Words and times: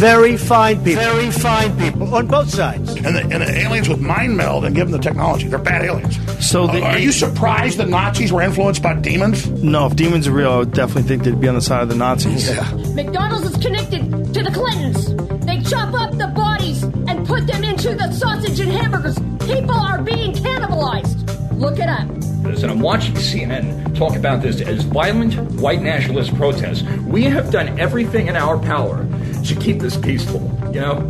very 0.00 0.36
fine 0.38 0.82
people. 0.82 1.02
Very 1.02 1.30
fine 1.30 1.76
people 1.78 2.14
on 2.14 2.26
both 2.26 2.48
sides. 2.48 2.94
And 2.96 3.14
the, 3.16 3.20
and 3.20 3.42
the 3.42 3.58
aliens 3.60 3.88
with 3.88 4.00
mind 4.00 4.36
meld 4.36 4.64
and 4.64 4.74
give 4.74 4.88
them 4.90 4.98
the 4.98 5.02
technology. 5.06 5.46
They're 5.48 5.58
bad 5.58 5.84
aliens. 5.84 6.18
So 6.44 6.66
the- 6.66 6.80
Uh, 6.82 6.92
are 6.92 6.98
you 6.98 7.12
surprised 7.12 7.76
the 7.78 7.84
Nazis 7.86 8.32
were 8.32 8.40
influenced 8.42 8.82
by 8.82 8.94
demons? 8.94 9.46
No, 9.62 9.86
if 9.86 9.96
demons 9.96 10.26
are 10.26 10.32
real, 10.32 10.52
I 10.52 10.56
would 10.58 10.72
definitely 10.72 11.02
think 11.02 11.24
they'd 11.24 11.38
be 11.40 11.48
on 11.48 11.54
the 11.54 11.60
side 11.60 11.82
of 11.82 11.90
the 11.90 11.96
Nazis. 11.96 12.48
Yeah. 12.48 12.66
McDonald's 12.94 13.50
is 13.50 13.56
connected 13.58 14.00
to 14.34 14.42
the 14.42 14.50
Clintons. 14.50 15.14
They 15.44 15.60
chop 15.60 15.92
up 15.92 16.16
the 16.16 16.28
bodies 16.28 16.82
and 16.82 17.26
put 17.26 17.46
them 17.46 17.62
into 17.62 17.94
the 17.94 18.10
sausage 18.12 18.58
and 18.60 18.72
hamburgers. 18.72 19.18
People 19.46 19.72
are 19.78 20.00
being 20.00 20.32
cannibalized. 20.32 21.18
Look 21.58 21.78
it 21.78 21.88
up. 21.90 22.08
this, 22.44 22.62
and 22.62 22.72
I'm 22.72 22.80
watching 22.80 23.12
CNN 23.14 23.94
talk 23.94 24.16
about 24.16 24.40
this 24.40 24.62
as 24.62 24.82
violent 24.84 25.34
white 25.60 25.82
nationalist 25.82 26.34
protests. 26.36 26.82
We 27.06 27.24
have 27.24 27.50
done 27.50 27.78
everything 27.78 28.28
in 28.28 28.34
our 28.36 28.58
power 28.58 29.04
to 29.44 29.54
keep 29.56 29.78
this 29.78 29.96
peaceful, 29.96 30.40
you 30.72 30.80
know? 30.80 31.08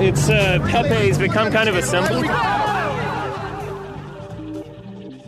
It's 0.00 0.28
uh, 0.28 0.58
Pepe's 0.68 1.18
become 1.18 1.52
kind 1.52 1.68
of 1.68 1.76
a 1.76 1.82
symbol. 1.82 2.22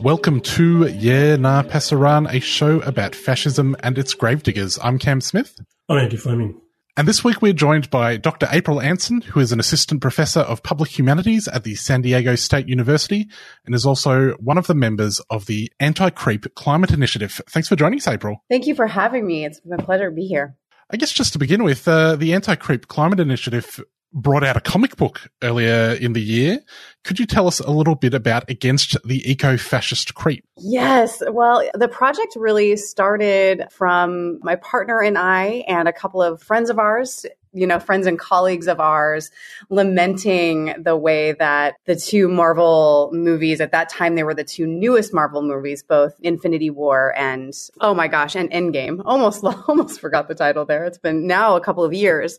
Welcome 0.03 0.41
to 0.43 0.87
Yeah 0.87 1.37
Nah 1.37 1.65
Pasaran, 1.65 2.33
a 2.33 2.39
show 2.41 2.81
about 2.81 3.15
fascism 3.15 3.75
and 3.81 3.99
its 3.99 4.15
gravediggers. 4.15 4.79
I'm 4.81 4.99
Cam 4.99 5.21
Smith. 5.21 5.59
I'm 5.89 5.99
Andy 5.99 6.17
Fleming. 6.17 6.61
And 6.99 7.07
this 7.07 7.23
week 7.23 7.41
we're 7.41 7.53
joined 7.53 7.91
by 7.91 8.17
Dr. 8.17 8.49
April 8.51 8.81
Anson, 8.81 9.21
who 9.21 9.39
is 9.39 9.53
an 9.53 9.61
assistant 9.61 10.01
professor 10.01 10.41
of 10.41 10.65
public 10.65 10.99
humanities 10.99 11.47
at 11.47 11.63
the 11.63 11.77
San 11.77 12.03
Diego 12.03 12.35
State 12.35 12.69
University 12.69 13.29
and 13.65 13.73
is 13.73 13.87
also 13.87 14.33
one 14.41 14.59
of 14.59 14.67
the 14.67 14.75
members 14.75 15.21
of 15.31 15.47
the 15.47 15.71
Anti-Creep 15.79 16.55
Climate 16.57 16.91
Initiative. 16.91 17.41
Thanks 17.51 17.69
for 17.69 17.77
joining 17.77 18.01
us, 18.01 18.09
April. 18.09 18.45
Thank 18.51 18.67
you 18.67 18.75
for 18.75 18.89
having 18.89 19.25
me. 19.27 19.45
It's 19.45 19.61
been 19.61 19.79
a 19.79 19.83
pleasure 19.85 20.11
to 20.11 20.15
be 20.15 20.27
here. 20.27 20.58
I 20.91 20.97
guess 20.97 21.13
just 21.13 21.35
to 21.35 21.39
begin 21.39 21.65
with, 21.65 21.87
uh, 21.87 22.17
the 22.17 22.33
Anti-Creep 22.33 22.89
Climate 22.89 23.21
Initiative 23.21 23.85
brought 24.13 24.43
out 24.43 24.57
a 24.57 24.61
comic 24.61 24.97
book 24.97 25.29
earlier 25.43 25.93
in 26.01 26.15
the 26.15 26.23
year. 26.23 26.61
Could 27.05 27.19
you 27.19 27.27
tell 27.27 27.47
us 27.47 27.61
a 27.61 27.71
little 27.71 27.95
bit 27.95 28.15
about 28.15 28.49
Against 28.49 28.97
the 29.05 29.31
Eco-Fascist 29.31 30.15
Creep? 30.15 30.45
Yes. 30.57 31.23
Well, 31.29 31.63
the 31.75 31.89
project 31.89 32.35
really 32.37 32.77
started 32.77 33.67
from 33.71 34.41
my 34.43 34.57
partner 34.57 35.03
and 35.03 35.19
I 35.19 35.65
and 35.69 35.89
a 35.89 35.93
couple 35.93 36.23
of 36.23 36.43
friends 36.43 36.71
of 36.71 36.79
ours, 36.79 37.27
you 37.53 37.67
know, 37.67 37.79
friends 37.79 38.07
and 38.07 38.19
colleagues 38.19 38.69
of 38.69 38.81
ours, 38.81 39.31
lamenting 39.71 40.75
the 40.79 40.97
way 40.97 41.33
that 41.33 41.77
the 41.87 41.97
two 41.97 42.29
Marvel 42.29 43.11
movies 43.13 43.61
at 43.61 43.73
that 43.73 43.89
time, 43.89 44.15
they 44.15 44.23
were 44.23 44.35
the 44.35 44.45
two 44.45 44.67
newest 44.67 45.15
Marvel 45.15 45.43
movies, 45.43 45.83
both 45.83 46.15
Infinity 46.21 46.71
War 46.71 47.15
and, 47.17 47.55
oh 47.81 47.95
my 47.95 48.09
gosh, 48.09 48.35
and 48.35 48.51
Endgame. 48.51 49.03
Almost, 49.05 49.45
almost 49.69 50.01
forgot 50.01 50.29
the 50.29 50.35
title 50.35 50.65
there. 50.65 50.85
It's 50.85 50.99
been 50.99 51.27
now 51.27 51.57
a 51.57 51.61
couple 51.61 51.85
of 51.85 51.93
years. 51.93 52.39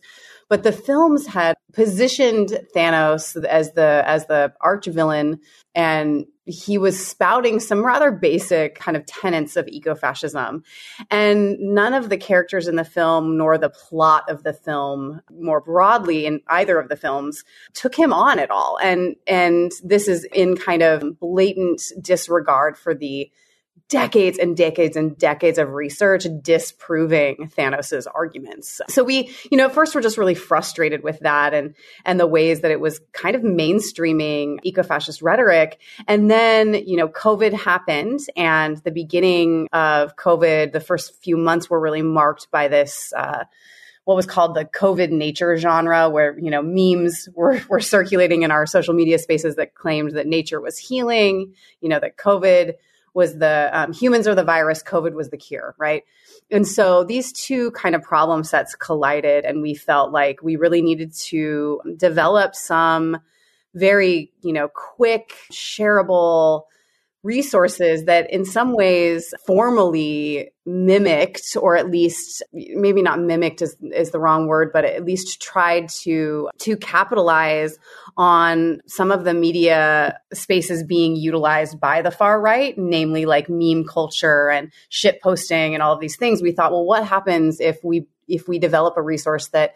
But 0.50 0.64
the 0.64 0.72
films 0.72 1.28
had 1.28 1.56
positioned 1.72 2.58
Thanos 2.74 3.42
as 3.44 3.72
the 3.74 4.02
as 4.04 4.26
the 4.26 4.52
arch 4.60 4.86
villain, 4.86 5.38
and 5.76 6.26
he 6.50 6.78
was 6.78 7.06
spouting 7.06 7.60
some 7.60 7.84
rather 7.84 8.10
basic 8.10 8.74
kind 8.74 8.96
of 8.96 9.06
tenets 9.06 9.56
of 9.56 9.66
ecofascism. 9.66 10.62
And 11.10 11.58
none 11.58 11.94
of 11.94 12.08
the 12.08 12.16
characters 12.16 12.68
in 12.68 12.76
the 12.76 12.84
film, 12.84 13.36
nor 13.36 13.56
the 13.56 13.70
plot 13.70 14.24
of 14.28 14.42
the 14.42 14.52
film 14.52 15.22
more 15.30 15.60
broadly 15.60 16.26
in 16.26 16.40
either 16.48 16.78
of 16.78 16.88
the 16.88 16.96
films, 16.96 17.44
took 17.72 17.94
him 17.94 18.12
on 18.12 18.38
at 18.38 18.50
all. 18.50 18.78
And 18.82 19.16
and 19.26 19.72
this 19.82 20.08
is 20.08 20.24
in 20.32 20.56
kind 20.56 20.82
of 20.82 21.18
blatant 21.18 21.82
disregard 22.00 22.76
for 22.76 22.94
the 22.94 23.30
decades 23.90 24.38
and 24.38 24.56
decades 24.56 24.96
and 24.96 25.18
decades 25.18 25.58
of 25.58 25.72
research 25.72 26.24
disproving 26.40 27.48
Thanos's 27.48 28.06
arguments. 28.06 28.80
So 28.88 29.02
we, 29.02 29.34
you 29.50 29.58
know, 29.58 29.66
at 29.66 29.74
first 29.74 29.94
we're 29.94 30.00
just 30.00 30.16
really 30.16 30.36
frustrated 30.36 31.02
with 31.02 31.18
that 31.20 31.52
and 31.52 31.74
and 32.04 32.18
the 32.18 32.26
ways 32.26 32.60
that 32.60 32.70
it 32.70 32.80
was 32.80 33.00
kind 33.12 33.34
of 33.34 33.42
mainstreaming 33.42 34.58
eco-fascist 34.62 35.20
rhetoric. 35.20 35.80
And 36.06 36.30
then, 36.30 36.74
you 36.74 36.96
know, 36.96 37.08
COVID 37.08 37.52
happened 37.52 38.20
and 38.36 38.78
the 38.78 38.92
beginning 38.92 39.68
of 39.72 40.16
COVID, 40.16 40.72
the 40.72 40.80
first 40.80 41.20
few 41.22 41.36
months 41.36 41.68
were 41.68 41.80
really 41.80 42.02
marked 42.02 42.50
by 42.52 42.68
this 42.68 43.12
uh, 43.16 43.44
what 44.04 44.14
was 44.14 44.26
called 44.26 44.54
the 44.54 44.64
COVID 44.64 45.10
nature 45.10 45.56
genre, 45.56 46.08
where 46.08 46.38
you 46.38 46.50
know 46.50 46.62
memes 46.62 47.28
were, 47.34 47.60
were 47.68 47.80
circulating 47.80 48.42
in 48.42 48.50
our 48.50 48.66
social 48.66 48.94
media 48.94 49.18
spaces 49.18 49.56
that 49.56 49.74
claimed 49.74 50.12
that 50.12 50.26
nature 50.26 50.60
was 50.60 50.78
healing, 50.78 51.54
you 51.80 51.88
know 51.88 52.00
that 52.00 52.16
COVID 52.16 52.74
was 53.14 53.38
the 53.38 53.70
um, 53.72 53.92
humans 53.92 54.28
are 54.28 54.34
the 54.34 54.44
virus, 54.44 54.82
COVID 54.82 55.14
was 55.14 55.30
the 55.30 55.36
cure, 55.36 55.74
right? 55.78 56.04
And 56.50 56.66
so 56.66 57.04
these 57.04 57.32
two 57.32 57.70
kind 57.72 57.94
of 57.94 58.02
problem 58.02 58.44
sets 58.44 58.74
collided, 58.74 59.44
and 59.44 59.62
we 59.62 59.74
felt 59.74 60.12
like 60.12 60.42
we 60.42 60.56
really 60.56 60.82
needed 60.82 61.12
to 61.14 61.80
develop 61.96 62.54
some 62.54 63.18
very, 63.74 64.32
you 64.42 64.52
know, 64.52 64.68
quick, 64.68 65.32
shareable 65.52 66.64
resources 67.22 68.04
that 68.04 68.30
in 68.32 68.44
some 68.44 68.74
ways 68.74 69.34
formally 69.46 70.50
mimicked 70.64 71.56
or 71.60 71.76
at 71.76 71.90
least 71.90 72.42
maybe 72.52 73.02
not 73.02 73.20
mimicked 73.20 73.60
is, 73.60 73.76
is 73.92 74.10
the 74.10 74.18
wrong 74.18 74.46
word 74.46 74.70
but 74.72 74.84
at 74.84 75.04
least 75.04 75.42
tried 75.42 75.88
to 75.88 76.48
to 76.58 76.76
capitalize 76.76 77.76
on 78.16 78.80
some 78.86 79.10
of 79.10 79.24
the 79.24 79.34
media 79.34 80.18
spaces 80.32 80.82
being 80.82 81.14
utilized 81.14 81.78
by 81.78 82.00
the 82.00 82.10
far 82.10 82.40
right 82.40 82.78
namely 82.78 83.26
like 83.26 83.50
meme 83.50 83.84
culture 83.84 84.48
and 84.48 84.72
shit 84.88 85.20
posting 85.20 85.74
and 85.74 85.82
all 85.82 85.92
of 85.92 86.00
these 86.00 86.16
things. 86.16 86.40
We 86.40 86.52
thought 86.52 86.72
well 86.72 86.84
what 86.84 87.06
happens 87.06 87.60
if 87.60 87.82
we 87.84 88.06
if 88.28 88.48
we 88.48 88.58
develop 88.58 88.96
a 88.96 89.02
resource 89.02 89.48
that 89.48 89.74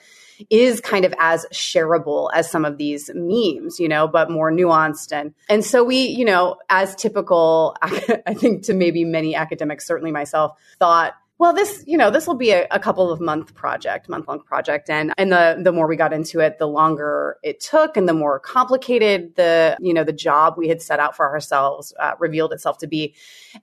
is 0.51 0.81
kind 0.81 1.05
of 1.05 1.15
as 1.19 1.47
shareable 1.53 2.31
as 2.35 2.51
some 2.51 2.65
of 2.65 2.79
these 2.79 3.11
memes, 3.15 3.79
you 3.79 3.89
know, 3.89 4.09
but 4.09 4.31
more 4.31 4.51
nuanced. 4.51 5.13
And, 5.13 5.35
and 5.49 5.65
so 5.65 5.85
we, 5.85 6.07
you 6.07 6.25
know, 6.25 6.57
as 6.69 6.95
typical, 6.95 7.77
I 7.83 8.35
think 8.35 8.65
to 8.65 8.75
maybe 8.75 9.05
many 9.05 9.35
academics, 9.35 9.87
certainly 9.87 10.13
myself, 10.13 10.59
thought, 10.79 11.15
well, 11.39 11.53
this, 11.53 11.83
you 11.87 11.99
know, 11.99 12.11
this 12.11 12.27
will 12.27 12.37
be 12.37 12.51
a, 12.51 12.67
a 12.71 12.79
couple 12.79 13.11
of 13.11 13.21
month 13.21 13.55
project, 13.55 14.09
month 14.09 14.29
long 14.29 14.41
project. 14.41 14.89
And, 14.89 15.13
and 15.19 15.33
the, 15.33 15.61
the 15.63 15.73
more 15.73 15.89
we 15.89 15.97
got 15.97 16.13
into 16.13 16.41
it, 16.41 16.59
the 16.59 16.69
longer 16.69 17.39
it 17.43 17.61
took 17.61 17.97
and 17.97 18.09
the 18.09 18.15
more 18.15 18.39
complicated 18.39 19.35
the, 19.35 19.77
you 19.81 19.93
know, 19.93 20.05
the 20.05 20.13
job 20.13 20.55
we 20.57 20.69
had 20.69 20.81
set 20.81 21.01
out 21.01 21.17
for 21.17 21.29
ourselves 21.29 21.93
uh, 21.99 22.13
revealed 22.19 22.53
itself 22.53 22.79
to 22.79 22.87
be. 22.87 23.15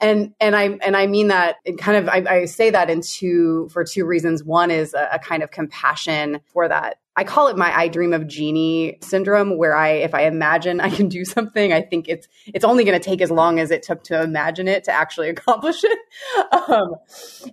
And, 0.01 0.33
and 0.39 0.55
I, 0.55 0.77
and 0.83 0.97
I 0.97 1.07
mean 1.07 1.29
that 1.29 1.57
kind 1.77 1.97
of, 1.97 2.09
I, 2.09 2.23
I 2.29 2.45
say 2.45 2.69
that 2.71 2.89
in 2.89 3.01
two, 3.01 3.69
for 3.69 3.85
two 3.85 4.05
reasons. 4.05 4.43
One 4.43 4.69
is 4.69 4.93
a, 4.93 5.09
a 5.13 5.19
kind 5.19 5.41
of 5.41 5.51
compassion 5.51 6.41
for 6.45 6.67
that 6.67 6.97
I 7.15 7.25
call 7.25 7.49
it 7.49 7.57
my 7.57 7.75
I 7.75 7.87
dream 7.89 8.13
of 8.13 8.27
genie 8.27 8.97
syndrome 9.01 9.57
where 9.57 9.75
I 9.75 9.89
if 9.89 10.13
I 10.13 10.23
imagine 10.23 10.79
I 10.79 10.89
can 10.89 11.09
do 11.09 11.25
something 11.25 11.73
I 11.73 11.81
think 11.81 12.07
it's 12.07 12.27
it's 12.47 12.65
only 12.65 12.83
going 12.83 12.99
to 12.99 13.03
take 13.03 13.21
as 13.21 13.31
long 13.31 13.59
as 13.59 13.71
it 13.71 13.83
took 13.83 14.03
to 14.05 14.21
imagine 14.21 14.67
it 14.67 14.85
to 14.85 14.91
actually 14.91 15.29
accomplish 15.35 15.83
it. 15.83 15.99
Um, 16.51 16.95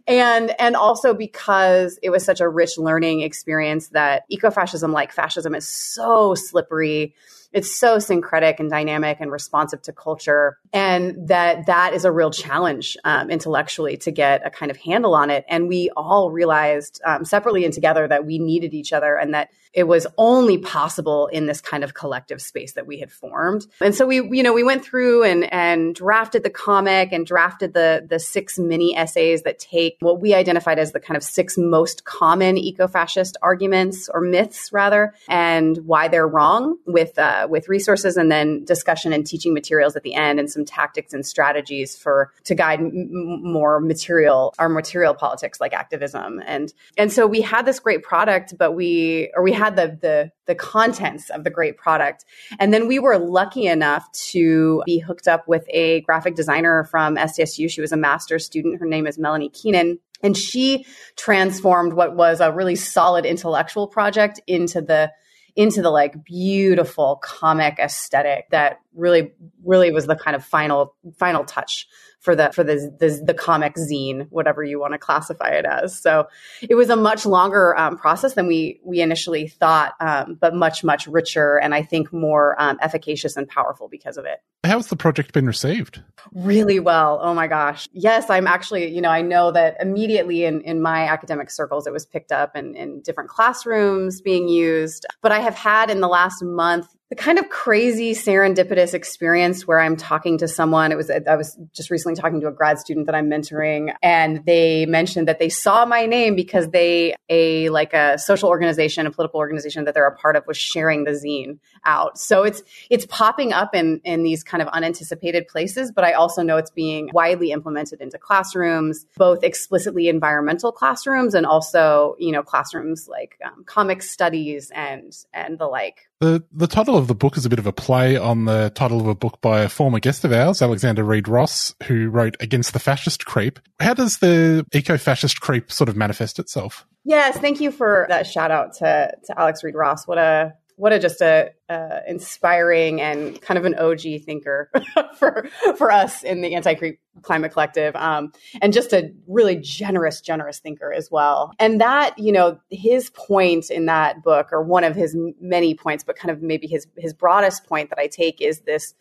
and 0.06 0.54
and 0.60 0.76
also 0.76 1.14
because 1.14 1.98
it 2.02 2.10
was 2.10 2.24
such 2.24 2.40
a 2.40 2.48
rich 2.48 2.78
learning 2.78 3.22
experience 3.22 3.88
that 3.88 4.24
ecofascism 4.32 4.92
like 4.92 5.12
fascism 5.12 5.54
is 5.54 5.66
so 5.66 6.34
slippery 6.34 7.14
it's 7.52 7.74
so 7.74 7.98
syncretic 7.98 8.60
and 8.60 8.68
dynamic 8.68 9.18
and 9.20 9.32
responsive 9.32 9.80
to 9.82 9.92
culture 9.92 10.58
and 10.72 11.28
that 11.28 11.66
that 11.66 11.94
is 11.94 12.04
a 12.04 12.12
real 12.12 12.30
challenge 12.30 12.96
um, 13.04 13.30
intellectually 13.30 13.96
to 13.96 14.10
get 14.10 14.46
a 14.46 14.50
kind 14.50 14.70
of 14.70 14.76
handle 14.76 15.14
on 15.14 15.30
it. 15.30 15.44
And 15.48 15.68
we 15.68 15.90
all 15.96 16.30
realized 16.30 17.00
um, 17.06 17.24
separately 17.24 17.64
and 17.64 17.72
together 17.72 18.06
that 18.06 18.26
we 18.26 18.38
needed 18.38 18.74
each 18.74 18.92
other 18.92 19.16
and 19.16 19.32
that 19.32 19.48
it 19.78 19.86
was 19.86 20.08
only 20.18 20.58
possible 20.58 21.28
in 21.28 21.46
this 21.46 21.60
kind 21.60 21.84
of 21.84 21.94
collective 21.94 22.42
space 22.42 22.72
that 22.72 22.84
we 22.84 22.98
had 22.98 23.12
formed. 23.12 23.64
And 23.80 23.94
so 23.94 24.06
we 24.06 24.16
you 24.36 24.42
know 24.42 24.52
we 24.52 24.64
went 24.64 24.84
through 24.84 25.22
and 25.22 25.44
and 25.52 25.94
drafted 25.94 26.42
the 26.42 26.50
comic 26.50 27.12
and 27.12 27.24
drafted 27.24 27.74
the 27.74 28.04
the 28.04 28.18
six 28.18 28.58
mini 28.58 28.96
essays 28.96 29.42
that 29.42 29.60
take 29.60 29.96
what 30.00 30.20
we 30.20 30.34
identified 30.34 30.80
as 30.80 30.90
the 30.90 30.98
kind 30.98 31.16
of 31.16 31.22
six 31.22 31.56
most 31.56 32.04
common 32.04 32.58
eco-fascist 32.58 33.36
arguments 33.40 34.08
or 34.12 34.20
myths 34.20 34.72
rather 34.72 35.14
and 35.28 35.78
why 35.86 36.08
they're 36.08 36.26
wrong 36.26 36.76
with 36.84 37.16
uh, 37.16 37.46
with 37.48 37.68
resources 37.68 38.16
and 38.16 38.32
then 38.32 38.64
discussion 38.64 39.12
and 39.12 39.28
teaching 39.28 39.54
materials 39.54 39.94
at 39.94 40.02
the 40.02 40.14
end 40.14 40.40
and 40.40 40.50
some 40.50 40.64
tactics 40.64 41.14
and 41.14 41.24
strategies 41.24 41.96
for 41.96 42.32
to 42.42 42.56
guide 42.56 42.80
m- 42.80 43.08
more 43.44 43.78
material 43.78 44.52
our 44.58 44.68
material 44.68 45.14
politics 45.14 45.60
like 45.60 45.72
activism. 45.72 46.42
And 46.44 46.74
and 46.96 47.12
so 47.12 47.28
we 47.28 47.42
had 47.42 47.64
this 47.64 47.78
great 47.78 48.02
product 48.02 48.58
but 48.58 48.72
we 48.72 49.30
or 49.36 49.44
we 49.44 49.52
had 49.52 49.67
had 49.68 49.76
the 49.76 49.98
the 50.00 50.30
the 50.46 50.54
contents 50.54 51.30
of 51.30 51.44
the 51.44 51.50
great 51.50 51.76
product. 51.76 52.24
And 52.58 52.72
then 52.72 52.88
we 52.88 52.98
were 52.98 53.18
lucky 53.18 53.66
enough 53.66 54.10
to 54.30 54.82
be 54.86 54.98
hooked 54.98 55.28
up 55.28 55.46
with 55.46 55.64
a 55.68 56.00
graphic 56.02 56.34
designer 56.34 56.84
from 56.84 57.16
SDSU. 57.16 57.70
She 57.70 57.80
was 57.80 57.92
a 57.92 57.96
master's 57.96 58.44
student. 58.44 58.80
Her 58.80 58.86
name 58.86 59.06
is 59.06 59.18
Melanie 59.18 59.50
Keenan. 59.50 59.98
And 60.22 60.36
she 60.36 60.84
transformed 61.16 61.92
what 61.92 62.16
was 62.16 62.40
a 62.40 62.52
really 62.52 62.74
solid 62.74 63.24
intellectual 63.24 63.86
project 63.86 64.40
into 64.46 64.80
the 64.80 65.12
into 65.54 65.82
the 65.82 65.90
like 65.90 66.24
beautiful 66.24 67.20
comic 67.22 67.78
aesthetic 67.78 68.48
that 68.50 68.78
really 68.98 69.32
really 69.64 69.90
was 69.90 70.06
the 70.06 70.16
kind 70.16 70.34
of 70.34 70.44
final 70.44 70.94
final 71.16 71.44
touch 71.44 71.86
for 72.20 72.34
the 72.34 72.50
for 72.52 72.64
the 72.64 72.94
the, 72.98 73.22
the 73.24 73.34
comic 73.34 73.74
zine, 73.76 74.26
whatever 74.30 74.64
you 74.64 74.80
want 74.80 74.92
to 74.92 74.98
classify 74.98 75.50
it 75.50 75.64
as. 75.64 75.98
So 75.98 76.26
it 76.60 76.74
was 76.74 76.90
a 76.90 76.96
much 76.96 77.24
longer 77.24 77.78
um, 77.78 77.96
process 77.96 78.34
than 78.34 78.46
we 78.46 78.80
we 78.84 79.00
initially 79.00 79.48
thought, 79.48 79.94
um, 80.00 80.36
but 80.40 80.54
much 80.54 80.82
much 80.82 81.06
richer 81.06 81.58
and 81.58 81.74
I 81.74 81.82
think 81.82 82.12
more 82.12 82.60
um, 82.60 82.78
efficacious 82.82 83.36
and 83.36 83.48
powerful 83.48 83.88
because 83.88 84.16
of 84.16 84.24
it. 84.24 84.40
How's 84.64 84.88
the 84.88 84.96
project 84.96 85.32
been 85.32 85.46
received? 85.46 86.02
Really 86.32 86.80
well. 86.80 87.20
Oh 87.22 87.32
my 87.32 87.46
gosh. 87.46 87.88
Yes, 87.92 88.28
I'm 88.28 88.46
actually, 88.46 88.92
you 88.92 89.00
know, 89.00 89.08
I 89.08 89.22
know 89.22 89.52
that 89.52 89.76
immediately 89.80 90.44
in, 90.44 90.60
in 90.62 90.82
my 90.82 91.06
academic 91.06 91.50
circles, 91.50 91.86
it 91.86 91.92
was 91.92 92.04
picked 92.04 92.32
up 92.32 92.56
in, 92.56 92.74
in 92.74 93.00
different 93.00 93.30
classrooms 93.30 94.20
being 94.20 94.48
used. 94.48 95.06
But 95.22 95.30
I 95.30 95.38
have 95.38 95.54
had 95.54 95.90
in 95.90 96.00
the 96.00 96.08
last 96.08 96.42
month 96.42 96.88
the 97.10 97.16
kind 97.16 97.38
of 97.38 97.48
crazy 97.48 98.12
serendipitous 98.12 98.92
experience 98.92 99.66
where 99.66 99.80
I'm 99.80 99.96
talking 99.96 100.36
to 100.38 100.48
someone. 100.48 100.92
It 100.92 100.96
was, 100.96 101.10
I 101.10 101.36
was 101.36 101.58
just 101.72 101.90
recently 101.90 102.20
talking 102.20 102.38
to 102.42 102.48
a 102.48 102.52
grad 102.52 102.78
student 102.78 103.06
that 103.06 103.14
I'm 103.14 103.30
mentoring 103.30 103.94
and 104.02 104.44
they 104.44 104.84
mentioned 104.84 105.26
that 105.26 105.38
they 105.38 105.48
saw 105.48 105.86
my 105.86 106.04
name 106.04 106.34
because 106.34 106.68
they, 106.68 107.14
a, 107.30 107.70
like 107.70 107.94
a 107.94 108.18
social 108.18 108.50
organization, 108.50 109.06
a 109.06 109.10
political 109.10 109.38
organization 109.38 109.84
that 109.84 109.94
they're 109.94 110.06
a 110.06 110.14
part 110.14 110.36
of 110.36 110.46
was 110.46 110.58
sharing 110.58 111.04
the 111.04 111.12
zine 111.12 111.58
out. 111.86 112.18
So 112.18 112.42
it's, 112.42 112.62
it's 112.90 113.06
popping 113.06 113.54
up 113.54 113.74
in, 113.74 114.02
in 114.04 114.22
these 114.22 114.44
kind 114.44 114.60
of 114.60 114.68
unanticipated 114.68 115.48
places, 115.48 115.90
but 115.90 116.04
I 116.04 116.12
also 116.12 116.42
know 116.42 116.58
it's 116.58 116.70
being 116.70 117.08
widely 117.14 117.52
implemented 117.52 118.02
into 118.02 118.18
classrooms, 118.18 119.06
both 119.16 119.42
explicitly 119.42 120.08
environmental 120.08 120.72
classrooms 120.72 121.32
and 121.32 121.46
also, 121.46 122.16
you 122.18 122.32
know, 122.32 122.42
classrooms 122.42 123.08
like 123.08 123.38
um, 123.42 123.64
comic 123.64 124.02
studies 124.02 124.70
and, 124.74 125.16
and 125.32 125.58
the 125.58 125.66
like. 125.66 126.07
The 126.20 126.42
the 126.52 126.66
title 126.66 126.96
of 126.96 127.06
the 127.06 127.14
book 127.14 127.36
is 127.36 127.46
a 127.46 127.48
bit 127.48 127.60
of 127.60 127.66
a 127.66 127.72
play 127.72 128.16
on 128.16 128.44
the 128.44 128.72
title 128.74 129.00
of 129.00 129.06
a 129.06 129.14
book 129.14 129.40
by 129.40 129.60
a 129.60 129.68
former 129.68 130.00
guest 130.00 130.24
of 130.24 130.32
ours, 130.32 130.60
Alexander 130.60 131.04
Reid 131.04 131.28
Ross, 131.28 131.74
who 131.84 132.08
wrote 132.08 132.36
Against 132.40 132.72
the 132.72 132.80
Fascist 132.80 133.24
Creep. 133.24 133.60
How 133.78 133.94
does 133.94 134.18
the 134.18 134.66
eco-fascist 134.72 135.40
creep 135.40 135.70
sort 135.70 135.88
of 135.88 135.96
manifest 135.96 136.40
itself? 136.40 136.84
Yes, 137.04 137.38
thank 137.38 137.60
you 137.60 137.70
for 137.70 138.06
that 138.08 138.26
shout 138.26 138.50
out 138.50 138.74
to 138.78 139.12
to 139.26 139.40
Alex 139.40 139.62
Reid 139.62 139.76
Ross. 139.76 140.08
What 140.08 140.18
a 140.18 140.54
what 140.78 140.92
a 140.92 140.98
just 140.98 141.20
a 141.20 141.50
uh, 141.68 142.00
inspiring 142.06 143.00
and 143.00 143.40
kind 143.42 143.58
of 143.58 143.64
an 143.64 143.74
OG 143.74 144.22
thinker 144.24 144.70
for 145.18 145.48
for 145.76 145.90
us 145.90 146.22
in 146.22 146.40
the 146.40 146.54
anti 146.54 146.74
climate 147.22 147.52
collective, 147.52 147.96
um, 147.96 148.32
and 148.62 148.72
just 148.72 148.92
a 148.92 149.12
really 149.26 149.56
generous, 149.56 150.20
generous 150.20 150.60
thinker 150.60 150.92
as 150.92 151.10
well. 151.10 151.52
And 151.58 151.80
that 151.80 152.16
you 152.18 152.32
know 152.32 152.58
his 152.70 153.10
point 153.10 153.70
in 153.70 153.86
that 153.86 154.22
book, 154.22 154.52
or 154.52 154.62
one 154.62 154.84
of 154.84 154.94
his 154.94 155.16
many 155.40 155.74
points, 155.74 156.04
but 156.04 156.16
kind 156.16 156.30
of 156.30 156.42
maybe 156.42 156.68
his 156.68 156.86
his 156.96 157.12
broadest 157.12 157.66
point 157.66 157.90
that 157.90 157.98
I 157.98 158.06
take 158.06 158.40
is 158.40 158.60
this 158.60 158.94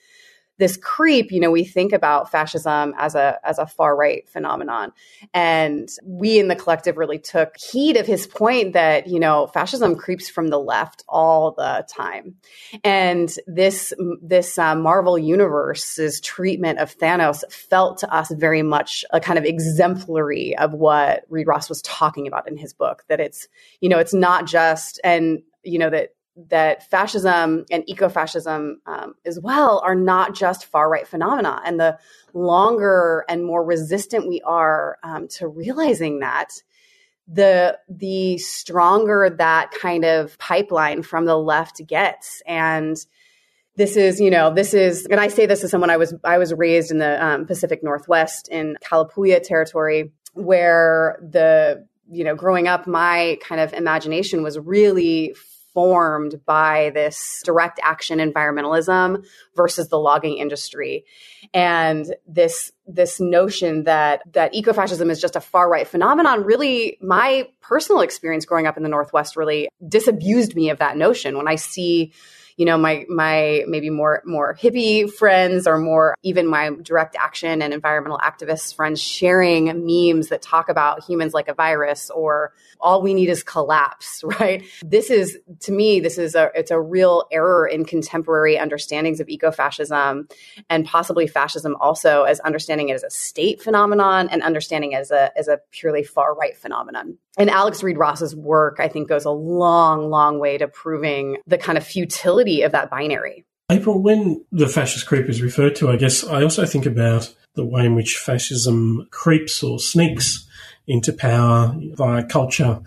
this 0.58 0.78
creep, 0.78 1.32
you 1.32 1.40
know, 1.40 1.52
we 1.52 1.64
think 1.64 1.94
about 1.94 2.32
fascism 2.32 2.94
as 2.98 3.16
a 3.16 3.40
as 3.44 3.60
a 3.60 3.68
far 3.68 3.96
right 3.96 4.28
phenomenon. 4.30 4.92
And 5.34 5.90
we 6.04 6.40
in 6.40 6.48
the 6.48 6.56
collective 6.56 6.98
really 6.98 7.20
took 7.20 7.58
heed 7.58 7.98
of 7.98 8.08
his 8.08 8.26
point 8.28 8.74
that, 8.74 9.08
you 9.08 9.20
know, 9.20 9.48
fascism 9.48 9.96
creeps 9.96 10.30
from 10.30 10.48
the 10.48 10.60
left 10.60 11.04
all 11.08 11.52
the 11.52 11.86
time. 11.90 12.36
And 12.84 13.34
this 13.46 13.94
this 14.22 14.58
uh, 14.58 14.76
Marvel 14.76 15.18
universe's 15.18 16.20
treatment 16.22 16.80
of 16.80 16.98
Thanos 16.98 17.44
felt 17.52 18.00
to 18.00 18.14
us 18.14 18.32
very 18.32 18.64
much 18.64 19.06
a 19.12 19.20
kind 19.20 19.38
of 19.38 19.46
exemplary 19.46 20.58
of 20.58 20.74
what 20.74 21.24
Reid 21.30 21.48
Ross 21.48 21.70
was 21.70 21.82
talking 21.84 22.28
about 22.28 22.48
in 22.48 22.58
his 22.58 22.74
book 22.74 23.04
that 23.10 23.20
it's, 23.20 23.48
you 23.80 23.90
know, 23.90 24.00
it's 24.00 24.14
not 24.14 24.46
just 24.48 25.00
and 25.04 25.42
you 25.64 25.78
know 25.78 25.90
that 25.90 26.16
that 26.50 26.90
fascism 26.90 27.66
and 27.72 27.84
ecofascism 27.88 28.76
um, 28.86 29.16
as 29.26 29.40
well 29.40 29.82
are 29.84 29.96
not 29.96 30.36
just 30.36 30.66
far 30.66 30.90
right 30.90 31.08
phenomena. 31.08 31.62
And 31.66 31.80
the 31.80 31.98
longer 32.34 33.26
and 33.28 33.44
more 33.44 33.64
resistant 33.64 34.28
we 34.28 34.42
are 34.42 34.98
um, 35.04 35.28
to 35.30 35.48
realizing 35.48 36.20
that, 36.20 36.50
the 37.28 37.78
the 37.90 38.38
stronger 38.38 39.30
that 39.38 39.72
kind 39.72 40.06
of 40.06 40.38
pipeline 40.38 41.02
from 41.02 41.26
the 41.26 41.38
left 41.38 41.86
gets. 41.86 42.42
And 42.48 42.96
this 43.76 43.98
is, 43.98 44.22
you 44.22 44.30
know, 44.30 44.54
this 44.54 44.74
is, 44.74 45.06
and 45.08 45.20
I 45.20 45.28
say 45.28 45.46
this 45.46 45.64
as 45.64 45.72
someone 45.72 45.90
I 45.90 45.98
was 45.98 46.14
I 46.24 46.38
was 46.38 46.54
raised 46.54 46.92
in 46.92 47.00
the 47.00 47.24
um, 47.24 47.46
Pacific 47.46 47.84
Northwest 47.84 48.48
in 48.48 48.78
Kalapuya 48.84 49.42
territory, 49.44 50.12
where 50.34 51.20
the 51.22 51.86
you 52.10 52.24
know, 52.24 52.36
growing 52.36 52.68
up, 52.68 52.88
my 52.88 53.38
kind 53.42 53.60
of 53.60 53.74
imagination 53.74 54.42
was 54.42 54.58
really 54.58 55.36
formed 55.78 56.44
by 56.44 56.90
this 56.96 57.40
direct 57.46 57.80
action 57.84 58.18
environmentalism 58.18 59.24
versus 59.56 59.90
the 59.90 60.00
logging 60.00 60.40
industry. 60.40 61.06
And 61.54 62.16
this 62.26 62.72
this 62.88 63.20
notion 63.20 63.84
that 63.84 64.24
that 64.34 64.56
ecofascism 64.56 65.12
is 65.12 65.22
just 65.22 65.36
a 65.36 65.40
far 65.40 65.70
right 65.70 65.88
phenomenon 65.88 66.44
really 66.44 66.98
my 67.00 67.48
personal 67.62 68.02
experience 68.02 68.44
growing 68.44 68.66
up 68.66 68.76
in 68.76 68.82
the 68.82 68.90
northwest 68.90 69.38
really 69.38 69.70
disabused 69.88 70.56
me 70.56 70.72
of 70.72 70.80
that 70.80 70.98
notion. 70.98 71.38
When 71.38 71.48
i 71.48 71.54
see 71.54 72.12
you 72.58 72.66
know 72.66 72.78
my 72.78 73.06
my 73.08 73.64
maybe 73.68 73.90
more 73.90 74.22
more 74.26 74.56
hippie 74.56 75.10
friends 75.10 75.66
or 75.68 75.78
more 75.78 76.16
even 76.24 76.48
my 76.48 76.72
direct 76.82 77.16
action 77.16 77.62
and 77.62 77.74
environmental 77.74 78.18
activists 78.18 78.76
friends 78.76 79.02
sharing 79.02 79.66
memes 79.86 80.28
that 80.30 80.42
talk 80.42 80.68
about 80.68 81.04
humans 81.04 81.34
like 81.34 81.48
a 81.48 81.54
virus 81.54 82.10
or 82.10 82.54
all 82.82 83.02
we 83.02 83.14
need 83.14 83.30
is 83.30 83.44
collapse 83.44 84.24
right? 84.40 84.64
This 84.84 85.10
is 85.10 85.38
to 85.62 85.72
me 85.72 86.00
this 86.00 86.18
is 86.18 86.36
a 86.36 86.52
it's 86.56 86.72
a 86.72 86.82
real 86.82 87.26
error 87.32 87.68
in 87.68 87.86
contemporary 87.86 88.58
understandings 88.58 89.20
of 89.20 89.28
ecofascism 89.28 90.30
and 90.70 90.86
possibly 90.86 91.28
fascism 91.28 91.76
also 91.80 92.24
as 92.24 92.40
understanding 92.42 92.90
it 92.90 92.94
as 92.94 93.04
a 93.04 93.10
state 93.10 93.62
phenomenon 93.62 94.28
and 94.30 94.42
understanding 94.42 94.94
it 94.94 94.98
as 94.98 95.12
a 95.12 95.32
as 95.38 95.48
a 95.48 95.60
purely 95.72 96.04
far 96.04 96.34
right 96.36 96.58
phenomenon 96.58 97.18
and 97.38 97.50
Alex 97.50 97.84
Reid 97.84 97.98
Ross's 97.98 98.36
work, 98.36 98.78
I 98.80 98.88
think, 98.88 99.08
goes 99.08 99.26
a 99.26 99.32
long, 99.32 100.10
long 100.10 100.40
way 100.40 100.58
to 100.58 100.68
proving 100.68 101.38
the 101.46 101.58
kind 101.58 101.78
of 101.78 101.86
futility 101.86 102.64
of 102.64 102.72
that 102.72 102.90
binary. 102.90 103.46
April, 103.70 104.02
when 104.02 104.44
the 104.52 104.68
fascist 104.68 105.06
creep 105.06 105.30
is 105.30 105.42
referred 105.42 105.76
to, 105.76 105.90
I 105.90 105.98
guess 105.98 106.24
I 106.24 106.42
also 106.42 106.66
think 106.66 106.86
about 106.86 107.34
the 107.56 107.66
way 107.66 107.86
in 107.86 107.96
which 107.96 108.18
fascism 108.18 109.08
creeps 109.12 109.62
or 109.62 109.80
sneaks 109.80 110.48
into 110.88 111.12
power 111.12 111.76
via 111.76 112.24
culture. 112.24 112.80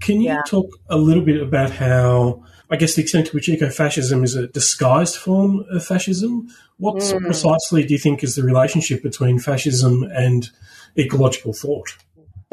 Can 0.00 0.20
you 0.20 0.28
yeah. 0.28 0.42
talk 0.46 0.66
a 0.88 0.96
little 0.96 1.22
bit 1.22 1.42
about 1.42 1.70
how, 1.70 2.42
I 2.70 2.76
guess, 2.76 2.94
the 2.94 3.02
extent 3.02 3.28
to 3.28 3.32
which 3.32 3.48
eco 3.48 3.68
fascism 3.68 4.24
is 4.24 4.34
a 4.34 4.46
disguised 4.46 5.16
form 5.16 5.64
of 5.70 5.84
fascism? 5.84 6.48
What 6.78 6.96
mm. 6.96 7.20
precisely 7.20 7.84
do 7.84 7.92
you 7.92 7.98
think 7.98 8.24
is 8.24 8.34
the 8.34 8.42
relationship 8.42 9.02
between 9.02 9.38
fascism 9.38 10.04
and 10.04 10.50
ecological 10.96 11.52
thought? 11.52 11.96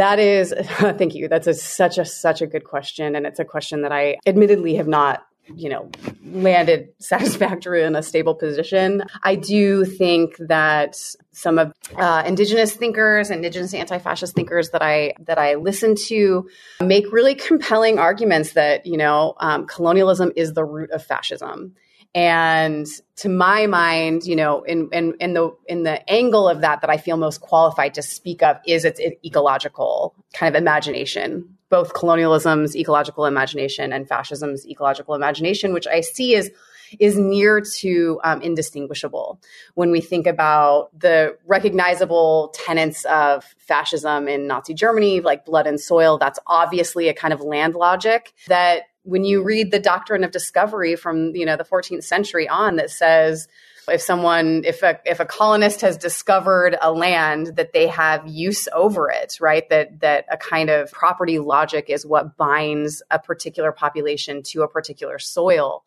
That 0.02 0.18
is, 0.18 0.52
thank 0.68 1.14
you. 1.14 1.28
That's 1.28 1.46
a, 1.46 1.54
such 1.54 2.00
a 2.00 2.06
such 2.06 2.42
a 2.42 2.48
good 2.48 2.64
question, 2.64 3.16
and 3.16 3.28
it's 3.28 3.38
a 3.38 3.46
question 3.46 3.84
that 3.84 3.92
I 3.92 4.18
admittedly 4.26 4.74
have 4.74 4.88
not 4.88 5.28
you 5.56 5.70
know 5.70 5.92
landed 6.26 6.90
satisfactory 7.00 7.84
in 7.84 7.96
a 7.96 8.02
stable 8.02 8.36
position 8.36 9.04
i 9.24 9.36
do 9.36 9.84
think 9.84 10.38
that 10.38 10.96
some 11.34 11.60
of 11.60 11.74
uh, 11.98 12.24
indigenous 12.26 12.74
thinkers 12.74 13.30
indigenous 13.30 13.74
anti-fascist 13.74 14.34
thinkers 14.34 14.70
that 14.70 14.82
i 14.82 15.14
that 15.20 15.38
i 15.38 15.56
listen 15.56 15.94
to 15.96 16.48
make 16.80 17.12
really 17.12 17.36
compelling 17.36 18.00
arguments 18.00 18.54
that 18.54 18.86
you 18.86 18.96
know 18.96 19.34
um, 19.40 19.66
colonialism 19.66 20.32
is 20.38 20.54
the 20.54 20.64
root 20.64 20.92
of 20.92 21.04
fascism 21.04 21.76
and 22.14 22.88
to 23.18 23.30
my 23.30 23.68
mind, 23.68 24.26
you 24.26 24.36
know, 24.36 24.64
in, 24.64 24.90
in, 24.92 25.14
in 25.20 25.34
the 25.34 25.56
in 25.68 25.84
the 25.84 26.10
angle 26.10 26.48
of 26.48 26.62
that 26.62 26.82
that 26.82 26.90
I 26.90 26.98
feel 26.98 27.18
most 27.18 27.40
qualified 27.40 27.94
to 27.94 28.02
speak 28.02 28.44
of 28.44 28.58
is 28.68 28.84
its 28.84 29.00
ecological 29.24 30.14
kind 30.34 30.54
of 30.54 30.62
imagination, 30.62 31.58
both 31.70 31.94
colonialism's 31.94 32.76
ecological 32.76 33.26
imagination 33.26 33.94
and 33.94 34.08
fascism's 34.08 34.68
ecological 34.68 35.16
imagination, 35.16 35.74
which 35.74 35.88
I 35.88 36.02
see 36.02 36.36
is 36.36 36.52
is 37.00 37.18
near 37.18 37.62
to 37.62 38.20
um, 38.24 38.42
indistinguishable 38.42 39.40
when 39.76 39.92
we 39.92 40.02
think 40.02 40.28
about 40.28 40.90
the 41.00 41.38
recognizable 41.46 42.54
tenets 42.54 43.06
of 43.06 43.46
fascism 43.58 44.28
in 44.28 44.48
Nazi 44.48 44.74
Germany, 44.74 45.22
like 45.22 45.46
blood 45.46 45.68
and 45.68 45.80
soil. 45.80 46.18
That's 46.18 46.40
obviously 46.48 47.08
a 47.08 47.14
kind 47.14 47.34
of 47.34 47.40
land 47.40 47.76
logic 47.76 48.34
that 48.48 48.84
when 49.04 49.24
you 49.24 49.44
read 49.44 49.72
the 49.72 49.80
doctrine 49.80 50.24
of 50.24 50.32
discovery 50.32 50.96
from 50.96 51.36
you 51.36 51.46
know 51.46 51.58
the 51.58 51.64
14th 51.64 52.04
century 52.04 52.48
on 52.48 52.76
that 52.76 52.90
says 52.90 53.48
if 53.88 54.02
someone 54.02 54.64
if 54.66 54.84
a 54.84 55.00
if 55.06 55.20
a 55.20 55.26
colonist 55.26 55.82
has 55.82 55.98
discovered 55.98 56.78
a 56.82 56.92
land 56.92 57.56
that 57.56 57.74
they 57.74 57.88
have 57.88 58.28
use 58.28 58.68
over 58.74 59.10
it 59.10 59.38
right 59.42 59.68
that 59.70 60.00
that 60.02 60.26
a 60.32 60.38
kind 60.38 60.70
of 60.70 60.92
property 60.92 61.40
logic 61.40 61.86
is 61.90 62.06
what 62.06 62.38
binds 62.38 63.02
a 63.10 63.20
particular 63.20 63.72
population 63.72 64.44
to 64.44 64.62
a 64.62 64.68
particular 64.68 65.18
soil 65.18 65.84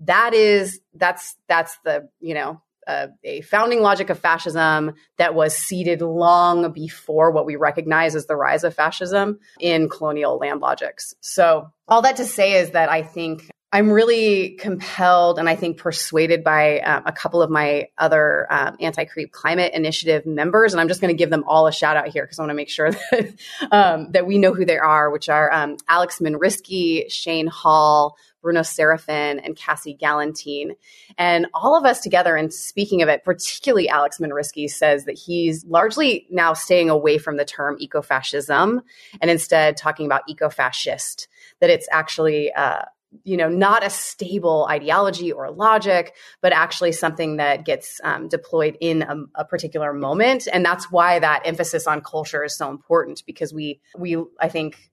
that 0.00 0.34
is 0.34 0.80
that's 0.94 1.36
that's 1.48 1.78
the 1.84 2.08
you 2.20 2.34
know 2.34 2.60
uh, 2.86 3.08
a 3.24 3.40
founding 3.42 3.80
logic 3.80 4.10
of 4.10 4.18
fascism 4.18 4.94
that 5.18 5.34
was 5.34 5.56
seeded 5.56 6.02
long 6.02 6.72
before 6.72 7.30
what 7.30 7.46
we 7.46 7.56
recognize 7.56 8.14
as 8.14 8.26
the 8.26 8.36
rise 8.36 8.64
of 8.64 8.74
fascism 8.74 9.38
in 9.60 9.88
colonial 9.88 10.38
land 10.38 10.60
logics. 10.60 11.14
So, 11.20 11.70
all 11.88 12.02
that 12.02 12.16
to 12.16 12.24
say 12.24 12.54
is 12.54 12.70
that 12.70 12.88
I 12.88 13.02
think 13.02 13.48
I'm 13.72 13.90
really 13.90 14.50
compelled 14.50 15.38
and 15.38 15.48
I 15.48 15.56
think 15.56 15.76
persuaded 15.76 16.44
by 16.44 16.80
um, 16.80 17.02
a 17.04 17.12
couple 17.12 17.42
of 17.42 17.50
my 17.50 17.88
other 17.98 18.46
um, 18.50 18.76
anti 18.80 19.04
creep 19.04 19.32
climate 19.32 19.74
initiative 19.74 20.24
members. 20.24 20.72
And 20.72 20.80
I'm 20.80 20.88
just 20.88 21.00
going 21.00 21.14
to 21.14 21.18
give 21.18 21.30
them 21.30 21.44
all 21.46 21.66
a 21.66 21.72
shout 21.72 21.96
out 21.96 22.08
here 22.08 22.24
because 22.24 22.38
I 22.38 22.42
want 22.42 22.50
to 22.50 22.54
make 22.54 22.70
sure 22.70 22.90
that, 23.10 23.34
um, 23.72 24.12
that 24.12 24.26
we 24.26 24.38
know 24.38 24.54
who 24.54 24.64
they 24.64 24.78
are, 24.78 25.10
which 25.10 25.28
are 25.28 25.52
um, 25.52 25.76
Alex 25.88 26.20
Menrisky, 26.20 27.10
Shane 27.10 27.48
Hall, 27.48 28.16
Bruno 28.46 28.60
Seraphin, 28.60 29.40
and 29.44 29.56
Cassie 29.56 29.98
Galentine. 30.00 30.76
And 31.18 31.48
all 31.52 31.76
of 31.76 31.84
us 31.84 31.98
together, 31.98 32.36
and 32.36 32.54
speaking 32.54 33.02
of 33.02 33.08
it, 33.08 33.24
particularly 33.24 33.88
Alex 33.88 34.18
Menrisky 34.18 34.70
says 34.70 35.04
that 35.06 35.18
he's 35.18 35.64
largely 35.64 36.28
now 36.30 36.52
staying 36.52 36.88
away 36.88 37.18
from 37.18 37.38
the 37.38 37.44
term 37.44 37.76
ecofascism 37.82 38.82
and 39.20 39.30
instead 39.32 39.76
talking 39.76 40.06
about 40.06 40.28
ecofascist, 40.30 41.26
that 41.60 41.70
it's 41.70 41.88
actually 41.90 42.52
uh, 42.52 42.82
you 43.24 43.36
know 43.36 43.48
not 43.48 43.84
a 43.84 43.90
stable 43.90 44.68
ideology 44.70 45.32
or 45.32 45.50
logic 45.50 46.14
but 46.42 46.52
actually 46.52 46.92
something 46.92 47.38
that 47.38 47.64
gets 47.64 48.00
um, 48.04 48.28
deployed 48.28 48.76
in 48.80 49.02
a, 49.02 49.16
a, 49.36 49.44
particular 49.44 49.94
moment 49.94 50.46
and 50.52 50.64
that's 50.64 50.90
why 50.90 51.18
that 51.18 51.40
emphasis 51.46 51.86
on 51.86 52.02
culture 52.02 52.44
is 52.44 52.56
so 52.58 52.68
important 52.68 53.22
because 53.24 53.54
we 53.54 53.80
we 53.96 54.22
i 54.40 54.48
think 54.48 54.90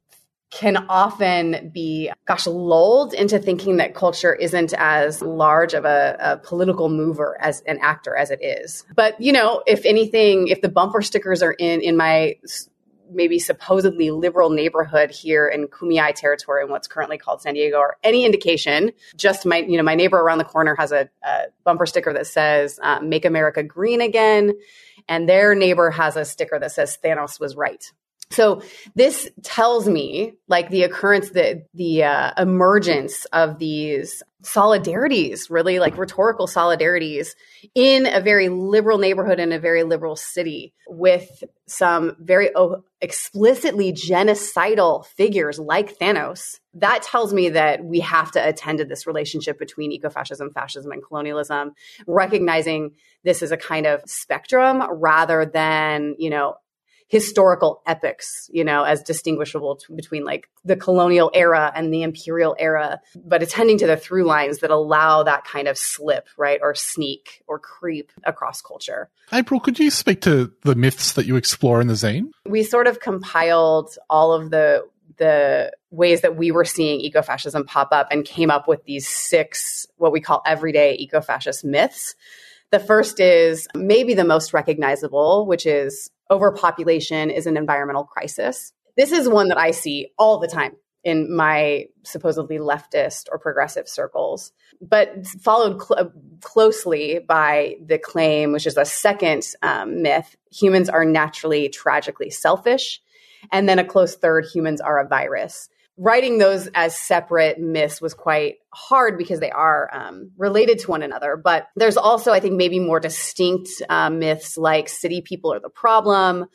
can 0.52 0.86
often 0.88 1.72
be 1.74 2.12
gosh 2.28 2.46
lulled 2.46 3.14
into 3.14 3.40
thinking 3.40 3.78
that 3.78 3.96
culture 3.96 4.36
isn't 4.36 4.74
as 4.78 5.22
large 5.22 5.74
of 5.74 5.84
a, 5.84 6.16
a 6.20 6.38
political 6.38 6.90
mover 6.90 7.38
as 7.42 7.62
an 7.62 7.80
actor 7.82 8.16
as 8.16 8.30
it 8.30 8.40
is 8.44 8.84
but 8.96 9.20
you 9.20 9.32
know 9.32 9.64
if 9.66 9.84
anything 9.86 10.48
if 10.48 10.62
the 10.62 10.70
bumper 10.70 11.02
stickers 11.02 11.42
are 11.42 11.54
in 11.54 11.82
in 11.82 11.98
my 11.98 12.36
maybe 13.14 13.40
supposedly 13.40 14.12
liberal 14.12 14.50
neighborhood 14.50 15.12
here 15.12 15.48
in 15.48 15.68
Kumeyaay 15.68 16.16
territory 16.16 16.64
in 16.64 16.70
what's 16.70 16.88
currently 16.88 17.18
called 17.18 17.42
San 17.42 17.54
Diego 17.54 17.78
or 17.78 17.98
any 18.04 18.26
indication. 18.26 18.92
Just 19.16 19.46
my, 19.46 19.58
you 19.58 19.78
know, 19.78 19.84
my 19.84 19.96
neighbor 19.96 20.18
around 20.18 20.40
the 20.40 20.44
corner 20.44 20.76
has 20.76 20.92
a, 20.92 21.10
a 21.24 21.44
bumper 21.64 21.86
sticker 21.86 22.14
that 22.14 22.28
says 22.28 22.80
uh, 22.82 23.00
"Make 23.02 23.26
America 23.26 23.64
Green 23.64 24.02
Again," 24.02 24.54
and 25.08 25.28
their 25.28 25.56
neighbor 25.56 25.92
has 25.92 26.16
a 26.16 26.26
sticker 26.26 26.60
that 26.60 26.72
says 26.72 26.98
"Thanos 27.04 27.40
was 27.40 27.56
right." 27.56 27.92
So 28.34 28.62
this 28.96 29.30
tells 29.44 29.88
me 29.88 30.34
like 30.48 30.70
the 30.70 30.84
occurrence, 30.84 31.30
the 31.30 31.66
the 31.74 32.04
uh, 32.04 32.32
emergence 32.38 33.26
of 33.26 33.60
these 33.60 34.24
solidarities, 34.44 35.50
really 35.50 35.80
like 35.80 35.98
rhetorical 35.98 36.48
solidarities 36.48 37.30
in 37.76 38.06
a 38.06 38.20
very 38.20 38.50
liberal 38.50 38.98
neighborhood 38.98 39.40
in 39.40 39.54
a 39.54 39.60
very 39.60 39.84
liberal 39.84 40.16
city 40.16 40.74
with 40.88 41.44
some 41.66 42.16
very 42.20 42.50
oh, 42.56 42.84
explicitly 43.00 43.94
genocidal 43.94 45.06
figures 45.06 45.60
like 45.60 45.98
Thanos. 45.98 46.60
That 46.74 47.04
tells 47.04 47.34
me 47.34 47.50
that 47.50 47.86
we 47.86 48.02
have 48.02 48.32
to 48.32 48.46
attend 48.46 48.80
to 48.80 48.86
this 48.86 49.08
relationship 49.08 49.58
between 49.58 49.98
ecofascism, 49.98 50.54
fascism, 50.54 50.92
and 50.92 51.04
colonialism, 51.04 51.74
recognizing 52.06 52.92
this 53.24 53.42
as 53.44 53.52
a 53.52 53.58
kind 53.58 53.86
of 53.86 54.02
spectrum 54.08 54.84
rather 54.92 55.46
than, 55.46 56.16
you 56.18 56.30
know, 56.30 56.56
historical 57.14 57.84
epics, 57.86 58.50
you 58.52 58.64
know, 58.64 58.82
as 58.82 59.04
distinguishable 59.04 59.76
t- 59.76 59.94
between 59.94 60.24
like 60.24 60.50
the 60.66 60.76
colonial 60.76 61.30
era 61.36 61.72
and 61.76 61.94
the 61.94 62.02
imperial 62.02 62.56
era, 62.58 63.00
but 63.24 63.44
attending 63.44 63.78
to 63.78 63.86
the 63.86 63.96
through 63.96 64.24
lines 64.24 64.58
that 64.62 64.72
allow 64.72 65.22
that 65.22 65.44
kind 65.44 65.68
of 65.68 65.78
slip, 65.78 66.28
right, 66.38 66.60
or 66.64 66.74
sneak 66.74 67.44
or 67.46 67.60
creep 67.60 68.12
across 68.24 68.64
culture. 68.64 69.12
April, 69.32 69.60
could 69.60 69.78
you 69.78 69.92
speak 69.92 70.22
to 70.22 70.52
the 70.64 70.74
myths 70.74 71.14
that 71.14 71.28
you 71.28 71.36
explore 71.36 71.82
in 71.82 71.86
the 71.86 71.94
zine? 71.94 72.32
We 72.48 72.64
sort 72.64 72.88
of 72.88 73.00
compiled 73.00 73.96
all 74.10 74.34
of 74.34 74.50
the 74.50 74.84
the 75.18 75.72
ways 75.92 76.22
that 76.22 76.36
we 76.36 76.50
were 76.50 76.66
seeing 76.66 77.00
ecofascism 77.00 77.68
pop 77.68 77.90
up 77.92 78.08
and 78.10 78.26
came 78.26 78.50
up 78.50 78.68
with 78.68 78.84
these 78.86 79.08
six 79.08 79.86
what 79.98 80.12
we 80.12 80.20
call 80.20 80.42
everyday 80.48 80.98
ecofascist 80.98 81.64
myths. 81.64 82.16
The 82.72 82.80
first 82.80 83.20
is 83.20 83.68
maybe 83.76 84.16
the 84.16 84.24
most 84.24 84.52
recognizable, 84.52 85.46
which 85.46 85.68
is 85.68 86.10
overpopulation 86.30 87.30
is 87.30 87.48
an 87.48 87.58
environmental 87.58 88.04
crisis. 88.04 88.74
This 88.96 89.12
is 89.12 89.28
one 89.28 89.50
that 89.50 89.58
I 89.58 89.72
see 89.72 90.12
all 90.18 90.40
the 90.40 90.48
time 90.48 90.74
in 91.04 91.36
my 91.36 91.86
supposedly 92.04 92.58
leftist 92.58 93.26
or 93.32 93.38
progressive 93.38 93.90
circles, 93.90 94.52
but 94.82 95.28
followed 95.42 95.82
cl- 95.82 96.14
closely 96.42 97.20
by 97.20 97.76
the 97.86 97.98
claim, 97.98 98.54
which 98.54 98.66
is 98.66 98.78
a 98.78 98.86
second 98.86 99.46
um, 99.62 100.02
myth 100.02 100.36
humans 100.52 100.90
are 100.90 101.04
naturally 101.04 101.68
tragically 101.70 102.30
selfish. 102.30 103.02
And 103.52 103.68
then 103.68 103.80
a 103.80 103.84
close 103.84 104.16
third 104.16 104.46
humans 104.54 104.80
are 104.80 105.00
a 105.00 105.08
virus 105.08 105.68
writing 105.98 106.38
those 106.38 106.68
as 106.74 106.98
separate 106.98 107.60
myths 107.60 108.02
was 108.02 108.14
quite 108.14 108.56
hard 108.72 109.18
because 109.18 109.40
they 109.40 109.52
are 109.52 109.90
um, 109.94 110.32
related 110.38 110.80
to 110.80 110.90
one 110.90 111.04
another. 111.04 111.38
But 111.38 111.68
there's 111.76 111.98
also, 111.98 112.32
I 112.32 112.40
think, 112.40 112.56
maybe 112.56 112.80
more 112.80 113.00
distinct 113.00 113.70
uh, 113.90 114.10
myths 114.10 114.58
like 114.58 114.90
city 114.90 115.22
people 115.22 115.54
are 115.54 115.60
the 115.60 115.70
problem, 115.70 116.48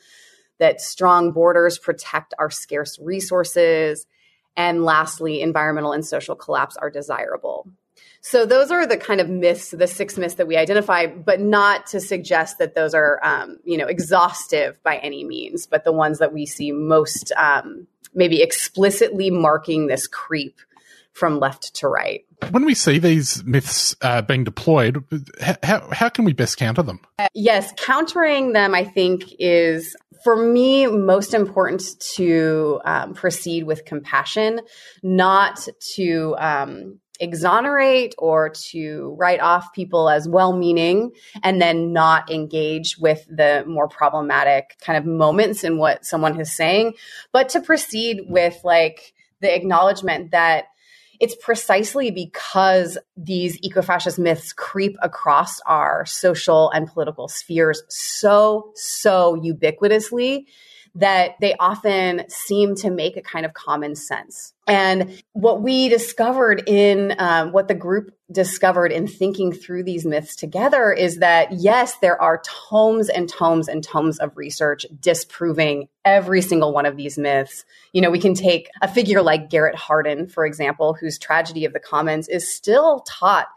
that 0.59 0.81
strong 0.81 1.31
borders 1.31 1.79
protect 1.79 2.33
our 2.37 2.49
scarce 2.49 2.99
resources, 3.01 4.05
and 4.57 4.83
lastly, 4.83 5.41
environmental 5.41 5.93
and 5.93 6.05
social 6.05 6.35
collapse 6.35 6.75
are 6.75 6.89
desirable. 6.89 7.69
So 8.21 8.45
those 8.45 8.71
are 8.71 8.85
the 8.85 8.97
kind 8.97 9.21
of 9.21 9.29
myths, 9.29 9.71
the 9.71 9.87
six 9.87 10.17
myths 10.17 10.35
that 10.35 10.47
we 10.47 10.57
identify, 10.57 11.05
but 11.07 11.39
not 11.39 11.87
to 11.87 11.99
suggest 11.99 12.57
that 12.57 12.75
those 12.75 12.93
are, 12.93 13.19
um, 13.23 13.57
you 13.63 13.77
know, 13.77 13.87
exhaustive 13.87 14.81
by 14.83 14.97
any 14.97 15.23
means, 15.23 15.65
but 15.65 15.83
the 15.83 15.93
ones 15.93 16.19
that 16.19 16.33
we 16.33 16.45
see 16.45 16.71
most 16.71 17.31
um, 17.37 17.87
maybe 18.13 18.41
explicitly 18.41 19.29
marking 19.29 19.87
this 19.87 20.07
creep 20.07 20.59
from 21.13 21.39
left 21.39 21.73
to 21.75 21.87
right. 21.87 22.25
When 22.51 22.65
we 22.65 22.73
see 22.73 22.99
these 22.99 23.43
myths 23.43 23.95
uh, 24.01 24.21
being 24.21 24.43
deployed, 24.43 25.03
how, 25.63 25.87
how 25.91 26.09
can 26.09 26.23
we 26.23 26.33
best 26.33 26.57
counter 26.57 26.83
them? 26.83 26.99
Uh, 27.17 27.27
yes, 27.33 27.73
countering 27.77 28.53
them, 28.53 28.73
I 28.73 28.85
think, 28.85 29.23
is 29.37 29.95
for 30.23 30.35
me 30.35 30.87
most 30.87 31.33
important 31.33 31.83
to 32.15 32.79
um, 32.85 33.13
proceed 33.13 33.63
with 33.63 33.85
compassion, 33.85 34.61
not 35.03 35.67
to 35.95 36.35
um, 36.37 36.99
exonerate 37.19 38.15
or 38.17 38.49
to 38.49 39.15
write 39.17 39.39
off 39.39 39.73
people 39.73 40.09
as 40.09 40.27
well 40.27 40.53
meaning 40.55 41.11
and 41.43 41.61
then 41.61 41.91
not 41.93 42.31
engage 42.31 42.97
with 42.97 43.25
the 43.29 43.63
more 43.67 43.87
problematic 43.87 44.77
kind 44.81 44.97
of 44.97 45.05
moments 45.05 45.63
in 45.63 45.77
what 45.77 46.05
someone 46.05 46.39
is 46.39 46.55
saying, 46.55 46.93
but 47.31 47.49
to 47.49 47.61
proceed 47.61 48.21
with 48.27 48.59
like 48.63 49.13
the 49.41 49.53
acknowledgement 49.53 50.31
that 50.31 50.65
it's 51.19 51.35
precisely 51.35 52.11
because 52.11 52.97
these 53.17 53.61
eco-fascist 53.61 54.17
myths 54.17 54.53
creep 54.53 54.95
across 55.01 55.59
our 55.65 56.05
social 56.05 56.69
and 56.71 56.87
political 56.87 57.27
spheres 57.27 57.83
so 57.89 58.71
so 58.75 59.35
ubiquitously 59.35 60.45
that 60.95 61.35
they 61.39 61.55
often 61.59 62.23
seem 62.29 62.75
to 62.75 62.89
make 62.89 63.17
a 63.17 63.21
kind 63.21 63.45
of 63.45 63.53
common 63.53 63.95
sense. 63.95 64.53
And 64.67 65.21
what 65.33 65.61
we 65.61 65.89
discovered 65.89 66.63
in 66.67 67.15
um, 67.17 67.51
what 67.51 67.67
the 67.67 67.73
group 67.73 68.13
discovered 68.31 68.91
in 68.91 69.07
thinking 69.07 69.51
through 69.51 69.83
these 69.83 70.05
myths 70.05 70.35
together 70.35 70.91
is 70.91 71.17
that 71.17 71.51
yes, 71.53 71.95
there 71.97 72.21
are 72.21 72.41
tomes 72.69 73.09
and 73.09 73.27
tomes 73.27 73.67
and 73.67 73.83
tomes 73.83 74.19
of 74.19 74.37
research 74.37 74.85
disproving 74.99 75.87
every 76.05 76.41
single 76.41 76.71
one 76.71 76.85
of 76.85 76.97
these 76.97 77.17
myths. 77.17 77.65
You 77.93 78.01
know, 78.01 78.11
we 78.11 78.19
can 78.19 78.35
take 78.35 78.69
a 78.81 78.87
figure 78.87 79.21
like 79.21 79.49
Garrett 79.49 79.75
Hardin, 79.75 80.27
for 80.27 80.45
example, 80.45 80.93
whose 80.93 81.17
tragedy 81.17 81.65
of 81.65 81.73
the 81.73 81.79
commons 81.79 82.27
is 82.27 82.53
still 82.53 82.99
taught 83.07 83.47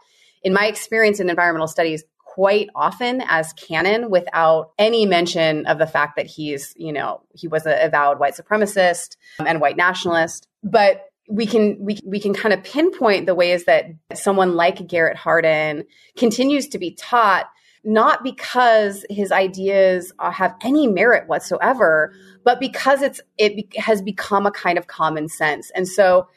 in 0.43 0.53
my 0.53 0.65
experience 0.65 1.19
in 1.19 1.29
environmental 1.29 1.67
studies 1.67 2.03
quite 2.33 2.67
often 2.75 3.21
as 3.27 3.53
canon 3.53 4.09
without 4.09 4.71
any 4.79 5.05
mention 5.05 5.67
of 5.67 5.77
the 5.77 5.85
fact 5.85 6.15
that 6.15 6.25
he's, 6.25 6.73
you 6.75 6.91
know, 6.91 7.21
he 7.35 7.47
was 7.47 7.65
an 7.65 7.77
avowed 7.79 8.19
white 8.19 8.33
supremacist 8.35 9.17
um, 9.39 9.45
and 9.45 9.61
white 9.61 9.77
nationalist. 9.77 10.47
But 10.63 11.05
we 11.29 11.45
can 11.45 11.77
we, 11.79 11.99
we 12.05 12.19
can 12.19 12.33
kind 12.33 12.53
of 12.53 12.63
pinpoint 12.63 13.27
the 13.27 13.35
ways 13.35 13.65
that 13.65 13.85
someone 14.13 14.55
like 14.55 14.87
Garrett 14.87 15.15
Hardin 15.15 15.85
continues 16.17 16.67
to 16.69 16.79
be 16.79 16.95
taught 16.95 17.45
not 17.85 18.23
because 18.23 19.05
his 19.09 19.31
ideas 19.31 20.13
have 20.19 20.55
any 20.61 20.87
merit 20.87 21.27
whatsoever, 21.27 22.13
but 22.43 22.59
because 22.59 23.01
it's 23.01 23.21
it 23.37 23.77
has 23.77 24.01
become 24.01 24.45
a 24.45 24.51
kind 24.51 24.77
of 24.77 24.87
common 24.87 25.27
sense. 25.27 25.69
And 25.75 25.87
so 25.87 26.27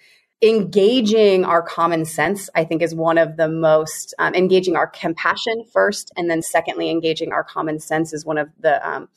engaging 0.43 1.45
our 1.45 1.63
common 1.63 2.05
sense, 2.05 2.51
I 2.55 2.65
think, 2.65 2.83
is 2.83 2.95
one 2.95 3.19
of 3.19 3.37
the 3.37 3.49
most 3.49 4.15
um, 4.19 4.35
engaging 4.35 4.77
our 4.77 4.87
compassion 4.87 5.65
first, 5.73 6.13
and 6.17 6.31
then 6.31 6.43
secondly, 6.43 6.91
engaging 6.91 7.33
our 7.33 7.45
common 7.45 7.81
sense 7.81 8.13
is 8.13 8.25
one 8.25 8.39
of 8.39 8.49
the 8.61 8.87
um, 8.87 9.09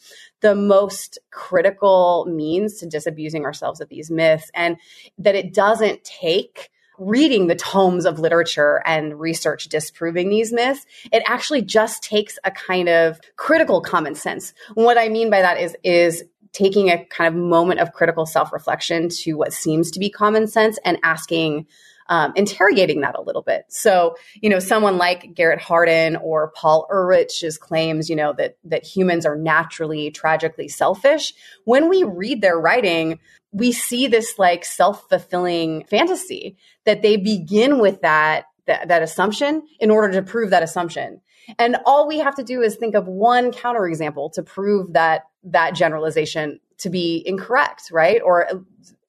the 0.42 0.56
most 0.56 1.20
critical 1.32 2.26
means 2.30 2.78
to 2.78 2.86
disabusing 2.86 3.46
ourselves 3.46 3.82
of 3.82 3.90
these 3.90 4.10
myths, 4.10 4.50
and 4.54 4.78
that 5.18 5.36
it 5.36 5.54
doesn't 5.54 6.04
take 6.04 6.70
reading 6.98 7.48
the 7.48 7.56
tomes 7.56 8.06
of 8.06 8.20
literature 8.20 8.82
and 8.86 9.20
research 9.20 9.70
disproving 9.70 10.30
these 10.30 10.52
myths. 10.52 10.86
It 11.12 11.24
actually 11.26 11.62
just 11.62 12.04
takes 12.04 12.38
a 12.44 12.52
kind 12.52 12.90
of 12.90 13.20
critical 13.38 13.82
common 13.82 14.16
sense. 14.16 14.54
What 14.74 14.98
I 14.98 15.10
mean 15.10 15.30
by 15.30 15.42
that 15.42 15.60
is 15.60 15.76
is 15.84 16.24
taking 16.52 16.90
a 16.90 17.06
kind 17.06 17.34
of 17.34 17.40
moment 17.40 17.80
of 17.80 17.94
critical 17.94 18.26
self 18.26 18.52
reflection 18.52 19.10
to 19.10 19.34
what 19.34 19.54
seems 19.54 19.92
to 19.92 20.00
be 20.00 20.10
common 20.10 20.48
sense 20.48 20.80
and 20.84 20.98
asking, 21.04 21.68
um, 22.10 22.34
interrogating 22.36 23.02
that 23.02 23.16
a 23.16 23.22
little 23.22 23.44
bit. 23.44 23.66
So, 23.70 24.16
you 24.42 24.50
know, 24.50 24.60
someone 24.60 24.98
like 24.98 25.36
Garrett 25.36 25.62
Hardin 25.62 26.16
or 26.16 26.52
Paul 26.56 26.88
Ehrlich's 26.92 27.58
claims, 27.58 28.10
you 28.10 28.16
know, 28.16 28.34
that 28.34 28.58
that 28.66 28.84
humans 28.84 29.26
are 29.26 29.36
naturally 29.36 30.10
tragically 30.10 30.68
selfish. 30.68 31.34
When 31.66 31.88
we 31.88 32.04
read 32.04 32.42
their 32.42 32.60
writing, 32.60 33.20
we 33.52 33.72
see 33.72 34.08
this 34.08 34.40
like 34.40 34.66
self 34.66 35.08
fulfilling 35.08 35.86
fantasy 35.86 36.58
that 36.86 37.04
they 37.04 37.16
begin 37.16 37.80
with 37.80 38.02
that, 38.02 38.46
that 38.66 38.88
that 38.88 39.04
assumption 39.04 39.64
in 39.80 39.92
order 39.92 40.14
to 40.14 40.24
prove 40.24 40.50
that 40.50 40.64
assumption. 40.64 41.22
And 41.58 41.78
all 41.86 42.08
we 42.08 42.20
have 42.20 42.36
to 42.36 42.44
do 42.44 42.62
is 42.62 42.76
think 42.76 42.96
of 42.96 43.08
one 43.08 43.52
counterexample 43.52 44.32
to 44.34 44.44
prove 44.44 44.94
that 44.94 45.24
that 45.44 45.74
generalization 45.74 46.60
to 46.80 46.90
be 46.90 47.24
incorrect, 47.26 47.90
right? 47.92 48.22
Or 48.24 48.48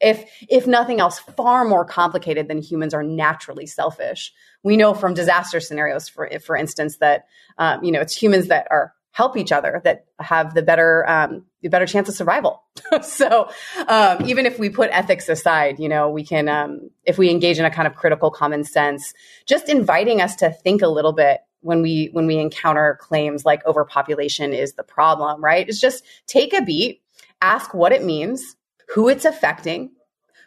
if 0.01 0.25
if 0.49 0.67
nothing 0.67 1.01
else, 1.01 1.19
far 1.19 1.65
more 1.65 1.85
complicated 1.85 2.49
than 2.49 2.63
humans 2.63 2.95
are 2.95 3.03
naturally 3.03 3.67
selfish. 3.67 4.33
We 4.63 4.77
know 4.77 4.95
from 4.95 5.15
disaster 5.15 5.61
scenarios, 5.61 6.09
for 6.09 6.29
for 6.45 6.57
instance, 6.57 6.99
that 6.99 7.27
um, 7.59 7.85
you 7.85 7.93
know 7.93 8.01
it's 8.01 8.15
humans 8.15 8.49
that 8.49 8.67
are 8.71 8.95
help 9.13 9.37
each 9.37 9.51
other 9.51 9.81
that 9.85 10.05
have 10.21 10.55
the 10.55 10.63
better 10.63 11.09
um, 11.09 11.45
the 11.63 11.69
better 11.69 11.87
chance 11.87 12.09
of 12.09 12.15
survival. 12.15 12.63
so 13.03 13.51
um, 13.89 14.25
even 14.25 14.47
if 14.47 14.59
we 14.59 14.71
put 14.71 14.89
ethics 14.93 15.29
aside, 15.29 15.79
you 15.79 15.89
know, 15.89 16.09
we 16.09 16.25
can 16.25 16.49
um, 16.49 16.91
if 17.05 17.19
we 17.19 17.31
engage 17.31 17.59
in 17.59 17.65
a 17.65 17.71
kind 17.71 17.87
of 17.87 17.95
critical 17.95 18.31
common 18.31 18.65
sense, 18.65 19.13
just 19.47 19.69
inviting 19.69 20.21
us 20.21 20.37
to 20.37 20.51
think 20.51 20.83
a 20.83 20.89
little 20.89 21.13
bit 21.13 21.41
when 21.61 21.83
we 21.83 22.11
when 22.13 22.27
we 22.27 22.39
encounter 22.39 22.99
claims 23.01 23.45
like 23.45 23.65
overpopulation 23.67 24.53
is 24.53 24.75
the 24.75 24.83
problem, 24.83 25.43
right? 25.43 25.69
It's 25.69 25.81
just 25.81 26.05
take 26.27 26.53
a 26.53 26.63
beat, 26.63 27.03
ask 27.41 27.75
what 27.75 27.93
it 27.93 28.05
means, 28.05 28.57
who 28.95 29.09
it's 29.09 29.25
affecting, 29.25 29.91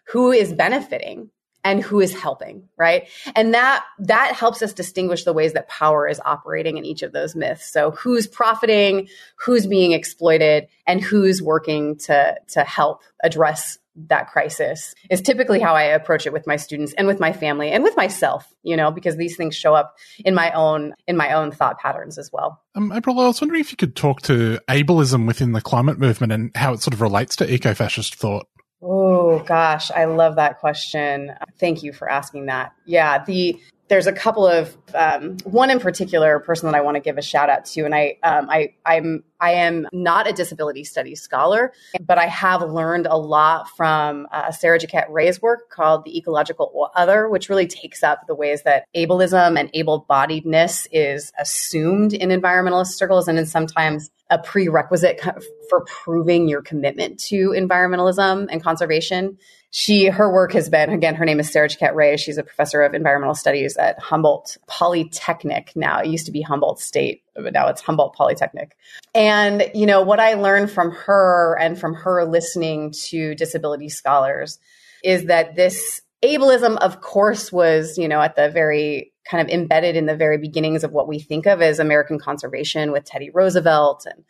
who 0.05 0.31
is 0.31 0.53
benefiting, 0.53 1.29
and 1.63 1.81
who 1.81 2.01
is 2.01 2.13
helping, 2.13 2.67
right? 2.77 3.07
And 3.35 3.53
that 3.53 3.85
that 3.99 4.33
helps 4.33 4.61
us 4.61 4.73
distinguish 4.73 5.23
the 5.23 5.33
ways 5.33 5.53
that 5.53 5.69
power 5.69 6.07
is 6.07 6.21
operating 6.25 6.77
in 6.77 6.85
each 6.85 7.03
of 7.03 7.13
those 7.13 7.35
myths. 7.35 7.71
So 7.71 7.91
who's 7.91 8.27
profiting, 8.27 9.07
who's 9.37 9.65
being 9.65 9.93
exploited, 9.93 10.67
and 10.85 11.01
who's 11.01 11.41
working 11.41 11.97
to 11.99 12.35
to 12.49 12.63
help 12.63 13.01
address 13.23 13.77
that 13.95 14.29
crisis 14.29 14.93
is 15.09 15.21
typically 15.21 15.59
how 15.59 15.75
I 15.75 15.83
approach 15.83 16.25
it 16.25 16.33
with 16.33 16.47
my 16.47 16.55
students 16.55 16.93
and 16.93 17.07
with 17.07 17.19
my 17.19 17.33
family 17.33 17.71
and 17.71 17.83
with 17.83 17.95
myself, 17.95 18.51
you 18.63 18.75
know, 18.75 18.91
because 18.91 19.17
these 19.17 19.37
things 19.37 19.55
show 19.55 19.75
up 19.75 19.95
in 20.25 20.33
my 20.33 20.51
own 20.51 20.93
in 21.07 21.17
my 21.17 21.33
own 21.33 21.51
thought 21.51 21.79
patterns 21.79 22.17
as 22.17 22.31
well. 22.31 22.61
Um, 22.75 22.91
April, 22.91 23.19
I 23.19 23.27
was 23.27 23.41
wondering 23.41 23.61
if 23.61 23.71
you 23.71 23.77
could 23.77 23.95
talk 23.95 24.21
to 24.23 24.59
ableism 24.67 25.27
within 25.27 25.51
the 25.51 25.61
climate 25.61 25.99
movement 25.99 26.33
and 26.33 26.51
how 26.55 26.73
it 26.73 26.81
sort 26.81 26.93
of 26.93 27.01
relates 27.01 27.35
to 27.37 27.51
eco-fascist 27.51 28.15
thought. 28.15 28.47
Oh 28.81 29.39
gosh, 29.39 29.91
I 29.91 30.05
love 30.05 30.35
that 30.35 30.59
question. 30.59 31.31
Thank 31.57 31.83
you 31.83 31.93
for 31.93 32.09
asking 32.09 32.47
that. 32.47 32.73
Yeah, 32.85 33.23
the 33.23 33.59
there's 33.93 34.07
a 34.07 34.11
couple 34.11 34.47
of 34.47 34.75
um, 34.95 35.37
one 35.43 35.69
in 35.69 35.79
particular 35.79 36.39
person 36.39 36.65
that 36.65 36.73
I 36.73 36.81
want 36.81 36.95
to 36.95 36.99
give 36.99 37.19
a 37.19 37.21
shout 37.21 37.47
out 37.47 37.63
to, 37.65 37.85
and 37.85 37.93
I 37.93 38.17
um, 38.23 38.49
I 38.49 38.73
I'm 38.87 39.23
I 39.39 39.51
am 39.51 39.87
not 39.93 40.27
a 40.27 40.33
disability 40.33 40.83
studies 40.83 41.21
scholar, 41.21 41.73
but 42.01 42.17
I 42.17 42.25
have 42.25 42.63
learned 42.63 43.05
a 43.05 43.15
lot 43.15 43.69
from 43.69 44.27
uh, 44.31 44.51
Sarah 44.51 44.79
Jaquette 44.79 45.11
Ray's 45.11 45.43
work 45.43 45.69
called 45.69 46.05
the 46.05 46.17
ecological 46.17 46.89
other, 46.95 47.29
which 47.29 47.49
really 47.49 47.67
takes 47.67 48.01
up 48.01 48.25
the 48.25 48.33
ways 48.33 48.63
that 48.63 48.85
ableism 48.95 49.59
and 49.59 49.69
able-bodiedness 49.75 50.87
is 50.91 51.31
assumed 51.37 52.15
in 52.15 52.29
environmentalist 52.29 52.93
circles, 52.93 53.27
and 53.27 53.37
then 53.37 53.45
sometimes 53.45 54.09
a 54.31 54.39
prerequisite 54.39 55.21
for 55.69 55.81
proving 55.85 56.47
your 56.47 56.63
commitment 56.63 57.19
to 57.19 57.49
environmentalism 57.49 58.47
and 58.49 58.63
conservation 58.63 59.37
she 59.75 60.05
her 60.05 60.31
work 60.31 60.53
has 60.53 60.69
been 60.69 60.91
again 60.91 61.15
her 61.15 61.25
name 61.25 61.39
is 61.39 61.51
sarah 61.51 61.67
Jaquette 61.67 61.95
ray 61.95 62.15
she's 62.15 62.37
a 62.37 62.43
professor 62.43 62.83
of 62.83 62.93
environmental 62.93 63.33
studies 63.33 63.75
at 63.75 63.99
humboldt 63.99 64.55
polytechnic. 64.67 65.71
Now 65.75 65.99
it 65.99 66.09
used 66.09 66.27
to 66.27 66.31
be 66.31 66.43
humboldt 66.43 66.79
state 66.79 67.23
but 67.35 67.53
now 67.53 67.67
it's 67.67 67.81
humboldt 67.81 68.13
polytechnic. 68.13 68.77
And 69.15 69.71
you 69.73 69.87
know 69.87 70.03
what 70.03 70.19
i 70.19 70.35
learned 70.35 70.69
from 70.71 70.91
her 70.91 71.57
and 71.59 71.77
from 71.77 71.95
her 71.95 72.23
listening 72.23 72.91
to 72.91 73.33
disability 73.33 73.89
scholars 73.89 74.59
is 75.03 75.25
that 75.25 75.55
this 75.55 76.01
ableism 76.23 76.77
of 76.77 77.01
course 77.01 77.51
was 77.51 77.97
you 77.97 78.07
know 78.07 78.21
at 78.21 78.35
the 78.35 78.49
very 78.49 79.11
kind 79.29 79.41
of 79.41 79.51
embedded 79.51 79.95
in 79.95 80.05
the 80.05 80.15
very 80.15 80.37
beginnings 80.37 80.83
of 80.83 80.91
what 80.91 81.07
we 81.07 81.19
think 81.19 81.47
of 81.47 81.61
as 81.61 81.79
american 81.79 82.17
conservation 82.17 82.91
with 82.91 83.03
teddy 83.03 83.29
roosevelt 83.31 84.05
and 84.05 84.23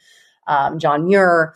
um, 0.48 0.80
john 0.80 1.06
muir 1.06 1.54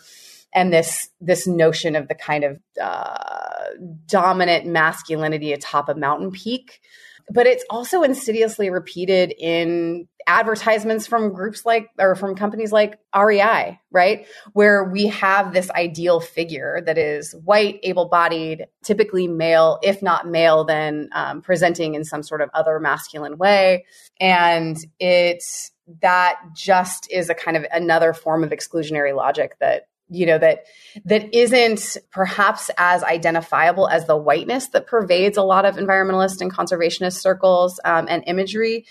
and 0.53 0.73
this 0.73 1.09
this 1.21 1.47
notion 1.47 1.95
of 1.95 2.07
the 2.07 2.15
kind 2.15 2.43
of 2.43 2.59
uh, 2.81 3.65
dominant 4.05 4.65
masculinity 4.65 5.53
atop 5.53 5.89
a 5.89 5.95
mountain 5.95 6.31
peak 6.31 6.81
but 7.29 7.45
it's 7.45 7.65
also 7.69 8.03
insidiously 8.03 8.69
repeated 8.69 9.33
in 9.37 10.07
advertisements 10.27 11.07
from 11.07 11.33
groups 11.33 11.65
like 11.65 11.89
or 11.99 12.15
from 12.15 12.35
companies 12.35 12.71
like 12.71 12.99
REI, 13.15 13.79
right? 13.91 14.27
Where 14.53 14.83
we 14.83 15.07
have 15.07 15.53
this 15.53 15.69
ideal 15.71 16.19
figure 16.19 16.81
that 16.85 16.97
is 16.97 17.33
white, 17.43 17.79
able 17.83 18.07
bodied, 18.07 18.67
typically 18.83 19.27
male, 19.27 19.79
if 19.83 20.01
not 20.01 20.27
male, 20.27 20.63
then 20.63 21.09
um, 21.13 21.41
presenting 21.41 21.95
in 21.95 22.03
some 22.03 22.23
sort 22.23 22.41
of 22.41 22.49
other 22.53 22.79
masculine 22.79 23.37
way. 23.37 23.85
And 24.19 24.77
it's 24.99 25.71
that 26.01 26.39
just 26.53 27.09
is 27.11 27.29
a 27.29 27.35
kind 27.35 27.55
of 27.57 27.65
another 27.71 28.13
form 28.13 28.43
of 28.43 28.51
exclusionary 28.51 29.15
logic 29.15 29.57
that 29.59 29.87
you 30.09 30.25
know 30.25 30.37
that 30.37 30.65
that 31.05 31.33
isn't 31.35 31.97
perhaps 32.11 32.69
as 32.77 33.03
identifiable 33.03 33.87
as 33.87 34.05
the 34.07 34.15
whiteness 34.15 34.67
that 34.69 34.87
pervades 34.87 35.37
a 35.37 35.43
lot 35.43 35.65
of 35.65 35.75
environmentalist 35.75 36.41
and 36.41 36.53
conservationist 36.53 37.19
circles 37.19 37.79
um, 37.83 38.07
and 38.09 38.23
imagery 38.27 38.85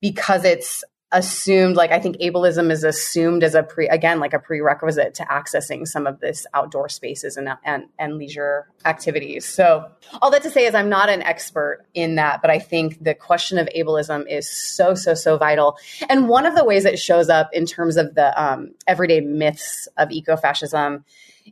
because 0.00 0.44
it's 0.44 0.84
assumed 1.12 1.76
like 1.76 1.92
i 1.92 2.00
think 2.00 2.16
ableism 2.16 2.70
is 2.72 2.82
assumed 2.82 3.44
as 3.44 3.54
a 3.54 3.62
pre 3.62 3.86
again 3.86 4.18
like 4.18 4.34
a 4.34 4.40
prerequisite 4.40 5.14
to 5.14 5.22
accessing 5.24 5.86
some 5.86 6.04
of 6.04 6.18
this 6.18 6.46
outdoor 6.52 6.88
spaces 6.88 7.36
and, 7.36 7.48
and 7.64 7.84
and 7.96 8.16
leisure 8.16 8.68
activities. 8.84 9.44
So 9.44 9.88
all 10.20 10.30
that 10.32 10.42
to 10.42 10.50
say 10.50 10.66
is 10.66 10.74
i'm 10.74 10.88
not 10.88 11.08
an 11.08 11.22
expert 11.22 11.86
in 11.94 12.16
that 12.16 12.42
but 12.42 12.50
i 12.50 12.58
think 12.58 13.02
the 13.02 13.14
question 13.14 13.56
of 13.58 13.68
ableism 13.68 14.24
is 14.28 14.50
so 14.50 14.94
so 14.94 15.14
so 15.14 15.36
vital. 15.36 15.76
And 16.08 16.28
one 16.28 16.44
of 16.44 16.56
the 16.56 16.64
ways 16.64 16.84
it 16.84 16.98
shows 16.98 17.28
up 17.28 17.50
in 17.52 17.66
terms 17.66 17.96
of 17.96 18.14
the 18.14 18.42
um, 18.42 18.74
everyday 18.86 19.20
myths 19.20 19.88
of 19.96 20.08
ecofascism 20.08 21.04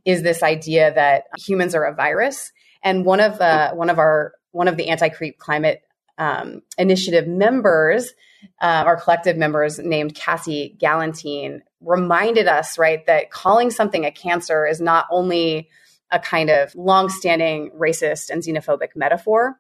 is 0.05 0.23
this 0.23 0.43
idea 0.43 0.93
that 0.95 1.25
humans 1.39 1.75
are 1.75 1.85
a 1.85 1.95
virus. 1.95 2.53
And 2.83 3.05
one 3.05 3.21
of 3.21 3.41
uh, 3.41 3.73
one 3.75 3.91
of 3.91 3.99
our 3.99 4.33
one 4.51 4.69
of 4.69 4.77
the 4.77 4.89
anti-creep 4.89 5.39
climate 5.39 5.83
um, 6.19 6.63
initiative 6.79 7.27
members 7.27 8.13
uh, 8.61 8.85
our 8.87 9.01
collective 9.01 9.37
members 9.37 9.79
named 9.79 10.15
Cassie 10.15 10.77
Galentine 10.81 11.61
reminded 11.81 12.49
us, 12.49 12.79
right, 12.79 13.05
that 13.07 13.31
calling 13.31 13.71
something 13.71 14.05
a 14.05 14.11
cancer 14.11 14.67
is 14.67 14.81
not 14.81 15.07
only 15.11 15.69
a 16.11 16.19
kind 16.19 16.51
of 16.51 16.75
long-standing 16.75 17.71
racist 17.71 18.31
and 18.31 18.43
xenophobic 18.43 18.89
metaphor 18.95 19.59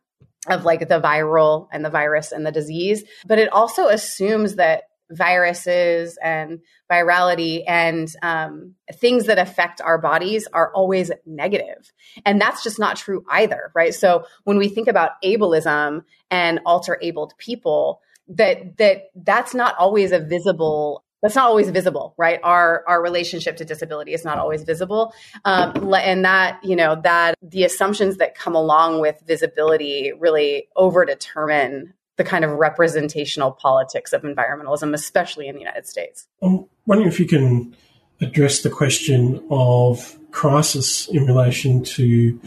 of 0.49 0.64
like 0.64 0.88
the 0.88 1.01
viral 1.01 1.68
and 1.73 1.85
the 1.85 1.90
virus 1.90 2.33
and 2.33 2.47
the 2.47 2.53
disease, 2.53 3.03
but 3.27 3.38
it 3.38 3.53
also 3.53 3.88
assumes 3.88 4.57
that 4.57 4.85
viruses 5.11 6.18
and 6.23 6.61
virality 6.90 7.62
and 7.66 8.14
um, 8.23 8.75
things 8.94 9.27
that 9.27 9.38
affect 9.38 9.81
our 9.81 9.99
bodies 9.99 10.49
are 10.53 10.73
always 10.73 11.11
negative. 11.27 11.92
And 12.25 12.40
that's 12.40 12.62
just 12.62 12.79
not 12.79 12.97
true 12.97 13.25
either, 13.31 13.70
right? 13.75 13.94
So 13.94 14.25
when 14.44 14.57
we 14.57 14.68
think 14.68 14.88
about 14.88 15.23
ableism 15.23 16.05
and 16.31 16.61
alter 16.64 16.99
abled 17.03 17.35
people, 17.38 18.01
that 18.29 18.77
that 18.79 19.11
that's 19.15 19.55
not 19.55 19.77
always 19.77 20.13
a 20.13 20.19
visible 20.19 21.05
that's 21.23 21.37
not 21.37 21.47
always 21.47 21.71
visible 21.71 22.15
right? 22.19 22.39
Our 22.43 22.85
our 22.87 23.03
relationship 23.03 23.57
to 23.57 23.65
disability 23.65 24.13
is 24.13 24.25
not 24.25 24.39
always 24.39 24.63
visible. 24.63 25.15
Um, 25.45 25.95
and 25.95 26.25
that 26.25 26.61
you 26.63 26.77
know 26.77 27.01
that 27.03 27.35
the 27.43 27.65
assumptions 27.65 28.19
that 28.19 28.35
come 28.35 28.55
along 28.55 29.01
with 29.01 29.23
visibility 29.27 30.13
really 30.19 30.69
over 30.77 31.05
determine 31.05 31.95
the 32.17 32.25
kind 32.25 32.45
of 32.45 32.53
representational 32.53 33.53
politics 33.53 34.13
of 34.13 34.23
environmentalism 34.23 34.95
especially 34.95 35.49
in 35.49 35.55
the 35.55 35.61
united 35.61 35.87
states. 35.87 36.27
I'm 36.43 36.67
wondering 36.87 37.09
if 37.09 37.19
you 37.19 37.27
can 37.27 37.75
address 38.21 38.63
the 38.63 38.71
question 38.71 39.45
of 39.51 40.17
crisis 40.31 41.09
in 41.09 41.27
relation 41.27 41.83
to 41.83 42.41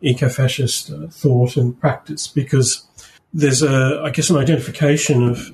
eco-fascist 0.00 0.92
thought 1.10 1.56
and 1.56 1.78
practice 1.78 2.26
because 2.26 2.86
there's 3.32 3.62
a, 3.62 4.02
I 4.04 4.10
guess, 4.10 4.30
an 4.30 4.36
identification 4.36 5.28
of 5.28 5.52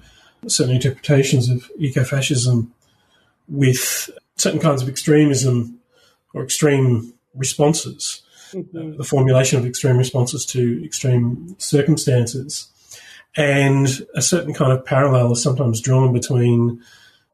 certain 0.48 0.74
interpretations 0.74 1.48
of 1.48 1.70
eco-fascism 1.78 2.72
with 3.48 4.10
certain 4.36 4.60
kinds 4.60 4.82
of 4.82 4.88
extremism 4.88 5.78
or 6.34 6.42
extreme 6.42 7.12
responses, 7.34 8.22
mm-hmm. 8.52 8.96
the 8.96 9.04
formulation 9.04 9.58
of 9.58 9.66
extreme 9.66 9.96
responses 9.96 10.44
to 10.46 10.82
extreme 10.84 11.54
circumstances. 11.58 12.68
And 13.36 13.88
a 14.14 14.22
certain 14.22 14.54
kind 14.54 14.72
of 14.72 14.84
parallel 14.84 15.32
is 15.32 15.42
sometimes 15.42 15.80
drawn 15.80 16.12
between 16.12 16.82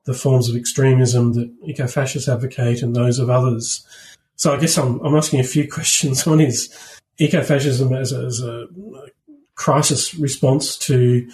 the 0.04 0.14
forms 0.14 0.48
of 0.48 0.56
extremism 0.56 1.34
that 1.34 1.52
eco-fascists 1.64 2.28
advocate 2.28 2.82
and 2.82 2.94
those 2.94 3.18
of 3.20 3.30
others. 3.30 3.86
So 4.34 4.52
I 4.52 4.58
guess 4.58 4.76
I'm, 4.76 4.98
I'm 5.00 5.14
asking 5.14 5.40
a 5.40 5.44
few 5.44 5.68
questions. 5.70 6.26
One 6.26 6.40
is 6.40 6.76
ecofascism 7.20 7.96
as 7.96 8.12
a, 8.12 8.26
as 8.26 8.40
a 8.40 8.66
crisis 9.62 10.14
response 10.16 10.76
to 10.76 11.28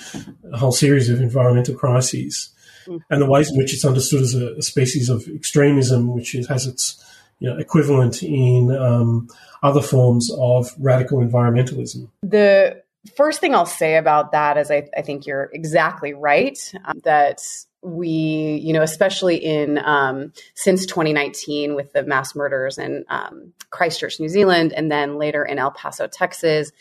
a 0.52 0.58
whole 0.58 0.72
series 0.72 1.08
of 1.08 1.18
environmental 1.20 1.74
crises 1.74 2.50
mm. 2.86 3.00
and 3.08 3.22
the 3.22 3.26
ways 3.26 3.50
in 3.50 3.56
which 3.56 3.72
it's 3.72 3.86
understood 3.86 4.20
as 4.20 4.34
a, 4.34 4.54
a 4.56 4.62
species 4.62 5.08
of 5.08 5.26
extremism, 5.28 6.14
which 6.14 6.34
is, 6.34 6.46
has 6.46 6.66
its 6.66 7.02
you 7.38 7.48
know, 7.48 7.56
equivalent 7.56 8.22
in 8.22 8.70
um, 8.76 9.28
other 9.62 9.80
forms 9.80 10.30
of 10.38 10.74
radical 10.78 11.18
environmentalism. 11.18 12.08
The 12.22 12.82
first 13.16 13.40
thing 13.40 13.54
I'll 13.54 13.64
say 13.64 13.96
about 13.96 14.32
that 14.32 14.58
is 14.58 14.70
I, 14.70 14.88
I 14.94 15.00
think 15.00 15.26
you're 15.26 15.48
exactly 15.54 16.12
right 16.12 16.58
um, 16.84 17.00
that 17.04 17.40
we, 17.80 18.60
you 18.62 18.74
know, 18.74 18.82
especially 18.82 19.36
in 19.36 19.78
um, 19.78 20.34
since 20.54 20.84
2019 20.84 21.74
with 21.74 21.94
the 21.94 22.02
mass 22.02 22.34
murders 22.34 22.76
in 22.76 23.06
um, 23.08 23.54
Christchurch, 23.70 24.20
New 24.20 24.28
Zealand, 24.28 24.74
and 24.74 24.90
then 24.90 25.16
later 25.16 25.44
in 25.44 25.58
El 25.58 25.70
Paso, 25.70 26.08
Texas, 26.08 26.72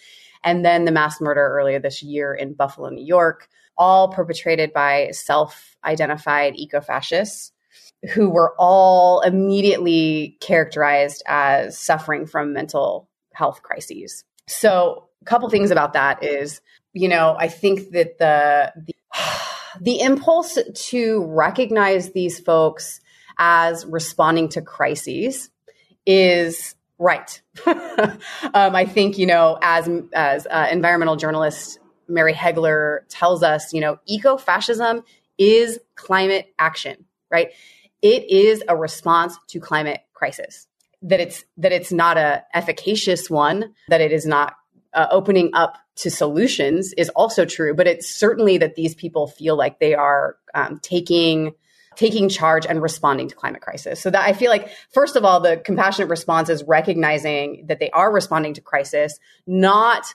and 0.48 0.64
then 0.64 0.86
the 0.86 0.94
mass 0.94 1.20
murder 1.20 1.42
earlier 1.42 1.78
this 1.78 2.02
year 2.02 2.34
in 2.34 2.54
Buffalo, 2.54 2.88
New 2.88 3.04
York, 3.04 3.50
all 3.78 4.08
perpetrated 4.08 4.72
by 4.72 5.10
self 5.12 5.76
identified 5.84 6.56
eco 6.56 6.80
fascists 6.80 7.52
who 8.14 8.30
were 8.30 8.56
all 8.58 9.20
immediately 9.22 10.38
characterized 10.40 11.22
as 11.28 11.78
suffering 11.78 12.26
from 12.26 12.54
mental 12.54 13.10
health 13.34 13.62
crises. 13.62 14.24
So, 14.48 15.10
a 15.22 15.26
couple 15.26 15.50
things 15.50 15.70
about 15.70 15.92
that 15.94 16.24
is, 16.24 16.62
you 16.94 17.10
know, 17.10 17.36
I 17.38 17.50
think 17.50 17.92
that 17.92 18.18
the, 18.18 18.72
the 18.78 18.94
the 19.82 20.00
impulse 20.00 20.58
to 20.74 21.26
recognize 21.26 22.14
these 22.14 22.40
folks 22.40 23.02
as 23.38 23.86
responding 23.86 24.48
to 24.50 24.62
crises 24.62 25.50
is 26.06 26.74
right. 27.00 27.42
um, 27.66 28.20
I 28.54 28.86
think, 28.86 29.18
you 29.18 29.26
know, 29.26 29.58
as, 29.62 29.90
as 30.14 30.48
uh, 30.48 30.68
environmental 30.72 31.16
journalist 31.16 31.80
Mary 32.08 32.34
Heglar 32.34 33.00
tells 33.10 33.44
us, 33.44 33.74
you 33.74 33.82
know, 33.82 34.00
eco 34.06 34.38
fascism 34.38 35.04
is 35.38 35.80
climate 35.96 36.54
action, 36.58 37.06
right? 37.30 37.52
It 38.02 38.30
is 38.30 38.64
a 38.68 38.76
response 38.76 39.38
to 39.50 39.60
climate 39.60 40.02
crisis. 40.14 40.68
That 41.04 41.20
it's 41.20 41.46
that 41.58 41.72
it's 41.72 41.92
not 41.92 42.18
a 42.18 42.44
efficacious 42.56 43.30
one. 43.30 43.76
That 43.90 44.02
it 44.02 44.12
is 44.12 44.26
not 44.26 44.56
uh, 44.94 45.08
opening 45.12 45.52
up 45.54 45.78
to 45.98 46.10
solutions 46.10 46.94
is 46.94 47.10
also 47.10 47.46
true, 47.46 47.76
but 47.76 47.88
it's 47.88 48.10
certainly 48.10 48.58
that 48.58 48.76
these 48.76 48.96
people 48.96 49.28
feel 49.28 49.56
like 49.56 49.80
they 49.80 49.94
are 49.94 50.38
um, 50.56 50.80
taking 50.82 51.54
taking 51.98 52.30
charge 52.30 52.66
and 52.66 52.82
responding 52.82 53.28
to 53.28 53.36
climate 53.36 53.62
crisis. 53.62 54.00
So 54.00 54.10
that 54.10 54.24
I 54.24 54.34
feel 54.34 54.50
like 54.50 54.70
first 54.94 55.16
of 55.16 55.26
all, 55.26 55.42
the 55.42 55.58
compassionate 55.58 56.10
response 56.10 56.48
is 56.48 56.64
recognizing 56.64 57.66
that 57.68 57.80
they 57.80 57.90
are 57.90 58.12
responding 58.14 58.54
to 58.54 58.62
crisis, 58.62 59.20
not 59.46 60.06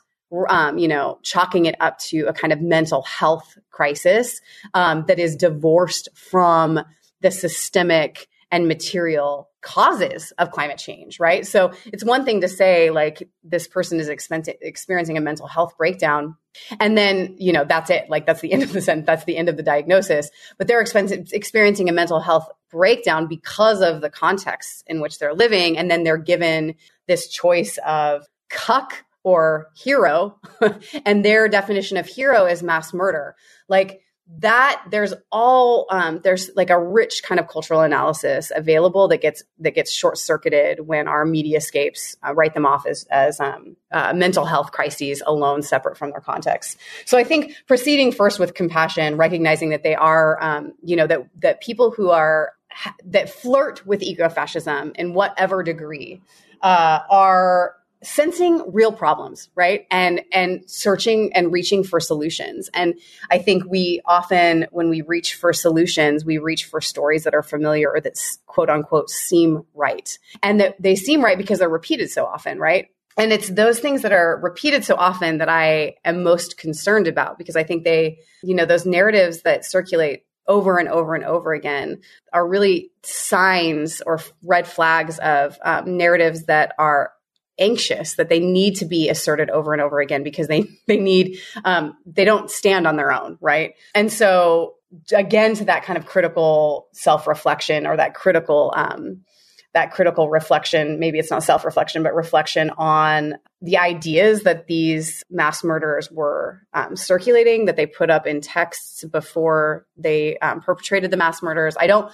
um, 0.49 0.79
you 0.79 0.89
know, 0.89 1.19
chalking 1.23 1.67
it 1.67 1.75
up 1.79 1.99
to 1.99 2.23
a 2.23 2.33
kind 2.33 2.55
of 2.55 2.63
mental 2.63 3.03
health 3.03 3.59
crisis 3.71 4.41
um, 4.73 5.05
that 5.07 5.19
is 5.19 5.37
divorced 5.37 6.09
from 6.15 6.81
the 7.21 7.31
systemic 7.31 8.29
and 8.53 8.69
material 8.69 9.49
causes 9.63 10.33
of 10.39 10.51
climate 10.51 10.77
change, 10.77 11.19
right? 11.19 11.47
So 11.47 11.73
it's 11.87 12.05
one 12.05 12.25
thing 12.25 12.43
to 12.43 12.49
say 12.49 12.91
like 12.91 13.29
this 13.43 13.67
person 13.67 13.99
is 13.99 14.09
experiencing 14.09 15.17
a 15.17 15.21
mental 15.21 15.47
health 15.47 15.77
breakdown 15.79 16.37
and 16.79 16.99
then, 16.99 17.35
you 17.39 17.53
know, 17.53 17.65
that's 17.65 17.89
it. 17.89 18.11
Like 18.11 18.27
that's 18.27 18.43
the 18.43 18.53
end 18.53 18.63
of 18.63 18.73
the 18.73 18.83
sentence. 18.83 19.07
That's 19.07 19.25
the 19.25 19.39
end 19.39 19.49
of 19.49 19.57
the 19.57 19.63
diagnosis. 19.63 20.31
But 20.59 20.69
they're 20.69 20.83
experiencing 20.83 21.89
a 21.89 21.93
mental 21.93 22.21
health 22.21 22.49
breakdown 22.71 23.27
because 23.27 23.81
of 23.81 24.03
the 24.03 24.11
context 24.11 24.85
in 24.87 25.01
which 25.01 25.19
they're 25.19 25.35
living. 25.35 25.79
And 25.79 25.91
then 25.91 26.05
they're 26.05 26.19
given 26.19 26.75
this 27.09 27.29
choice 27.29 27.79
of 27.87 28.27
cuck 28.51 29.05
or 29.25 29.69
hero. 29.75 30.39
and 31.07 31.25
their 31.25 31.49
definition 31.49 31.97
of 31.97 32.07
hero 32.07 32.45
is 32.45 32.63
mass 32.63 32.93
murder. 32.93 33.35
Like 33.67 34.03
that 34.39 34.83
there's 34.91 35.13
all 35.31 35.87
um, 35.91 36.21
there's 36.23 36.51
like 36.55 36.71
a 36.71 36.79
rich 36.79 37.23
kind 37.23 37.41
of 37.41 37.49
cultural 37.49 37.81
analysis 37.81 38.53
available 38.55 39.09
that 39.09 39.21
gets 39.21 39.43
that 39.59 39.75
gets 39.75 39.91
short 39.91 40.17
circuited 40.17 40.87
when 40.87 41.09
our 41.09 41.25
media 41.25 41.61
scapes 41.61 42.17
uh, 42.27 42.33
write 42.33 42.55
them 42.55 42.65
off 42.65 42.87
as 42.87 43.05
as 43.11 43.41
um, 43.41 43.77
uh, 43.91 44.13
mental 44.15 44.45
health 44.45 44.73
crises 44.73 45.23
alone, 45.27 45.63
separate 45.63 45.97
from 45.99 46.11
their 46.11 46.21
context. 46.21 46.79
So 47.05 47.19
I 47.19 47.25
think 47.25 47.55
proceeding 47.67 48.13
first 48.13 48.39
with 48.39 48.55
compassion, 48.55 49.17
recognizing 49.17 49.71
that 49.71 49.83
they 49.83 49.95
are 49.95 50.43
um, 50.43 50.73
you 50.83 50.97
know 50.97 51.07
that 51.07 51.29
that 51.41 51.61
people 51.61 51.91
who 51.91 52.11
are 52.11 52.53
that 53.05 53.29
flirt 53.29 53.85
with 53.87 54.01
ecofascism 54.01 54.97
in 54.97 55.15
whatever 55.15 55.63
degree 55.63 56.23
uh, 56.63 57.01
are 57.11 57.75
sensing 58.03 58.63
real 58.73 58.93
problems 58.93 59.49
right? 59.55 59.87
And 59.91 60.23
and 60.33 60.69
searching 60.69 61.33
and 61.35 61.53
reaching 61.53 61.85
for 61.85 62.01
solutions. 62.01 62.71
And 62.75 62.95
i 63.31 63.39
think 63.39 63.65
we 63.65 64.01
often 64.05 64.67
when 64.71 64.89
we 64.89 65.03
reach 65.03 65.35
for 65.35 65.53
solutions 65.53 66.25
we 66.25 66.39
reach 66.39 66.65
for 66.65 66.81
stories 66.81 67.25
that 67.25 67.35
are 67.35 67.43
familiar 67.43 67.91
or 67.91 68.01
that 68.01 68.15
quote 68.47 68.71
unquote 68.71 69.11
seem 69.11 69.65
right. 69.75 70.19
And 70.43 70.61
that 70.61 70.81
they 70.81 70.97
seem 70.97 71.23
right 71.23 71.39
because 71.39 71.61
they're 71.61 71.69
repeated 71.69 72.11
so 72.11 72.27
often 72.27 72.59
right? 72.59 72.89
And 73.19 73.31
it's 73.31 73.51
those 73.51 73.79
things 73.79 74.03
that 74.03 74.13
are 74.13 74.41
repeated 74.43 74.85
so 74.85 74.95
often 74.97 75.39
that 75.39 75.49
i 75.49 75.95
am 76.05 76.23
most 76.23 76.57
concerned 76.57 77.07
about 77.07 77.39
because 77.39 77.57
i 77.57 77.63
think 77.63 77.85
they 77.85 78.19
you 78.43 78.55
know 78.55 78.65
those 78.65 78.87
narratives 78.87 79.43
that 79.43 79.65
circulate 79.65 80.25
over 80.49 80.79
and 80.79 80.89
over 80.89 81.15
and 81.15 81.25
over 81.25 81.53
again 81.53 82.01
are 82.33 82.47
really 82.47 82.91
signs 83.03 84.01
or 84.03 84.19
red 84.43 84.67
flags 84.67 85.19
of 85.21 85.59
um, 85.65 85.97
narratives 85.97 86.45
that 86.47 86.75
are 86.79 87.13
anxious 87.59 88.15
that 88.15 88.29
they 88.29 88.41
need 88.41 88.77
to 88.77 88.85
be 88.85 89.09
asserted 89.09 89.51
over 89.51 89.73
and 89.73 89.83
over 89.83 90.01
again 90.01 90.23
because 90.23 90.49
they 90.49 90.65
they 90.87 90.99
need 90.99 91.39
um, 91.65 91.97
they 92.07 92.25
don't 92.25 92.51
stand 92.51 92.87
on 92.87 92.97
their 92.97 93.13
own 93.13 93.39
right? 93.41 93.75
And 93.95 94.13
so 94.13 94.75
again 95.15 95.55
to 95.55 95.65
that 95.65 95.85
kind 95.85 95.97
of 95.97 96.05
critical 96.05 96.89
self-reflection 96.93 97.87
or 97.87 97.97
that 97.97 98.15
critical 98.15 98.73
um, 98.77 99.23
that 99.73 99.91
critical 99.91 100.29
reflection 100.29 100.99
maybe 100.99 101.19
it's 101.19 101.31
not 101.31 101.43
self-reflection 101.43 102.03
but 102.03 102.15
reflection 102.15 102.71
on 102.77 103.37
the 103.63 103.79
ideas 103.79 104.43
that 104.43 104.67
these 104.67 105.23
mass 105.31 105.63
murderers 105.63 106.11
were 106.11 106.61
um, 106.75 106.97
circulating 106.97 107.67
that 107.67 107.77
they 107.77 107.87
put 107.87 108.11
up 108.11 108.27
in 108.27 108.41
texts 108.41 109.05
before 109.05 109.87
they 109.97 110.37
um, 110.39 110.61
perpetrated 110.61 111.13
the 111.13 111.17
mass 111.17 111.43
murders. 111.43 111.77
I 111.79 111.87
don't 111.87 112.13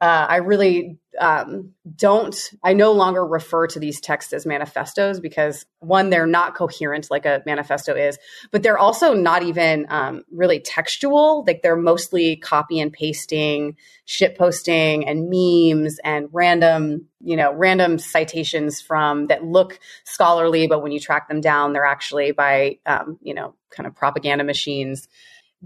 uh, 0.00 0.26
I 0.28 0.36
really 0.36 0.98
um, 1.20 1.72
don't, 1.96 2.34
I 2.62 2.72
no 2.72 2.92
longer 2.92 3.26
refer 3.26 3.66
to 3.66 3.78
these 3.78 4.00
texts 4.00 4.32
as 4.32 4.46
manifestos 4.46 5.20
because 5.20 5.66
one, 5.80 6.08
they're 6.08 6.26
not 6.26 6.54
coherent 6.54 7.08
like 7.10 7.26
a 7.26 7.42
manifesto 7.44 7.94
is, 7.94 8.18
but 8.50 8.62
they're 8.62 8.78
also 8.78 9.12
not 9.12 9.42
even 9.42 9.84
um, 9.90 10.24
really 10.32 10.60
textual. 10.60 11.44
Like 11.46 11.60
they're 11.62 11.76
mostly 11.76 12.36
copy 12.36 12.80
and 12.80 12.90
pasting, 12.90 13.76
shit 14.06 14.38
posting 14.38 15.06
and 15.06 15.28
memes 15.28 15.98
and 16.02 16.28
random, 16.32 17.06
you 17.20 17.36
know, 17.36 17.52
random 17.52 17.98
citations 17.98 18.80
from 18.80 19.26
that 19.26 19.44
look 19.44 19.78
scholarly, 20.04 20.66
but 20.66 20.82
when 20.82 20.92
you 20.92 21.00
track 21.00 21.28
them 21.28 21.42
down, 21.42 21.74
they're 21.74 21.84
actually 21.84 22.32
by, 22.32 22.78
um, 22.86 23.18
you 23.20 23.34
know, 23.34 23.54
kind 23.70 23.86
of 23.86 23.94
propaganda 23.94 24.44
machines 24.44 25.08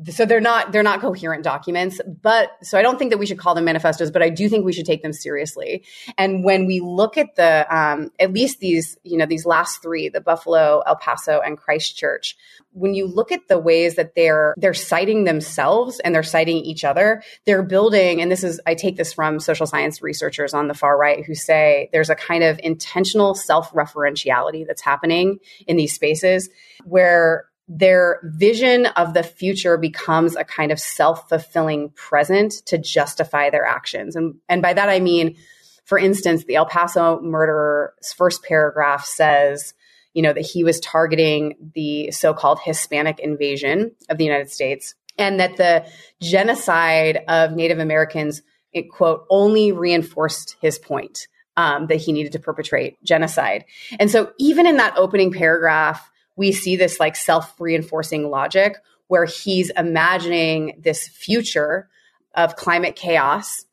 so 0.09 0.26
they're 0.26 0.40
not 0.40 0.72
they're 0.72 0.83
not 0.83 1.00
coherent 1.00 1.44
documents 1.44 2.00
but 2.20 2.50
so 2.62 2.76
i 2.76 2.83
don't 2.83 2.98
think 2.98 3.11
that 3.11 3.18
we 3.18 3.26
should 3.26 3.38
call 3.38 3.54
them 3.54 3.64
manifestos 3.64 4.11
but 4.11 4.22
i 4.22 4.28
do 4.28 4.48
think 4.48 4.64
we 4.64 4.72
should 4.72 4.87
take 4.87 5.02
them 5.02 5.12
seriously. 5.12 5.85
And 6.18 6.44
when 6.44 6.66
we 6.66 6.80
look 6.80 7.16
at 7.16 7.37
the 7.37 7.66
um, 7.74 8.11
at 8.18 8.33
least 8.33 8.61
these 8.61 8.96
you 9.04 9.16
know 9.16 9.26
these 9.26 9.46
last 9.46 9.83
three 9.83 10.09
the 10.09 10.20
buffalo 10.20 10.83
el 10.87 10.96
paso 10.96 11.40
and 11.40 11.57
christchurch 11.57 12.37
when 12.72 12.94
you 12.94 13.07
look 13.07 13.30
at 13.30 13.46
the 13.48 13.59
ways 13.59 13.94
that 13.94 14.14
they're 14.16 14.54
they're 14.57 14.74
citing 14.74 15.24
themselves 15.24 16.00
and 16.00 16.14
they're 16.14 16.22
citing 16.22 16.57
each 16.57 16.85
other 16.85 17.22
they're 17.46 17.62
building 17.62 18.20
and 18.20 18.30
this 18.33 18.42
is 18.42 18.61
i 18.66 18.74
take 18.74 18.96
this 18.96 19.12
from 19.12 19.38
social 19.38 19.66
science 19.66 20.02
researchers 20.02 20.54
on 20.54 20.66
the 20.66 20.74
far 20.74 20.98
right 20.98 21.24
who 21.24 21.35
say 21.35 21.88
there's 21.92 22.11
a 22.11 22.16
kind 22.16 22.42
of 22.42 22.59
intentional 22.62 23.35
self-referentiality 23.35 24.66
that's 24.66 24.83
happening 24.83 25.38
in 25.66 25.76
these 25.76 25.94
spaces 25.94 26.48
where 26.85 27.46
their 27.66 28.20
vision 28.24 28.87
of 28.87 29.14
the 29.14 29.22
future 29.22 29.79
becomes 29.79 30.37
a 30.37 30.44
kind 30.44 30.70
of 30.70 30.79
self-fulfilling 30.79 31.90
present 31.90 32.53
to 32.66 32.77
justify 32.77 33.48
their 33.48 33.64
actions. 33.64 34.16
And, 34.16 34.35
and 34.48 34.61
by 34.61 34.74
that 34.74 34.88
I 34.88 35.00
mean, 35.00 35.37
for 35.85 35.98
instance, 35.98 36.44
the 36.44 36.57
El 36.57 36.66
Paso 36.66 37.20
murderer's 37.20 38.12
first 38.12 38.42
paragraph 38.42 39.05
says, 39.05 39.74
you 40.12 40.22
know, 40.22 40.33
that 40.33 40.42
he 40.42 40.62
was 40.62 40.79
targeting 40.81 41.70
the 41.74 42.11
so-called 42.11 42.61
Hispanic 42.62 43.18
invasion 43.18 43.92
of 44.09 44.18
the 44.18 44.24
United 44.24 44.50
States 44.50 44.94
and 45.18 45.40
that 45.40 45.57
the 45.57 45.87
genocide 46.20 47.22
of 47.29 47.53
Native 47.53 47.79
Americans, 47.79 48.42
it, 48.72 48.90
quote, 48.90 49.24
only 49.31 49.72
reinforced 49.72 50.57
his 50.61 50.79
point 50.79 51.29
um, 51.57 51.87
that 51.87 51.96
he 51.96 52.12
needed 52.12 52.33
to 52.33 52.38
perpetrate 52.38 53.03
genocide. 53.05 53.64
And 53.98 54.11
so 54.11 54.33
even 54.38 54.66
in 54.66 54.77
that 54.79 54.96
opening 54.96 55.33
paragraph, 55.33 56.11
we 56.36 56.52
see 56.52 56.76
this 56.76 57.00
like 57.00 57.16
self 57.16 57.54
reinforcing 57.60 58.30
logic 58.30 58.76
where 59.08 59.24
he's 59.24 59.70
imagining 59.70 60.80
this 60.82 61.06
future 61.08 61.88
of 62.34 62.56
climate 62.56 62.96
chaos 62.96 63.64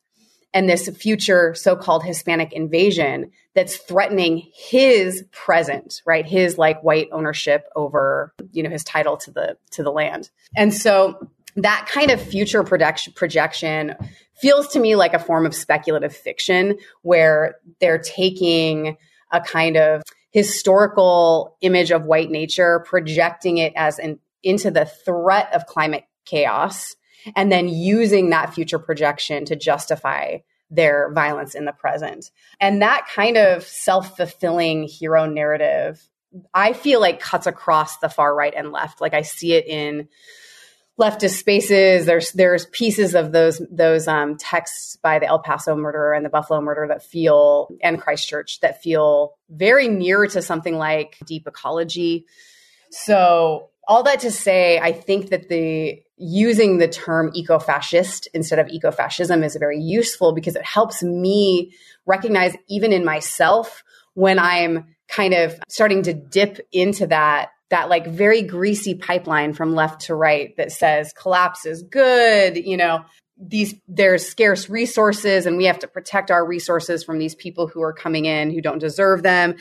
and 0.54 0.68
this 0.68 0.88
future 0.90 1.54
so-called 1.54 2.04
Hispanic 2.04 2.52
invasion 2.52 3.30
that's 3.54 3.76
threatening 3.76 4.50
his 4.54 5.24
present, 5.30 6.02
right? 6.06 6.26
His 6.26 6.58
like 6.58 6.82
white 6.82 7.08
ownership 7.12 7.68
over, 7.74 8.32
you 8.52 8.62
know, 8.62 8.70
his 8.70 8.84
title 8.84 9.16
to 9.18 9.30
the 9.30 9.56
to 9.70 9.82
the 9.82 9.90
land. 9.90 10.30
And 10.56 10.72
so 10.72 11.28
that 11.56 11.88
kind 11.90 12.10
of 12.10 12.20
future 12.20 12.62
projection 12.62 13.12
projection 13.14 13.94
feels 14.40 14.68
to 14.68 14.80
me 14.80 14.96
like 14.96 15.14
a 15.14 15.18
form 15.18 15.46
of 15.46 15.54
speculative 15.54 16.14
fiction 16.14 16.78
where 17.02 17.56
they're 17.80 17.98
taking 17.98 18.96
a 19.30 19.40
kind 19.40 19.76
of 19.76 20.02
historical 20.32 21.56
image 21.60 21.90
of 21.90 22.04
white 22.04 22.30
nature, 22.30 22.80
projecting 22.86 23.58
it 23.58 23.72
as 23.76 23.98
an 23.98 24.18
into 24.42 24.70
the 24.70 24.86
threat 24.86 25.52
of 25.54 25.66
climate 25.66 26.04
chaos 26.24 26.96
and 27.36 27.52
then 27.52 27.68
using 27.68 28.30
that 28.30 28.52
future 28.52 28.78
projection 28.78 29.44
to 29.44 29.56
justify 29.56 30.38
their 30.70 31.12
violence 31.12 31.54
in 31.54 31.64
the 31.64 31.72
present. 31.72 32.30
And 32.60 32.82
that 32.82 33.06
kind 33.14 33.36
of 33.36 33.62
self 33.62 34.16
fulfilling 34.16 34.84
hero 34.84 35.26
narrative, 35.26 36.02
I 36.54 36.72
feel 36.72 37.00
like 37.00 37.20
cuts 37.20 37.46
across 37.46 37.98
the 37.98 38.08
far 38.08 38.34
right 38.34 38.54
and 38.56 38.72
left. 38.72 39.00
Like 39.00 39.14
I 39.14 39.22
see 39.22 39.52
it 39.52 39.66
in 39.66 40.08
leftist 41.00 41.38
spaces. 41.38 42.06
There's 42.06 42.32
there's 42.32 42.66
pieces 42.66 43.14
of 43.14 43.32
those 43.32 43.60
those 43.70 44.06
um, 44.08 44.36
texts 44.36 44.96
by 44.96 45.18
the 45.18 45.26
El 45.26 45.40
Paso 45.40 45.74
murderer 45.74 46.14
and 46.14 46.24
the 46.24 46.30
Buffalo 46.30 46.60
murderer 46.60 46.88
that 46.88 47.02
feel 47.02 47.68
and 47.82 48.00
Christchurch 48.00 48.60
that 48.60 48.82
feel 48.82 49.34
very 49.48 49.88
near 49.88 50.26
to 50.26 50.42
something 50.42 50.76
like 50.76 51.18
deep 51.26 51.46
ecology. 51.46 52.26
So 52.90 53.70
all 53.88 54.02
that 54.04 54.20
to 54.20 54.30
say, 54.30 54.78
I 54.78 54.92
think 54.92 55.30
that 55.30 55.48
the 55.48 56.02
using 56.16 56.78
the 56.78 56.86
term 56.86 57.32
eco-fascist 57.34 58.28
instead 58.32 58.60
of 58.60 58.68
eco-fascism 58.68 59.42
is 59.42 59.56
very 59.56 59.80
useful 59.80 60.32
because 60.32 60.54
it 60.54 60.64
helps 60.64 61.02
me 61.02 61.72
recognize 62.06 62.54
even 62.68 62.92
in 62.92 63.04
myself 63.04 63.82
when 64.14 64.38
I'm 64.38 64.94
kind 65.08 65.34
of 65.34 65.58
starting 65.68 66.02
to 66.04 66.14
dip 66.14 66.60
into 66.70 67.08
that 67.08 67.50
that 67.72 67.88
like 67.88 68.06
very 68.06 68.42
greasy 68.42 68.94
pipeline 68.94 69.54
from 69.54 69.74
left 69.74 70.02
to 70.02 70.14
right 70.14 70.54
that 70.58 70.70
says 70.70 71.12
collapse 71.14 71.64
is 71.64 71.82
good, 71.82 72.58
you 72.58 72.76
know, 72.76 73.02
these 73.38 73.74
there's 73.88 74.26
scarce 74.26 74.68
resources 74.68 75.46
and 75.46 75.56
we 75.56 75.64
have 75.64 75.78
to 75.78 75.88
protect 75.88 76.30
our 76.30 76.46
resources 76.46 77.02
from 77.02 77.18
these 77.18 77.34
people 77.34 77.66
who 77.66 77.80
are 77.82 77.94
coming 77.94 78.26
in 78.26 78.50
who 78.50 78.60
don't 78.60 78.78
deserve 78.78 79.22
them. 79.22 79.56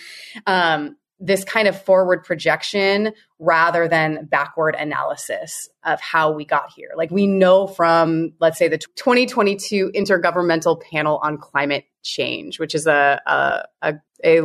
Um, 0.46 0.98
this 1.22 1.46
kind 1.46 1.70
of 1.70 1.82
forward 1.84 2.26
projection 2.26 3.14
rather 3.40 3.88
than 3.88 4.26
backward 4.26 4.76
analysis 4.76 5.70
of 5.86 6.02
how 6.02 6.32
we 6.32 6.44
got 6.44 6.70
here. 6.76 6.90
Like 6.98 7.12
we 7.12 7.28
know 7.28 7.68
from, 7.68 8.34
let's 8.40 8.58
say, 8.58 8.68
the 8.68 8.80
2022 8.80 9.92
Intergovernmental 9.96 10.82
Panel 10.82 11.20
on 11.24 11.38
Climate 11.38 11.86
Change, 12.04 12.60
which 12.60 12.74
is 12.74 12.88
a, 12.88 13.22
a, 13.26 13.64
a, 13.84 13.94
a 14.24 14.42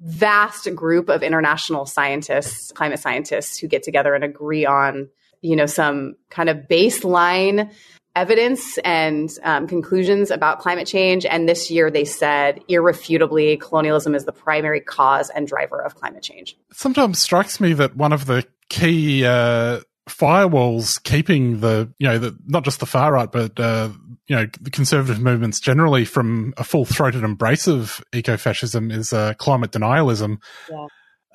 vast 0.00 0.72
group 0.74 1.08
of 1.08 1.22
international 1.22 1.86
scientists, 1.86 2.72
climate 2.72 3.00
scientists 3.00 3.58
who 3.58 3.66
get 3.66 3.82
together 3.82 4.14
and 4.14 4.24
agree 4.24 4.64
on, 4.64 5.08
you 5.40 5.56
know, 5.56 5.66
some 5.66 6.14
kind 6.30 6.48
of 6.48 6.56
baseline 6.68 7.70
evidence 8.16 8.78
and 8.78 9.30
um, 9.44 9.68
conclusions 9.68 10.30
about 10.30 10.58
climate 10.58 10.86
change. 10.88 11.24
And 11.24 11.48
this 11.48 11.70
year 11.70 11.90
they 11.90 12.04
said 12.04 12.60
irrefutably 12.68 13.58
colonialism 13.58 14.14
is 14.14 14.24
the 14.24 14.32
primary 14.32 14.80
cause 14.80 15.30
and 15.30 15.46
driver 15.46 15.80
of 15.80 15.94
climate 15.94 16.22
change. 16.22 16.56
sometimes 16.72 17.20
strikes 17.20 17.60
me 17.60 17.72
that 17.74 17.96
one 17.96 18.12
of 18.12 18.26
the 18.26 18.44
key 18.68 19.24
uh, 19.24 19.80
firewalls 20.08 21.02
keeping 21.02 21.60
the, 21.60 21.92
you 21.98 22.08
know, 22.08 22.18
the, 22.18 22.36
not 22.46 22.64
just 22.64 22.80
the 22.80 22.86
far 22.86 23.12
right, 23.12 23.30
but, 23.30 23.58
uh, 23.58 23.90
you 24.26 24.36
know, 24.36 24.46
the 24.60 24.70
conservative 24.70 25.20
movements 25.20 25.60
generally 25.60 26.04
from 26.04 26.52
a 26.56 26.64
full 26.64 26.84
throated 26.84 27.24
embrace 27.24 27.66
of 27.66 28.02
eco 28.12 28.36
fascism 28.36 28.90
is 28.90 29.12
uh, 29.12 29.34
climate 29.34 29.70
denialism. 29.70 30.38
Yeah. 30.70 30.86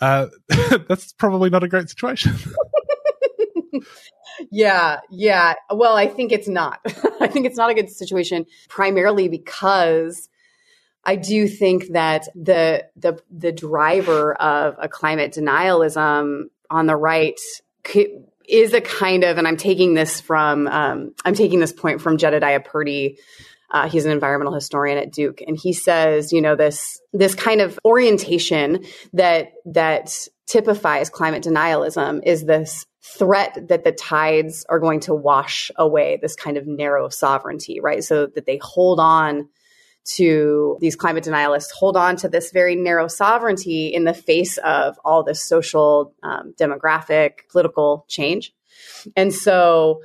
Uh, 0.01 0.27
that's 0.87 1.13
probably 1.13 1.49
not 1.49 1.63
a 1.63 1.67
great 1.67 1.89
situation. 1.89 2.35
Yeah, 4.51 4.99
yeah. 5.09 5.53
Well, 5.71 5.95
I 5.95 6.07
think 6.07 6.31
it's 6.31 6.47
not. 6.47 6.79
I 7.21 7.27
think 7.27 7.45
it's 7.45 7.57
not 7.57 7.69
a 7.69 7.73
good 7.73 7.89
situation 7.89 8.45
primarily 8.69 9.27
because 9.27 10.29
I 11.05 11.15
do 11.15 11.47
think 11.47 11.87
that 11.89 12.27
the 12.35 12.85
the 12.95 13.19
the 13.29 13.51
driver 13.51 14.33
of 14.35 14.75
a 14.79 14.87
climate 14.87 15.33
denialism 15.33 16.45
on 16.69 16.87
the 16.87 16.95
right 16.95 17.39
is 18.47 18.73
a 18.73 18.81
kind 18.81 19.23
of, 19.23 19.37
and 19.37 19.47
I'm 19.47 19.57
taking 19.57 19.93
this 19.93 20.21
from 20.21 20.67
um, 20.67 21.13
I'm 21.25 21.33
taking 21.33 21.59
this 21.59 21.73
point 21.73 22.01
from 22.01 22.17
Jedediah 22.17 22.61
Purdy. 22.61 23.19
Uh, 23.71 23.89
he's 23.89 24.05
an 24.05 24.11
environmental 24.11 24.53
historian 24.53 24.99
at 24.99 25.11
Duke, 25.11 25.41
and 25.45 25.57
he 25.57 25.73
says, 25.73 26.31
you 26.31 26.41
know, 26.41 26.55
this 26.55 27.01
this 27.11 27.35
kind 27.35 27.61
of 27.61 27.79
orientation 27.83 28.85
that 29.13 29.53
that 29.65 30.27
typifies 30.45 31.09
climate 31.09 31.43
denialism 31.43 32.21
is 32.23 32.45
this 32.45 32.85
threat 33.01 33.57
that 33.67 33.83
the 33.83 33.91
tides 33.91 34.65
are 34.69 34.79
going 34.79 34.99
to 35.01 35.13
wash 35.13 35.71
away 35.75 36.19
this 36.21 36.35
kind 36.35 36.57
of 36.57 36.67
narrow 36.67 37.09
sovereignty, 37.09 37.79
right? 37.81 38.03
So 38.03 38.27
that 38.27 38.45
they 38.45 38.59
hold 38.61 38.99
on 38.99 39.49
to 40.05 40.77
these 40.81 40.95
climate 40.95 41.23
denialists, 41.23 41.71
hold 41.71 41.95
on 41.95 42.15
to 42.17 42.27
this 42.29 42.51
very 42.51 42.75
narrow 42.75 43.07
sovereignty 43.07 43.87
in 43.87 44.03
the 44.03 44.13
face 44.13 44.57
of 44.59 44.97
all 45.05 45.23
this 45.23 45.43
social, 45.43 46.13
um, 46.23 46.53
demographic, 46.59 47.47
political 47.49 48.05
change. 48.07 48.53
And 49.15 49.33
so 49.33 50.01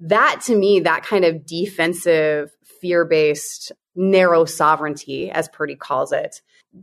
that 0.00 0.40
to 0.46 0.56
me, 0.56 0.80
that 0.80 1.02
kind 1.02 1.24
of 1.24 1.44
defensive, 1.44 2.50
fear 2.80 3.04
based, 3.04 3.72
narrow 3.94 4.44
sovereignty, 4.44 5.30
as 5.30 5.48
Purdy 5.48 5.76
calls 5.76 6.12
it, 6.12 6.40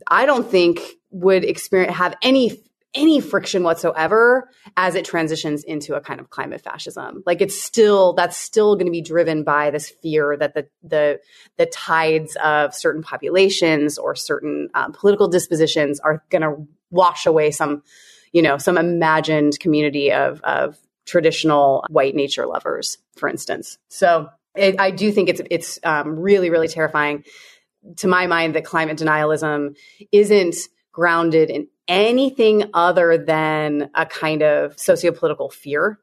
I 0.07 0.25
don't 0.25 0.49
think 0.49 0.81
would 1.11 1.43
experience 1.43 1.95
have 1.95 2.15
any 2.21 2.61
any 2.93 3.19
friction 3.19 3.63
whatsoever 3.63 4.49
as 4.75 4.95
it 4.95 5.05
transitions 5.05 5.63
into 5.63 5.95
a 5.95 6.01
kind 6.01 6.19
of 6.19 6.29
climate 6.29 6.61
fascism. 6.61 7.23
Like 7.25 7.41
it's 7.41 7.59
still 7.59 8.13
that's 8.13 8.37
still 8.37 8.75
going 8.75 8.87
to 8.87 8.91
be 8.91 9.01
driven 9.01 9.43
by 9.43 9.71
this 9.71 9.89
fear 9.89 10.35
that 10.37 10.53
the 10.53 10.67
the 10.83 11.19
the 11.57 11.65
tides 11.67 12.35
of 12.43 12.73
certain 12.73 13.03
populations 13.03 13.97
or 13.97 14.15
certain 14.15 14.69
um, 14.73 14.93
political 14.93 15.27
dispositions 15.27 15.99
are 15.99 16.23
going 16.29 16.41
to 16.41 16.67
wash 16.89 17.25
away 17.25 17.51
some 17.51 17.83
you 18.31 18.41
know 18.41 18.57
some 18.57 18.77
imagined 18.77 19.59
community 19.59 20.11
of 20.11 20.41
of 20.41 20.77
traditional 21.05 21.85
white 21.89 22.15
nature 22.15 22.45
lovers, 22.45 22.97
for 23.15 23.29
instance. 23.29 23.77
So 23.89 24.29
it, 24.55 24.79
I 24.79 24.91
do 24.91 25.11
think 25.11 25.29
it's 25.29 25.41
it's 25.51 25.79
um, 25.83 26.19
really 26.19 26.49
really 26.49 26.67
terrifying 26.67 27.23
to 27.97 28.07
my 28.07 28.27
mind 28.27 28.55
that 28.55 28.65
climate 28.65 28.97
denialism 28.97 29.77
isn't 30.11 30.55
grounded 30.91 31.49
in 31.49 31.67
anything 31.87 32.65
other 32.73 33.17
than 33.17 33.89
a 33.95 34.05
kind 34.05 34.41
of 34.41 34.75
sociopolitical 34.75 35.51
fear 35.51 35.99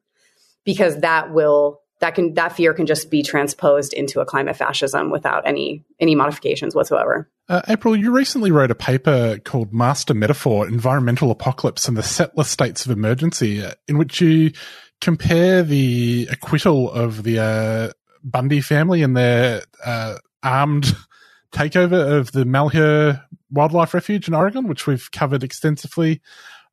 because 0.65 1.01
that 1.01 1.33
will 1.33 1.81
that 2.01 2.15
can 2.15 2.35
that 2.35 2.53
fear 2.53 2.75
can 2.75 2.87
just 2.87 3.11
be 3.11 3.23
transposed 3.23 3.93
into 3.93 4.21
a 4.21 4.27
climate 4.27 4.57
fascism 4.57 5.11
without 5.11 5.47
any 5.47 5.85
any 6.01 6.15
modifications 6.15 6.75
whatsoever. 6.75 7.31
Uh, 7.49 7.63
April, 7.69 7.95
you 7.95 8.11
recently 8.11 8.51
wrote 8.51 8.71
a 8.71 8.75
paper 8.75 9.39
called 9.45 9.73
Master 9.73 10.15
Metaphor: 10.15 10.67
Environmental 10.67 11.31
Apocalypse 11.31 11.89
and 11.89 11.97
the 11.97 12.03
Settler 12.03 12.45
States 12.45 12.85
of 12.85 12.93
Emergency, 12.93 13.63
uh, 13.63 13.73
in 13.87 13.99
which 13.99 14.21
you 14.21 14.53
compare 15.01 15.63
the 15.63 16.29
acquittal 16.31 16.91
of 16.91 17.23
the 17.23 17.39
uh, 17.39 17.93
Bundy 18.23 18.61
family 18.61 19.03
and 19.03 19.17
their 19.17 19.63
uh, 19.85 20.17
armed 20.43 20.95
takeover 21.53 22.19
of 22.19 22.33
the 22.33 22.45
Malheur 22.45 23.23
Wildlife 23.55 23.95
Refuge 23.95 24.29
in 24.29 24.35
Oregon, 24.35 24.69
which 24.69 24.87
we've 24.87 25.11
covered 25.11 25.43
extensively 25.43 26.21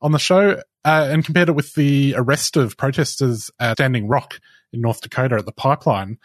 on 0.02 0.12
the 0.12 0.20
show, 0.20 0.62
uh, 0.84 1.08
and 1.10 1.24
compared 1.24 1.50
it 1.50 1.56
with 1.56 1.76
the 1.76 2.14
arrest 2.18 2.58
of 2.58 2.78
protesters 2.78 3.52
at 3.60 3.78
Standing 3.78 4.08
Rock 4.08 4.40
in 4.74 4.82
North 4.82 5.02
Dakota 5.02 5.36
at 5.36 5.46
the 5.46 5.52
pipeline. 5.52 6.18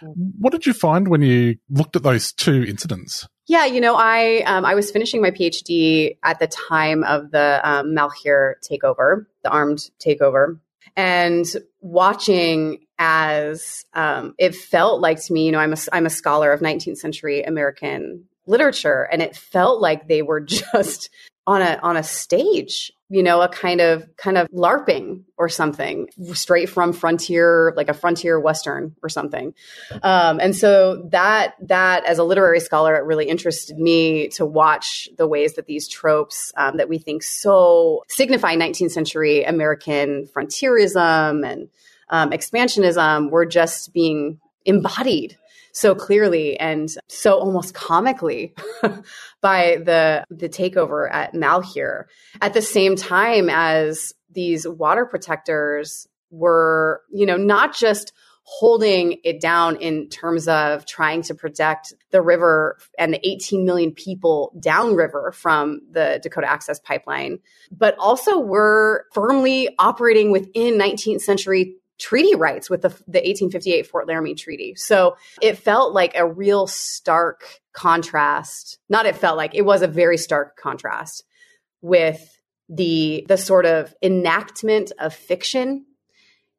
What 0.00 0.52
did 0.52 0.64
you 0.64 0.72
find 0.72 1.08
when 1.08 1.22
you 1.22 1.56
looked 1.68 1.96
at 1.96 2.02
those 2.02 2.32
two 2.32 2.64
incidents? 2.64 3.26
Yeah, 3.48 3.64
you 3.64 3.80
know, 3.80 3.96
I 3.96 4.42
um, 4.42 4.64
I 4.64 4.74
was 4.74 4.90
finishing 4.90 5.22
my 5.22 5.30
PhD 5.30 6.18
at 6.22 6.38
the 6.38 6.46
time 6.46 7.02
of 7.04 7.30
the 7.30 7.60
um, 7.64 7.94
Malheur 7.94 8.58
takeover, 8.62 9.26
the 9.42 9.50
armed 9.50 9.90
takeover, 10.04 10.60
and 10.96 11.46
watching 11.80 12.86
as 12.98 13.84
um, 13.94 14.34
it 14.38 14.54
felt 14.54 15.00
like 15.00 15.24
to 15.24 15.32
me, 15.32 15.46
you 15.46 15.52
know, 15.52 15.60
I'm 15.60 15.72
a, 15.72 15.78
I'm 15.92 16.06
a 16.06 16.10
scholar 16.10 16.52
of 16.52 16.60
19th 16.60 16.98
century 16.98 17.42
American 17.42 18.24
literature, 18.48 19.08
and 19.10 19.22
it 19.22 19.36
felt 19.36 19.80
like 19.80 20.08
they 20.08 20.22
were 20.22 20.40
just 20.72 21.10
on 21.46 21.62
a 21.62 21.78
on 21.82 21.96
a 21.96 22.02
stage 22.02 22.92
you 23.10 23.22
know 23.22 23.40
a 23.40 23.48
kind 23.48 23.80
of 23.80 24.04
kind 24.16 24.36
of 24.36 24.48
larping 24.50 25.22
or 25.38 25.48
something 25.48 26.08
straight 26.34 26.68
from 26.68 26.92
frontier 26.92 27.72
like 27.76 27.88
a 27.88 27.94
frontier 27.94 28.38
western 28.38 28.94
or 29.02 29.08
something. 29.08 29.54
Um, 30.02 30.40
and 30.40 30.54
so 30.54 31.08
that 31.10 31.54
that 31.60 32.04
as 32.04 32.18
a 32.18 32.24
literary 32.24 32.60
scholar 32.60 32.94
it 32.96 33.04
really 33.04 33.26
interested 33.26 33.78
me 33.78 34.28
to 34.28 34.44
watch 34.44 35.08
the 35.16 35.26
ways 35.26 35.54
that 35.54 35.66
these 35.66 35.88
tropes 35.88 36.52
um, 36.56 36.76
that 36.76 36.88
we 36.88 36.98
think 36.98 37.22
so 37.22 38.04
signify 38.08 38.54
19th 38.54 38.90
century 38.90 39.42
american 39.44 40.26
frontierism 40.26 41.44
and 41.44 41.68
um, 42.10 42.30
expansionism 42.30 43.30
were 43.30 43.46
just 43.46 43.92
being 43.92 44.40
embodied 44.64 45.36
so 45.78 45.94
clearly 45.94 46.58
and 46.58 46.88
so 47.06 47.38
almost 47.38 47.72
comically 47.72 48.54
by 49.40 49.78
the 49.84 50.24
the 50.28 50.48
takeover 50.48 51.08
at 51.10 51.34
Malheur. 51.34 52.08
At 52.40 52.54
the 52.54 52.62
same 52.62 52.96
time 52.96 53.48
as 53.48 54.12
these 54.30 54.66
water 54.66 55.06
protectors 55.06 56.08
were 56.30 57.02
you 57.12 57.26
know 57.26 57.36
not 57.36 57.76
just 57.76 58.12
holding 58.50 59.18
it 59.24 59.42
down 59.42 59.76
in 59.76 60.08
terms 60.08 60.48
of 60.48 60.86
trying 60.86 61.20
to 61.20 61.34
protect 61.34 61.92
the 62.12 62.22
river 62.22 62.78
and 62.98 63.12
the 63.12 63.28
18 63.28 63.66
million 63.66 63.92
people 63.92 64.54
downriver 64.58 65.32
from 65.32 65.82
the 65.90 66.18
Dakota 66.22 66.50
Access 66.50 66.80
Pipeline, 66.80 67.40
but 67.70 67.94
also 67.98 68.38
were 68.38 69.04
firmly 69.12 69.68
operating 69.78 70.32
within 70.32 70.78
19th 70.78 71.20
century 71.20 71.76
treaty 71.98 72.34
rights 72.34 72.70
with 72.70 72.82
the, 72.82 72.88
the 72.88 73.18
1858 73.18 73.86
Fort 73.86 74.06
Laramie 74.06 74.34
Treaty. 74.34 74.74
So 74.76 75.16
it 75.42 75.58
felt 75.58 75.92
like 75.92 76.12
a 76.14 76.26
real 76.26 76.66
stark 76.66 77.60
contrast. 77.72 78.78
Not 78.88 79.06
it 79.06 79.16
felt 79.16 79.36
like 79.36 79.54
it 79.54 79.64
was 79.64 79.82
a 79.82 79.88
very 79.88 80.16
stark 80.16 80.56
contrast 80.56 81.24
with 81.80 82.40
the 82.68 83.24
the 83.28 83.38
sort 83.38 83.66
of 83.66 83.94
enactment 84.02 84.92
of 84.98 85.14
fiction 85.14 85.86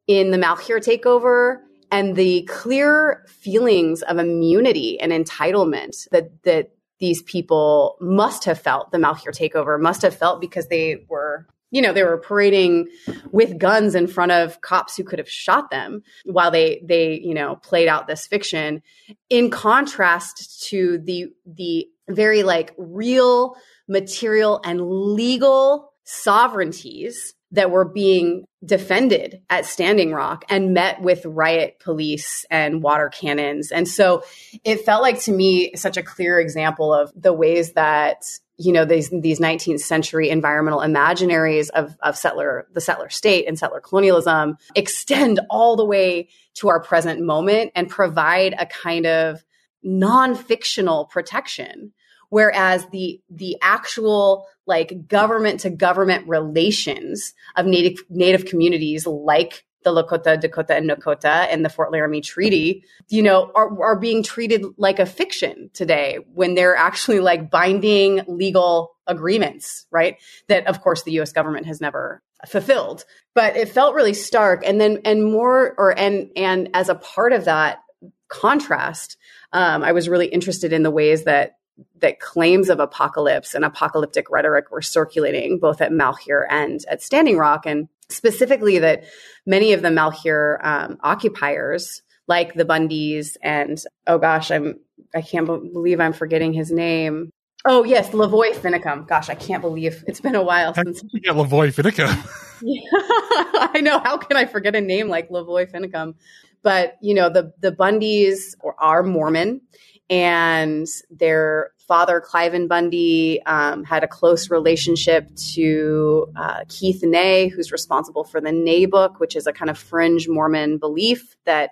in 0.08 0.32
the 0.32 0.38
Malheur 0.38 0.80
takeover 0.80 1.58
and 1.92 2.16
the 2.16 2.44
clear 2.44 3.26
feelings 3.28 4.02
of 4.02 4.18
immunity 4.18 5.00
and 5.00 5.12
entitlement 5.12 6.10
that 6.10 6.44
that 6.44 6.72
these 7.00 7.22
people 7.22 7.96
must 8.02 8.46
have 8.46 8.60
felt 8.60 8.92
the 8.92 9.00
Malheur 9.00 9.32
takeover 9.32 9.80
must 9.80 10.02
have 10.02 10.16
felt 10.16 10.42
because 10.42 10.68
they 10.68 11.06
were 11.08 11.48
you 11.72 11.82
know 11.82 11.94
they 11.94 12.04
were 12.04 12.18
parading 12.18 12.88
with 13.32 13.58
guns 13.58 13.96
in 13.96 14.08
front 14.08 14.32
of 14.32 14.62
cops 14.62 14.96
who 14.98 15.04
could 15.04 15.20
have 15.20 15.30
shot 15.30 15.70
them 15.70 16.02
while 16.26 16.52
they 16.52 16.82
they 16.84 17.20
you 17.20 17.34
know 17.34 17.56
played 17.58 17.88
out 17.88 18.08
this 18.08 18.28
fiction 18.28 18.82
in 19.30 19.50
contrast 19.50 20.68
to 20.70 21.00
the 21.04 21.28
the 21.46 21.88
very 22.10 22.44
like 22.44 22.74
real 22.78 23.56
material 23.88 24.62
and 24.64 24.82
legal 24.82 25.92
sovereignties 26.04 27.36
that 27.52 27.72
were 27.72 27.86
being 27.86 28.46
defended 28.64 29.42
at 29.50 29.66
Standing 29.66 30.12
Rock 30.12 30.46
and 30.50 30.74
met 30.74 31.02
with 31.02 31.26
riot 31.26 31.80
police 31.80 32.46
and 32.52 32.84
water 32.84 33.10
cannons. 33.10 33.72
And 33.72 33.88
so 33.88 34.24
it 34.64 34.86
felt 34.86 35.02
like 35.02 35.20
to 35.22 35.32
me 35.32 35.76
such 35.76 35.98
a 35.98 36.04
clear 36.04 36.40
example 36.40 36.94
of 36.94 37.12
the 37.16 37.34
ways 37.34 37.74
that 37.74 38.22
you 38.60 38.74
know 38.74 38.86
these 38.86 39.10
these 39.22 39.40
19th 39.40 39.80
century 39.80 40.30
environmental 40.30 40.82
imaginaries 40.82 41.70
of 41.72 41.96
of 42.04 42.18
settler 42.18 42.68
the 42.74 42.82
settler 42.82 43.10
state 43.10 43.48
and 43.48 43.58
settler 43.58 43.80
colonialism 43.80 44.58
extend 44.76 45.40
all 45.50 45.76
the 45.76 45.86
way 45.86 46.28
to 46.56 46.68
our 46.68 46.82
present 46.82 47.22
moment 47.22 47.72
and 47.74 47.90
provide 47.90 48.54
a 48.60 48.66
kind 48.66 49.06
of 49.06 49.44
non-fictional 49.82 51.06
protection. 51.06 51.94
Whereas 52.30 52.86
the 52.92 53.22
the 53.30 53.58
actual 53.62 54.46
like 54.68 55.08
government 55.08 55.62
to 55.62 55.70
government 55.70 56.28
relations 56.28 57.34
of 57.56 57.66
native 57.66 58.04
native 58.10 58.46
communities 58.46 59.08
like 59.08 59.66
the 59.84 59.92
Lakota, 59.92 60.40
Dakota, 60.40 60.76
and 60.76 60.90
Nakota 60.90 61.48
and 61.50 61.64
the 61.64 61.70
Fort 61.70 61.92
Laramie 61.92 62.22
Treaty, 62.22 62.84
you 63.08 63.24
know, 63.24 63.52
are, 63.56 63.82
are 63.82 64.00
being 64.00 64.24
treated 64.24 64.66
like 64.78 65.00
a 65.00 65.06
fiction 65.06 65.70
today 65.74 66.20
when 66.34 66.56
they're 66.56 66.76
actually 66.76 67.20
like 67.20 67.50
binding 67.50 68.22
legal 68.28 68.92
agreements, 69.08 69.86
right? 69.92 70.18
That 70.48 70.68
of 70.68 70.82
course 70.82 71.04
the 71.04 71.20
US 71.20 71.32
government 71.32 71.66
has 71.66 71.82
never 71.82 72.22
fulfilled. 72.48 73.06
But 73.34 73.56
it 73.56 73.70
felt 73.70 73.96
really 73.96 74.14
stark. 74.14 74.64
And 74.66 74.80
then, 74.80 75.00
and 75.06 75.24
more, 75.24 75.76
or, 75.78 75.98
and, 75.98 76.30
and 76.36 76.70
as 76.74 76.90
a 76.90 76.96
part 76.96 77.34
of 77.34 77.46
that 77.46 77.80
contrast, 78.28 79.18
um, 79.54 79.84
I 79.84 79.92
was 79.92 80.10
really 80.10 80.28
interested 80.28 80.74
in 80.74 80.84
the 80.84 80.92
ways 80.92 81.24
that 81.24 81.58
that 82.00 82.20
claims 82.20 82.70
of 82.70 82.80
apocalypse 82.80 83.54
and 83.54 83.64
apocalyptic 83.64 84.30
rhetoric 84.30 84.70
were 84.70 84.82
circulating 84.82 85.60
both 85.60 85.82
at 85.82 85.94
Malheur 85.94 86.46
and 86.50 86.84
at 86.90 87.02
Standing 87.02 87.38
Rock. 87.38 87.66
And 87.66 87.88
specifically 88.10 88.80
that 88.80 89.04
many 89.46 89.74
of 89.74 89.82
the 89.82 89.92
Malheur 89.92 90.60
um, 90.64 90.98
occupiers, 91.02 92.02
like 92.28 92.54
the 92.54 92.66
Bundys 92.66 93.38
and 93.42 93.84
oh 94.08 94.18
gosh, 94.18 94.52
I'm 94.52 94.80
I 95.16 95.22
can't 95.22 95.48
believe 95.48 96.00
I'm 96.00 96.14
forgetting 96.14 96.54
his 96.54 96.72
name. 96.72 97.32
Oh 97.66 97.84
yes, 97.84 98.12
Lavoy 98.12 98.54
Finicum. 98.54 99.08
Gosh, 99.08 99.30
I 99.30 99.36
can't 99.36 99.62
believe 99.62 100.04
it's 100.08 100.22
been 100.22 100.36
a 100.36 100.44
while 100.44 100.74
since 100.74 101.04
you 101.12 101.20
get 101.20 101.36
Lavoy 101.36 101.74
Finicum. 101.74 102.16
yeah, 102.62 102.82
I 103.74 103.82
know. 103.82 104.00
How 104.00 104.18
can 104.18 104.38
I 104.38 104.46
forget 104.46 104.76
a 104.76 104.82
name 104.82 105.10
like 105.10 105.30
Lavoy 105.30 105.70
Finicum? 105.70 106.16
But 106.62 106.98
you 107.02 107.14
know, 107.14 107.30
the 107.30 107.54
the 107.60 107.72
Bundys 107.72 108.56
are 108.78 109.04
Mormon, 109.04 109.62
and 110.10 110.88
their 111.10 111.72
father, 111.90 112.22
Cliven 112.22 112.70
Bundy, 112.70 113.42
um, 113.48 113.84
had 113.84 114.04
a 114.04 114.08
close 114.08 114.50
relationship 114.50 115.28
to 115.54 116.32
uh, 116.38 116.62
Keith 116.70 117.04
Ney, 117.04 117.48
who's 117.48 117.72
responsible 117.72 118.24
for 118.24 118.40
the 118.40 118.52
Ney 118.52 118.86
book, 118.86 119.20
which 119.20 119.36
is 119.36 119.48
a 119.48 119.52
kind 119.52 119.72
of 119.72 119.78
fringe 119.78 120.30
Mormon 120.30 120.78
belief 120.78 121.36
that 121.46 121.72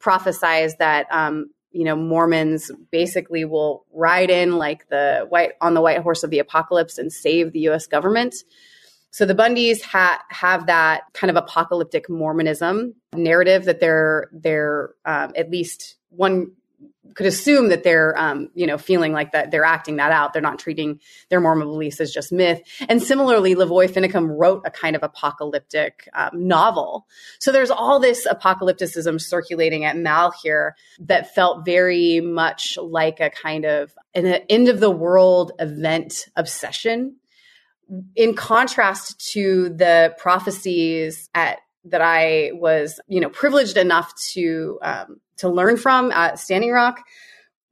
prophesies 0.00 0.74
that 0.76 1.06
um, 1.10 1.50
you 1.70 1.84
know 1.84 1.96
Mormons 1.96 2.70
basically 2.90 3.44
will 3.44 3.86
ride 3.92 4.30
in 4.30 4.58
like 4.58 4.88
the 4.88 5.26
white 5.28 5.52
on 5.60 5.74
the 5.74 5.80
white 5.80 6.00
horse 6.00 6.24
of 6.24 6.30
the 6.30 6.40
apocalypse 6.40 6.98
and 6.98 7.12
save 7.12 7.52
the 7.52 7.60
U.S. 7.60 7.86
government. 7.86 8.34
So 9.12 9.26
the 9.26 9.34
Bundys 9.34 9.82
ha- 9.82 10.22
have 10.30 10.66
that 10.66 11.02
kind 11.12 11.30
of 11.30 11.36
apocalyptic 11.36 12.10
Mormonism 12.10 12.94
narrative 13.14 13.66
that 13.66 13.78
they're 13.78 14.28
they're 14.32 14.94
um, 15.04 15.32
at 15.36 15.50
least 15.50 15.96
one 16.08 16.52
could 17.14 17.26
assume 17.26 17.68
that 17.68 17.82
they're 17.82 18.18
um, 18.18 18.48
you 18.54 18.66
know 18.66 18.78
feeling 18.78 19.12
like 19.12 19.32
that 19.32 19.50
they're 19.50 19.64
acting 19.64 19.96
that 19.96 20.12
out. 20.12 20.32
They're 20.32 20.42
not 20.42 20.58
treating 20.58 21.00
their 21.28 21.40
mormon 21.40 21.68
beliefs 21.68 22.00
as 22.00 22.12
just 22.12 22.32
myth. 22.32 22.62
And 22.88 23.02
similarly 23.02 23.54
lavoy 23.54 23.90
finicum 23.90 24.34
wrote 24.38 24.62
a 24.64 24.70
kind 24.70 24.96
of 24.96 25.02
apocalyptic 25.02 26.08
um, 26.14 26.30
novel. 26.34 27.06
So 27.38 27.52
there's 27.52 27.70
all 27.70 28.00
this 28.00 28.26
apocalypticism 28.26 29.20
circulating 29.20 29.84
at 29.84 29.96
malheur 29.96 30.74
that 31.00 31.34
felt 31.34 31.64
very 31.64 32.20
much 32.20 32.78
like 32.80 33.20
a 33.20 33.30
kind 33.30 33.64
of 33.64 33.92
an 34.14 34.26
end 34.48 34.68
of 34.68 34.80
the 34.80 34.90
world 34.90 35.52
event 35.58 36.26
obsession. 36.36 37.16
In 38.16 38.34
contrast 38.34 39.32
to 39.32 39.68
the 39.68 40.14
prophecies 40.16 41.28
at 41.34 41.58
that 41.84 42.00
I 42.00 42.50
was, 42.54 43.00
you 43.08 43.20
know, 43.20 43.28
privileged 43.28 43.76
enough 43.76 44.14
to 44.32 44.78
um, 44.82 45.20
to 45.38 45.48
learn 45.48 45.76
from 45.76 46.10
at 46.12 46.38
Standing 46.38 46.70
Rock 46.70 47.04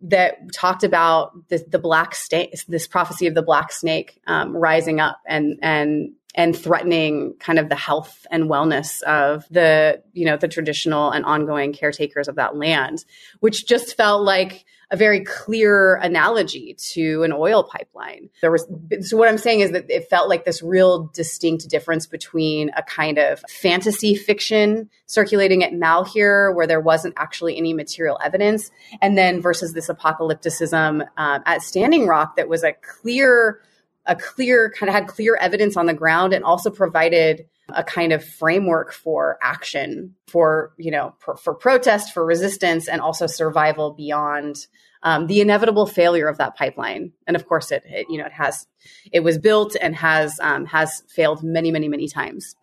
that 0.03 0.53
talked 0.53 0.83
about 0.83 1.49
the, 1.49 1.65
the 1.69 1.79
black 1.79 2.15
snake, 2.15 2.55
this 2.69 2.87
prophecy 2.87 3.27
of 3.27 3.35
the 3.35 3.43
black 3.43 3.71
snake 3.71 4.21
um, 4.27 4.57
rising 4.57 5.01
up 5.01 5.19
and 5.27 5.59
and 5.63 6.13
and 6.35 6.57
threatening 6.57 7.35
kind 7.41 7.59
of 7.59 7.69
the 7.69 7.77
health 7.77 8.27
and 8.31 8.45
wellness 8.45 9.03
of 9.03 9.47
the 9.51 10.03
you 10.13 10.25
know 10.25 10.37
the 10.37 10.49
traditional 10.49 11.11
and 11.11 11.25
ongoing 11.25 11.73
caretakers 11.73 12.29
of 12.29 12.37
that 12.37 12.57
land, 12.57 13.05
which 13.41 13.67
just 13.67 13.97
felt 13.97 14.23
like 14.23 14.65
a 14.91 14.97
very 14.97 15.21
clear 15.21 15.95
analogy 15.97 16.75
to 16.75 17.23
an 17.23 17.33
oil 17.33 17.63
pipeline. 17.63 18.29
There 18.41 18.51
was, 18.51 18.67
so 19.03 19.17
what 19.17 19.29
I'm 19.29 19.39
saying 19.39 19.61
is 19.61 19.71
that 19.71 19.89
it 19.89 20.11
felt 20.11 20.29
like 20.29 20.45
this 20.45 20.63
real 20.63 21.11
distinct 21.15 21.69
difference 21.69 22.07
between 22.07 22.71
a 22.77 22.83
kind 22.83 23.19
of 23.19 23.41
fantasy 23.49 24.17
fiction 24.17 24.91
circulating 25.07 25.63
at 25.63 25.73
Malheur, 25.73 26.53
where 26.55 26.67
there 26.67 26.81
wasn't 26.81 27.15
actually 27.17 27.57
any 27.57 27.73
material 27.73 28.19
evidence, 28.23 28.71
and 29.01 29.17
then 29.17 29.41
versus 29.41 29.75
this 29.75 29.89
apocalypticism 29.89 31.07
um, 31.17 31.43
at 31.47 31.63
Standing 31.63 32.09
Rock 32.09 32.35
that 32.37 32.49
was 32.49 32.65
a 32.65 32.73
clear, 32.73 33.61
a 34.07 34.17
clear 34.17 34.71
kind 34.71 34.89
of 34.89 34.95
had 34.95 35.07
clear 35.07 35.37
evidence 35.37 35.77
on 35.77 35.87
the 35.87 35.95
ground 35.95 36.33
and 36.33 36.45
also 36.45 36.71
provided 36.71 37.47
a 37.69 37.85
kind 37.85 38.13
of 38.13 38.25
framework 38.25 38.93
for 38.93 39.39
action 39.43 40.15
for 40.27 40.73
you 40.77 40.91
know 40.91 41.15
for, 41.19 41.37
for 41.37 41.55
protest 41.55 42.13
for 42.13 42.25
resistance 42.25 42.89
and 42.89 43.01
also 43.01 43.27
survival 43.27 43.93
beyond 43.93 44.67
um, 45.03 45.27
the 45.29 45.41
inevitable 45.41 45.87
failure 45.87 46.29
of 46.29 46.39
that 46.39 46.57
pipeline. 46.57 47.13
And 47.27 47.37
of 47.37 47.47
course 47.47 47.71
it, 47.71 47.83
it 47.87 48.07
you 48.11 48.19
know 48.19 48.27
it 48.27 48.33
has 48.33 48.67
it 49.13 49.21
was 49.21 49.39
built 49.39 49.77
and 49.81 49.95
has 49.97 50.39
um, 50.41 50.67
has 50.67 51.03
failed 51.09 51.43
many 51.43 51.71
many 51.71 51.89
many 51.89 52.09
times 52.09 52.57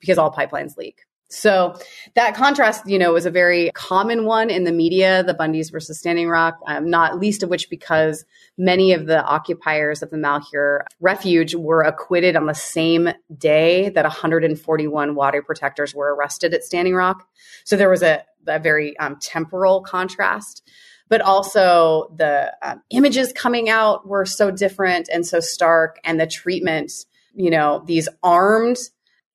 because 0.00 0.18
all 0.18 0.32
pipelines 0.32 0.76
leak 0.76 1.02
So 1.32 1.74
that 2.14 2.34
contrast, 2.34 2.86
you 2.86 2.98
know, 2.98 3.14
was 3.14 3.24
a 3.24 3.30
very 3.30 3.70
common 3.74 4.26
one 4.26 4.50
in 4.50 4.64
the 4.64 4.72
media, 4.72 5.24
the 5.24 5.34
Bundys 5.34 5.72
versus 5.72 5.98
Standing 5.98 6.28
Rock, 6.28 6.58
um, 6.66 6.90
not 6.90 7.18
least 7.18 7.42
of 7.42 7.48
which 7.48 7.70
because 7.70 8.26
many 8.58 8.92
of 8.92 9.06
the 9.06 9.24
occupiers 9.24 10.02
of 10.02 10.10
the 10.10 10.18
Malheur 10.18 10.84
refuge 11.00 11.54
were 11.54 11.82
acquitted 11.82 12.36
on 12.36 12.46
the 12.46 12.54
same 12.54 13.08
day 13.36 13.88
that 13.88 14.04
141 14.04 15.14
water 15.14 15.42
protectors 15.42 15.94
were 15.94 16.14
arrested 16.14 16.52
at 16.52 16.64
Standing 16.64 16.94
Rock. 16.94 17.26
So 17.64 17.76
there 17.76 17.88
was 17.88 18.02
a, 18.02 18.22
a 18.46 18.58
very 18.58 18.96
um, 18.98 19.16
temporal 19.18 19.80
contrast. 19.80 20.62
But 21.08 21.20
also 21.20 22.14
the 22.16 22.54
um, 22.62 22.82
images 22.90 23.32
coming 23.32 23.68
out 23.68 24.06
were 24.06 24.24
so 24.24 24.50
different 24.50 25.10
and 25.12 25.26
so 25.26 25.40
stark, 25.40 25.98
and 26.04 26.18
the 26.18 26.26
treatment, 26.26 26.90
you 27.34 27.50
know, 27.50 27.82
these 27.86 28.08
armed 28.22 28.78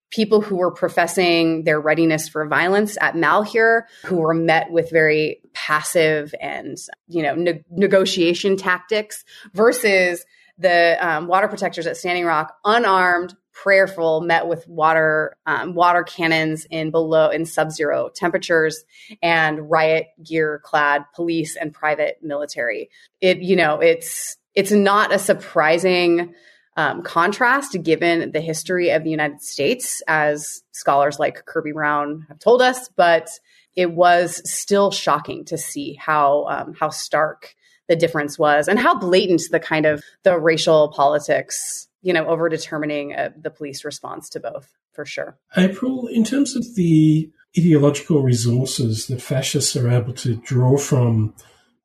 people 0.10 0.42
who 0.42 0.56
were 0.56 0.72
professing 0.72 1.64
their 1.64 1.80
readiness 1.80 2.30
for 2.30 2.46
violence 2.48 2.98
at 3.02 3.16
Malheur, 3.16 3.88
who 4.06 4.18
were 4.18 4.34
met 4.34 4.72
with 4.72 4.90
very 4.92 5.42
passive 5.54 6.34
and 6.42 6.78
you 7.08 7.24
know 7.24 7.36
ne- 7.36 7.64
negotiation 7.70 8.58
tactics, 8.58 9.26
versus 9.54 10.26
the 10.58 10.98
um, 11.06 11.28
water 11.28 11.48
protectors 11.48 11.86
at 11.86 11.98
Standing 11.98 12.26
Rock, 12.26 12.56
unarmed, 12.66 13.36
prayerful, 13.52 14.22
met 14.22 14.48
with 14.48 14.68
water 14.68 15.36
um, 15.46 15.74
water 15.74 16.04
cannons 16.04 16.66
in 16.70 16.92
below 16.92 17.30
in 17.30 17.46
sub-zero 17.46 18.10
temperatures 18.14 18.84
and 19.22 19.70
riot 19.70 20.08
gear 20.24 20.62
clad 20.64 21.04
police 21.16 21.56
and 21.56 21.74
private 21.74 22.18
military. 22.22 22.90
It 23.20 23.40
you 23.40 23.56
know 23.56 23.80
it's 23.80 24.38
it's 24.56 24.72
not 24.72 25.14
a 25.14 25.20
surprising 25.20 26.34
um, 26.78 27.02
contrast 27.02 27.76
given 27.84 28.32
the 28.32 28.40
history 28.40 28.92
of 28.92 29.04
the 29.04 29.10
United 29.10 29.42
States, 29.42 30.02
as 30.08 30.64
scholars 30.72 31.20
like 31.20 31.46
Kirby 31.46 31.74
Brown 31.74 32.26
have 32.30 32.40
told 32.40 32.62
us. 32.62 32.88
But 32.96 33.30
it 33.76 33.92
was 33.92 34.42
still 34.50 34.92
shocking 34.92 35.44
to 35.46 35.58
see 35.58 35.96
how 35.96 36.46
um, 36.46 36.74
how 36.80 36.90
stark 36.90 37.56
the 37.88 37.96
difference 37.96 38.38
was 38.38 38.68
and 38.68 38.80
how 38.80 38.98
blatant 38.98 39.42
the 39.52 39.60
kind 39.60 39.86
of 39.86 40.04
the 40.24 40.38
racial 40.38 40.90
politics, 40.90 41.88
you 42.02 42.14
know, 42.14 42.26
over 42.28 42.50
determining 42.50 43.14
uh, 43.14 43.30
the 43.40 43.50
police 43.50 43.84
response 43.84 44.30
to 44.30 44.40
both, 44.40 44.72
for 44.92 45.06
sure. 45.06 45.38
April, 45.56 46.08
in 46.08 46.24
terms 46.24 46.56
of 46.56 46.76
the 46.76 47.30
ideological 47.58 48.22
resources 48.22 49.08
that 49.08 49.22
fascists 49.22 49.76
are 49.76 49.90
able 49.90 50.14
to 50.14 50.36
draw 50.36 50.78
from 50.78 51.34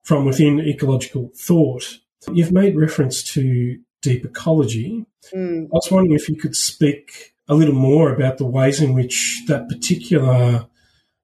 from 0.03 0.27
within 0.27 0.61
ecological 0.61 1.31
thought, 1.37 1.99
you've 2.33 2.53
made 2.53 2.77
reference 2.77 3.23
to 3.23 3.79
deep 4.03 4.25
ecology. 4.25 5.07
Mm. 5.33 5.67
I 5.67 5.69
was 5.73 5.89
wondering 5.91 6.15
if 6.15 6.29
you 6.29 6.37
could 6.37 6.55
speak 6.55 7.33
a 7.49 7.55
little 7.55 7.75
more 7.75 8.13
about 8.13 8.39
the 8.39 8.47
ways 8.47 8.81
in 8.81 8.93
which 8.93 9.43
that 9.47 9.69
particular 9.69 10.67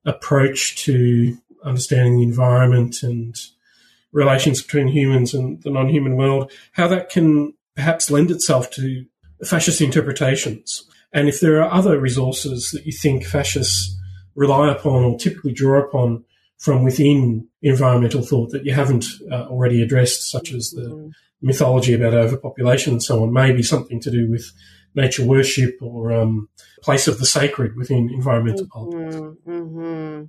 approach 0.07 0.76
to 0.85 1.37
understanding 1.64 2.16
the 2.16 2.22
environment 2.22 3.03
and 3.03 3.37
relations 4.12 4.62
between 4.62 4.89
humans 4.89 5.35
and 5.35 5.62
the 5.62 5.70
non-human 5.70 6.16
world, 6.16 6.51
how 6.72 6.89
that 6.89 7.11
can 7.11 7.53
perhaps 7.76 8.11
lend 8.11 8.31
itself 8.31 8.70
to 8.70 9.05
fascist 9.45 9.81
interpretations. 9.81 10.85
And 11.12 11.29
if 11.29 11.41
there 11.41 11.62
are 11.62 11.70
other 11.70 11.99
resources 11.99 12.70
that 12.72 12.87
you 12.87 12.93
think 12.93 13.24
fascists 13.24 13.95
rely 14.35 14.70
upon 14.70 15.05
or 15.05 15.18
typically 15.18 15.53
draw 15.53 15.81
upon 15.81 16.24
from 16.59 16.85
within 16.85 17.47
environmental 17.62 18.22
thought 18.22 18.51
that 18.51 18.64
you 18.64 18.72
haven't 18.72 19.07
uh, 19.31 19.47
already 19.47 19.83
addressed, 19.83 20.31
such 20.31 20.53
as 20.53 20.70
the 20.70 20.83
mm 20.83 21.12
mythology 21.41 21.95
about 21.95 22.14
overpopulation 22.14 22.95
and 22.95 23.03
so 23.03 23.22
on 23.22 23.32
may 23.32 23.53
be 23.53 23.62
something 23.62 24.01
to 24.01 24.11
do 24.11 24.30
with 24.30 24.51
nature 24.95 25.24
worship 25.24 25.76
or 25.80 26.12
um, 26.12 26.49
place 26.82 27.09
of 27.09 27.18
the 27.18 27.26
sacred 27.26 27.76
within 27.76 28.11
environmental 28.12 28.66
politics. 28.66 29.16
Mm-hmm, 29.16 29.51
mm-hmm. 29.51 30.24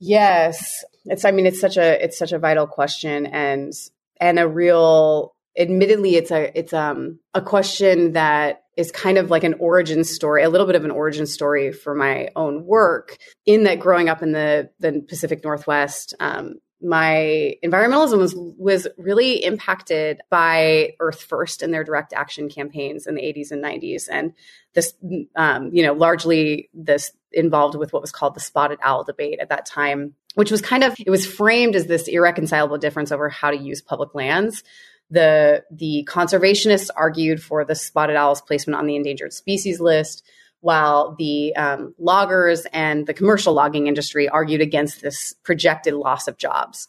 Yes, 0.00 0.84
it's. 1.06 1.24
I 1.24 1.30
mean, 1.30 1.46
it's 1.46 1.60
such 1.60 1.76
a 1.76 2.02
it's 2.02 2.18
such 2.18 2.32
a 2.32 2.38
vital 2.38 2.66
question 2.66 3.26
and 3.26 3.72
and 4.20 4.38
a 4.38 4.48
real. 4.48 5.34
Admittedly, 5.56 6.16
it's 6.16 6.32
a 6.32 6.56
it's 6.58 6.72
um 6.72 7.20
a 7.32 7.40
question 7.40 8.12
that 8.12 8.64
is 8.76 8.90
kind 8.90 9.18
of 9.18 9.30
like 9.30 9.44
an 9.44 9.54
origin 9.54 10.02
story, 10.02 10.42
a 10.42 10.50
little 10.50 10.66
bit 10.66 10.74
of 10.74 10.84
an 10.84 10.90
origin 10.90 11.26
story 11.26 11.72
for 11.72 11.94
my 11.94 12.28
own 12.34 12.66
work. 12.66 13.16
In 13.46 13.64
that, 13.64 13.78
growing 13.78 14.08
up 14.08 14.22
in 14.22 14.32
the 14.32 14.70
the 14.80 15.04
Pacific 15.08 15.44
Northwest, 15.44 16.14
um, 16.18 16.56
my 16.84 17.56
environmentalism 17.64 18.18
was 18.18 18.34
was 18.36 18.86
really 18.98 19.42
impacted 19.42 20.20
by 20.28 20.92
Earth 21.00 21.22
First 21.22 21.62
and 21.62 21.72
their 21.72 21.82
direct 21.82 22.12
action 22.12 22.48
campaigns 22.48 23.06
in 23.06 23.14
the 23.14 23.22
80s 23.22 23.50
and 23.50 23.64
90s, 23.64 24.08
and 24.10 24.34
this, 24.74 24.94
um, 25.34 25.70
you 25.72 25.82
know, 25.82 25.94
largely 25.94 26.68
this 26.74 27.12
involved 27.32 27.76
with 27.76 27.92
what 27.92 28.02
was 28.02 28.12
called 28.12 28.34
the 28.34 28.40
spotted 28.40 28.78
owl 28.82 29.02
debate 29.02 29.38
at 29.40 29.48
that 29.48 29.66
time, 29.66 30.14
which 30.34 30.50
was 30.50 30.60
kind 30.60 30.84
of 30.84 30.94
it 30.98 31.10
was 31.10 31.26
framed 31.26 31.74
as 31.74 31.86
this 31.86 32.06
irreconcilable 32.06 32.78
difference 32.78 33.10
over 33.10 33.28
how 33.28 33.50
to 33.50 33.56
use 33.56 33.80
public 33.80 34.14
lands. 34.14 34.62
The 35.10 35.64
the 35.70 36.06
conservationists 36.10 36.90
argued 36.94 37.42
for 37.42 37.64
the 37.64 37.74
spotted 37.74 38.16
owl's 38.16 38.42
placement 38.42 38.78
on 38.78 38.86
the 38.86 38.96
endangered 38.96 39.32
species 39.32 39.80
list 39.80 40.24
while 40.64 41.14
the 41.18 41.54
um, 41.56 41.94
loggers 41.98 42.66
and 42.72 43.06
the 43.06 43.12
commercial 43.12 43.52
logging 43.52 43.86
industry 43.86 44.30
argued 44.30 44.62
against 44.62 45.02
this 45.02 45.34
projected 45.42 45.92
loss 45.92 46.26
of 46.26 46.38
jobs. 46.38 46.88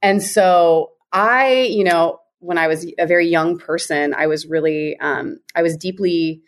And 0.00 0.22
so 0.22 0.92
I, 1.12 1.68
you 1.70 1.84
know, 1.84 2.20
when 2.38 2.56
I 2.56 2.66
was 2.66 2.90
a 2.98 3.06
very 3.06 3.28
young 3.28 3.58
person, 3.58 4.14
I 4.14 4.26
was 4.26 4.46
really, 4.46 4.98
um, 5.00 5.38
I 5.54 5.60
was 5.60 5.76
deeply 5.76 6.40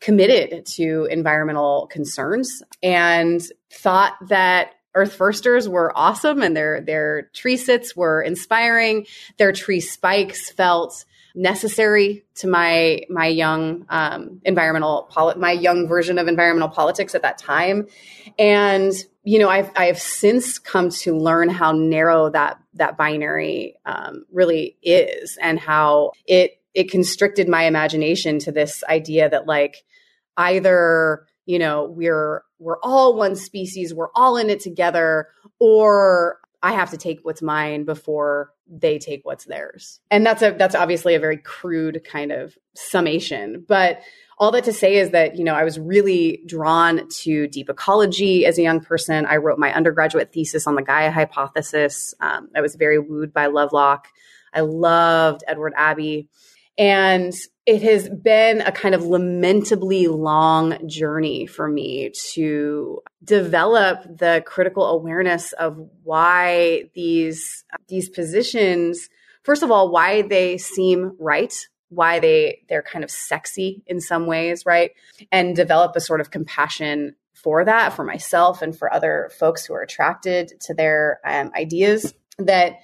committed 0.00 0.64
to 0.66 1.08
environmental 1.10 1.88
concerns 1.90 2.62
and 2.84 3.42
thought 3.72 4.14
that 4.28 4.74
Earth 4.94 5.14
Firsters 5.14 5.68
were 5.68 5.92
awesome 5.96 6.40
and 6.40 6.56
their 6.56 6.82
their 6.82 7.30
tree 7.34 7.56
sits 7.56 7.96
were 7.96 8.22
inspiring. 8.22 9.06
Their 9.38 9.50
tree 9.50 9.80
spikes 9.80 10.52
felt 10.52 11.04
necessary 11.34 12.24
to 12.36 12.48
my 12.48 13.02
my 13.08 13.26
young 13.26 13.86
um, 13.88 14.40
environmental 14.44 15.08
poli- 15.10 15.38
my 15.38 15.52
young 15.52 15.88
version 15.88 16.18
of 16.18 16.28
environmental 16.28 16.68
politics 16.68 17.14
at 17.14 17.22
that 17.22 17.38
time, 17.38 17.86
and 18.38 18.92
you 19.24 19.38
know 19.38 19.48
I've 19.48 19.70
I've 19.76 19.98
since 19.98 20.58
come 20.58 20.90
to 20.90 21.16
learn 21.16 21.48
how 21.48 21.72
narrow 21.72 22.30
that 22.30 22.58
that 22.74 22.96
binary 22.96 23.76
um, 23.86 24.24
really 24.32 24.76
is, 24.82 25.38
and 25.40 25.58
how 25.58 26.12
it 26.26 26.60
it 26.74 26.90
constricted 26.90 27.48
my 27.48 27.64
imagination 27.64 28.38
to 28.40 28.52
this 28.52 28.82
idea 28.88 29.28
that 29.28 29.46
like 29.46 29.84
either 30.36 31.26
you 31.46 31.58
know 31.58 31.84
we're 31.84 32.42
we're 32.58 32.78
all 32.82 33.16
one 33.16 33.36
species 33.36 33.92
we're 33.92 34.12
all 34.14 34.36
in 34.36 34.48
it 34.48 34.60
together 34.60 35.28
or 35.58 36.38
I 36.62 36.72
have 36.72 36.90
to 36.90 36.96
take 36.96 37.20
what's 37.22 37.42
mine 37.42 37.84
before 37.84 38.52
they 38.68 38.98
take 38.98 39.24
what's 39.24 39.44
theirs. 39.44 40.00
And 40.10 40.24
that's 40.24 40.42
a 40.42 40.52
that's 40.52 40.74
obviously 40.74 41.14
a 41.14 41.20
very 41.20 41.36
crude 41.36 42.02
kind 42.04 42.32
of 42.32 42.56
summation, 42.74 43.64
but 43.66 44.00
all 44.38 44.50
that 44.52 44.64
to 44.64 44.72
say 44.72 44.96
is 44.96 45.10
that 45.10 45.36
you 45.36 45.44
know 45.44 45.54
I 45.54 45.64
was 45.64 45.78
really 45.78 46.42
drawn 46.46 47.08
to 47.08 47.46
deep 47.48 47.68
ecology 47.68 48.46
as 48.46 48.58
a 48.58 48.62
young 48.62 48.80
person. 48.80 49.26
I 49.26 49.36
wrote 49.36 49.58
my 49.58 49.72
undergraduate 49.72 50.32
thesis 50.32 50.66
on 50.66 50.74
the 50.74 50.82
Gaia 50.82 51.10
hypothesis. 51.10 52.14
Um, 52.20 52.48
I 52.54 52.60
was 52.60 52.76
very 52.76 52.98
wooed 52.98 53.32
by 53.32 53.46
Lovelock. 53.46 54.08
I 54.54 54.60
loved 54.60 55.44
Edward 55.46 55.72
Abbey, 55.76 56.28
and 56.78 57.32
it 57.64 57.82
has 57.82 58.08
been 58.08 58.60
a 58.62 58.72
kind 58.72 58.94
of 58.94 59.04
lamentably 59.04 60.08
long 60.08 60.88
journey 60.88 61.46
for 61.46 61.68
me 61.68 62.10
to 62.32 63.00
develop 63.22 64.02
the 64.04 64.42
critical 64.46 64.86
awareness 64.86 65.52
of 65.54 65.78
why 66.02 66.84
these 66.94 67.64
these 67.88 68.08
positions 68.08 69.08
first 69.42 69.62
of 69.62 69.70
all 69.70 69.90
why 69.90 70.22
they 70.22 70.58
seem 70.58 71.14
right 71.18 71.54
why 71.92 72.18
they 72.18 72.62
they're 72.68 72.82
kind 72.82 73.04
of 73.04 73.10
sexy 73.10 73.82
in 73.86 74.00
some 74.00 74.26
ways 74.26 74.64
right? 74.66 74.92
And 75.30 75.54
develop 75.54 75.94
a 75.94 76.00
sort 76.00 76.20
of 76.20 76.30
compassion 76.30 77.14
for 77.34 77.64
that 77.64 77.92
for 77.92 78.04
myself 78.04 78.62
and 78.62 78.76
for 78.76 78.92
other 78.92 79.30
folks 79.38 79.64
who 79.64 79.74
are 79.74 79.82
attracted 79.82 80.52
to 80.60 80.74
their 80.74 81.20
um, 81.24 81.50
ideas 81.54 82.14
that 82.38 82.76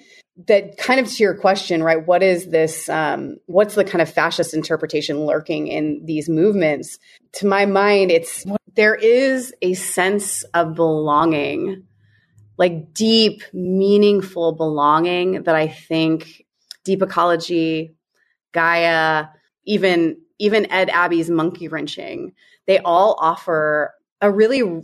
that 0.46 0.76
kind 0.76 1.00
of 1.00 1.08
to 1.08 1.22
your 1.22 1.34
question, 1.34 1.82
right? 1.82 2.06
What 2.06 2.22
is 2.22 2.46
this? 2.46 2.88
Um, 2.88 3.38
what's 3.46 3.74
the 3.74 3.84
kind 3.84 4.00
of 4.00 4.08
fascist 4.08 4.54
interpretation 4.54 5.26
lurking 5.26 5.66
in 5.66 6.02
these 6.04 6.28
movements? 6.28 6.98
To 7.34 7.46
my 7.46 7.66
mind, 7.66 8.10
it's 8.10 8.46
there 8.76 8.94
is 8.94 9.52
a 9.60 9.74
sense 9.74 10.44
of 10.54 10.74
belonging, 10.74 11.84
like 12.56 12.94
deep, 12.94 13.42
meaningful 13.52 14.52
belonging 14.52 15.42
that 15.42 15.56
I 15.56 15.66
think 15.66 16.46
deep 16.84 17.02
ecology, 17.02 17.96
Gaia, 18.52 19.26
even 19.64 20.18
even 20.38 20.70
Ed 20.70 20.88
Abbey's 20.90 21.28
monkey 21.28 21.66
wrenching, 21.66 22.32
they 22.66 22.78
all 22.78 23.16
offer 23.20 23.92
a 24.20 24.30
really 24.30 24.82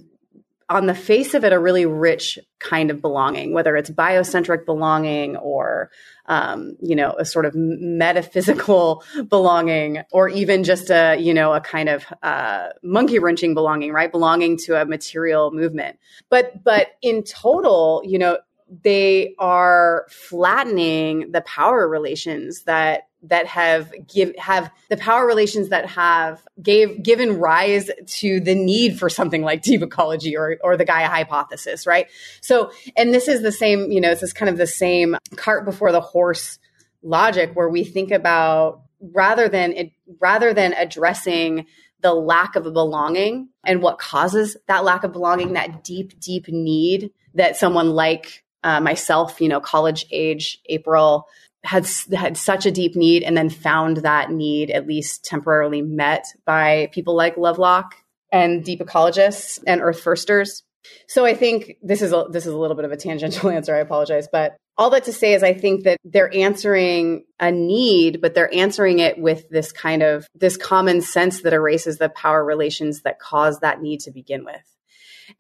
on 0.69 0.87
the 0.87 0.95
face 0.95 1.35
of 1.35 1.45
it, 1.45 1.53
a 1.53 1.59
really 1.59 1.87
rich 1.87 2.39
kind 2.59 2.91
of 2.91 3.01
belonging, 3.01 3.53
whether 3.53 3.77
it's 3.77 3.91
biocentric 3.91 4.65
belonging 4.65 5.37
or, 5.37 5.91
um, 6.27 6.77
you 6.81 6.97
know, 6.97 7.12
a 7.19 7.25
sort 7.25 7.45
of 7.45 7.55
metaphysical 7.55 9.05
belonging, 9.29 10.03
or 10.12 10.29
even 10.29 10.65
just 10.65 10.91
a, 10.91 11.17
you 11.19 11.35
know, 11.35 11.53
a 11.53 11.61
kind 11.61 11.89
of 11.89 12.07
uh, 12.23 12.69
monkey 12.83 13.19
wrenching 13.19 13.55
belonging, 13.55 13.93
right? 13.93 14.11
Belonging 14.11 14.57
to 14.65 14.81
a 14.81 14.85
material 14.85 15.51
movement. 15.53 15.99
But, 16.31 16.65
but 16.65 16.89
in 17.03 17.23
total, 17.23 18.03
you 18.05 18.19
know, 18.19 18.39
they 18.83 19.35
are 19.39 20.07
flattening 20.09 21.33
the 21.33 21.43
power 21.43 21.87
relations 21.87 22.62
that 22.65 23.09
that 23.25 23.47
have 23.47 23.93
give 24.07 24.35
have 24.37 24.70
the 24.91 24.97
power 24.97 25.27
relations 25.27 25.70
that 25.70 25.87
have 25.87 26.43
gave 26.62 27.03
given 27.03 27.39
rise 27.39 27.91
to 28.07 28.41
the 28.41 28.55
need 28.55 28.99
for 28.99 29.09
something 29.09 29.43
like 29.43 29.62
deep 29.62 29.83
ecology 29.83 30.37
or 30.37 30.59
or 30.62 30.77
the 30.77 30.85
Gaia 30.85 31.09
hypothesis, 31.09 31.87
right? 31.87 32.07
So, 32.41 32.70
and 32.97 33.12
this 33.12 33.29
is 33.29 33.43
the 33.43 33.53
same, 33.53 33.91
you 33.91 34.01
know, 34.01 34.11
it's 34.11 34.20
this 34.20 34.31
is 34.31 34.35
kind 34.35 34.49
of 34.49 34.57
the 34.57 34.66
same 34.66 35.16
cart 35.37 35.64
before 35.64 35.93
the 35.93 36.01
horse 36.01 36.59
logic 37.03 37.51
where 37.55 37.68
we 37.68 37.85
think 37.85 38.11
about 38.11 38.83
rather 39.12 39.49
than 39.49 39.72
it, 39.72 39.93
rather 40.20 40.55
than 40.55 40.72
addressing 40.72 41.66
the 42.01 42.14
lack 42.14 42.57
of 42.57 42.64
belonging 42.64 43.49
and 43.64 43.83
what 43.83 43.99
causes 43.99 44.57
that 44.68 44.85
lack 44.85 45.05
of 45.05 45.12
belonging, 45.12 45.55
that 45.55 45.83
deep, 45.85 46.18
deep 46.20 46.49
need 46.49 47.11
that 47.35 47.57
someone 47.57 47.91
like 47.91 48.45
uh, 48.62 48.81
myself, 48.81 49.41
you 49.41 49.49
know, 49.49 49.61
college 49.61 50.07
age 50.11 50.61
April 50.66 51.27
had 51.65 51.89
had 52.12 52.37
such 52.37 52.67
a 52.67 52.71
deep 52.71 52.95
need 52.95 53.23
and 53.23 53.37
then 53.37 53.49
found 53.49 53.99
that 53.99 54.31
need 54.31 54.71
at 54.71 54.87
least 54.87 55.25
temporarily 55.25 55.83
met 55.83 56.27
by 56.45 56.91
people 56.93 57.17
like 57.17 57.37
Lovelock 57.37 57.95
and 58.31 58.65
deep 58.65 58.81
ecologists 58.81 59.62
and 59.67 59.81
earth 59.81 60.01
firsters. 60.01 60.62
So 61.09 61.25
I 61.25 61.35
think 61.35 61.77
this 61.83 62.03
is 62.03 62.12
a, 62.12 62.27
this 62.31 62.45
is 62.45 62.53
a 62.53 62.59
little 62.59 62.77
bit 62.77 62.85
of 62.85 62.93
a 62.93 62.97
tangential 62.97 63.51
answer. 63.51 63.75
I 63.75 63.79
apologize, 63.79 64.29
but 64.31 64.57
all 64.77 64.91
that 64.91 65.05
to 65.05 65.12
say 65.12 65.35
is 65.35 65.43
I 65.43 65.55
think 65.55 65.85
that 65.85 65.99
they're 66.05 66.35
answering 66.35 67.25
a 67.41 67.51
need, 67.51 68.21
but 68.21 68.35
they're 68.35 68.53
answering 68.53 68.99
it 68.99 69.19
with 69.19 69.49
this 69.49 69.73
kind 69.73 70.03
of 70.03 70.27
this 70.35 70.57
common 70.57 71.01
sense 71.01 71.43
that 71.43 71.53
erases 71.53 71.99
the 71.99 72.09
power 72.11 72.45
relations 72.45 73.03
that 73.03 73.21
cause 73.21 73.61
that 73.61 73.81
need 73.81 74.01
to 74.01 74.11
begin 74.11 74.45
with. 74.45 74.62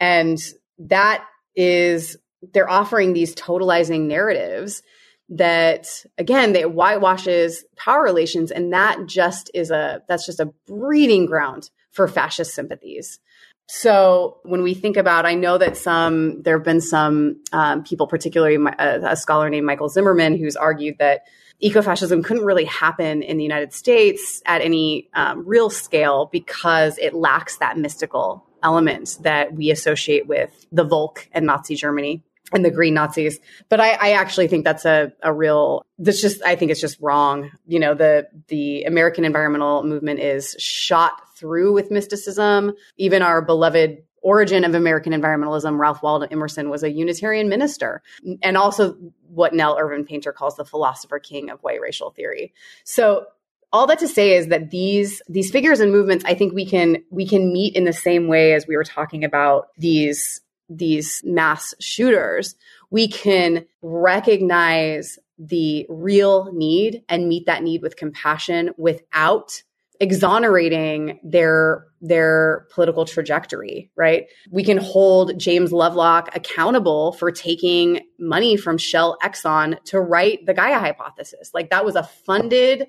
And 0.00 0.38
that 0.78 1.24
is 1.56 2.16
they're 2.52 2.70
offering 2.70 3.12
these 3.12 3.34
totalizing 3.34 4.06
narratives 4.06 4.82
that 5.30 5.86
again 6.18 6.52
they 6.52 6.62
whitewashes 6.62 7.64
power 7.76 8.02
relations 8.02 8.50
and 8.50 8.72
that 8.72 9.06
just 9.06 9.50
is 9.54 9.70
a 9.70 10.02
that's 10.08 10.26
just 10.26 10.40
a 10.40 10.46
breeding 10.66 11.26
ground 11.26 11.70
for 11.90 12.08
fascist 12.08 12.54
sympathies. 12.54 13.20
So 13.66 14.38
when 14.42 14.62
we 14.62 14.74
think 14.74 14.98
about 14.98 15.24
i 15.24 15.34
know 15.34 15.56
that 15.56 15.76
some 15.76 16.42
there 16.42 16.58
have 16.58 16.64
been 16.64 16.82
some 16.82 17.42
um, 17.52 17.82
people 17.82 18.06
particularly 18.06 18.56
a, 18.78 19.12
a 19.12 19.16
scholar 19.16 19.48
named 19.48 19.64
michael 19.64 19.88
zimmerman 19.88 20.36
who's 20.36 20.56
argued 20.56 20.96
that 20.98 21.22
ecofascism 21.62 22.22
couldn't 22.22 22.44
really 22.44 22.66
happen 22.66 23.22
in 23.22 23.38
the 23.38 23.42
united 23.42 23.72
states 23.72 24.42
at 24.44 24.60
any 24.60 25.08
um, 25.14 25.46
real 25.46 25.70
scale 25.70 26.28
because 26.30 26.98
it 26.98 27.14
lacks 27.14 27.56
that 27.56 27.78
mystical 27.78 28.44
element 28.62 29.16
that 29.22 29.54
we 29.54 29.70
associate 29.70 30.26
with 30.26 30.66
the 30.70 30.84
volk 30.84 31.26
and 31.32 31.46
nazi 31.46 31.74
germany 31.74 32.22
and 32.52 32.64
the 32.64 32.70
green 32.70 32.94
Nazis. 32.94 33.38
But 33.68 33.80
I, 33.80 33.92
I, 33.92 34.12
actually 34.12 34.48
think 34.48 34.64
that's 34.64 34.84
a, 34.84 35.12
a 35.22 35.32
real, 35.32 35.86
that's 35.98 36.20
just, 36.20 36.42
I 36.42 36.56
think 36.56 36.70
it's 36.70 36.80
just 36.80 37.00
wrong. 37.00 37.50
You 37.66 37.80
know, 37.80 37.94
the, 37.94 38.28
the 38.48 38.84
American 38.84 39.24
environmental 39.24 39.82
movement 39.82 40.20
is 40.20 40.54
shot 40.58 41.12
through 41.36 41.72
with 41.72 41.90
mysticism. 41.90 42.74
Even 42.96 43.22
our 43.22 43.40
beloved 43.40 44.02
origin 44.22 44.64
of 44.64 44.74
American 44.74 45.12
environmentalism, 45.12 45.78
Ralph 45.78 46.02
Waldo 46.02 46.26
Emerson 46.30 46.70
was 46.70 46.82
a 46.82 46.90
Unitarian 46.90 47.48
minister 47.48 48.02
and 48.42 48.56
also 48.56 48.96
what 49.28 49.54
Nell 49.54 49.76
Irvin 49.78 50.04
Painter 50.04 50.32
calls 50.32 50.56
the 50.56 50.64
philosopher 50.64 51.18
king 51.18 51.50
of 51.50 51.60
white 51.60 51.80
racial 51.80 52.10
theory. 52.10 52.52
So 52.84 53.26
all 53.72 53.88
that 53.88 53.98
to 53.98 54.08
say 54.08 54.36
is 54.36 54.48
that 54.48 54.70
these 54.70 55.20
these 55.28 55.50
figures 55.50 55.80
and 55.80 55.90
movements 55.90 56.24
i 56.26 56.32
think 56.32 56.54
we 56.54 56.64
can 56.64 57.02
we 57.10 57.26
can 57.26 57.52
meet 57.52 57.74
in 57.74 57.82
the 57.82 57.92
same 57.92 58.28
way 58.28 58.52
as 58.52 58.68
we 58.68 58.76
were 58.76 58.84
talking 58.84 59.24
about 59.24 59.66
these 59.76 60.40
these 60.68 61.22
mass 61.24 61.74
shooters, 61.80 62.54
we 62.90 63.08
can 63.08 63.66
recognize 63.82 65.18
the 65.38 65.86
real 65.88 66.52
need 66.52 67.02
and 67.08 67.28
meet 67.28 67.46
that 67.46 67.62
need 67.62 67.82
with 67.82 67.96
compassion 67.96 68.70
without 68.76 69.62
exonerating 70.00 71.20
their 71.22 71.86
their 72.00 72.66
political 72.74 73.04
trajectory 73.04 73.90
right? 73.96 74.26
We 74.50 74.64
can 74.64 74.76
hold 74.76 75.38
james 75.38 75.72
lovelock 75.72 76.34
accountable 76.34 77.12
for 77.12 77.30
taking 77.30 78.00
money 78.18 78.56
from 78.56 78.76
shell 78.76 79.16
exxon 79.22 79.82
to 79.84 80.00
write 80.00 80.46
the 80.46 80.54
gaia 80.54 80.78
hypothesis. 80.78 81.52
Like 81.54 81.70
that 81.70 81.84
was 81.84 81.94
a 81.94 82.02
funded 82.02 82.88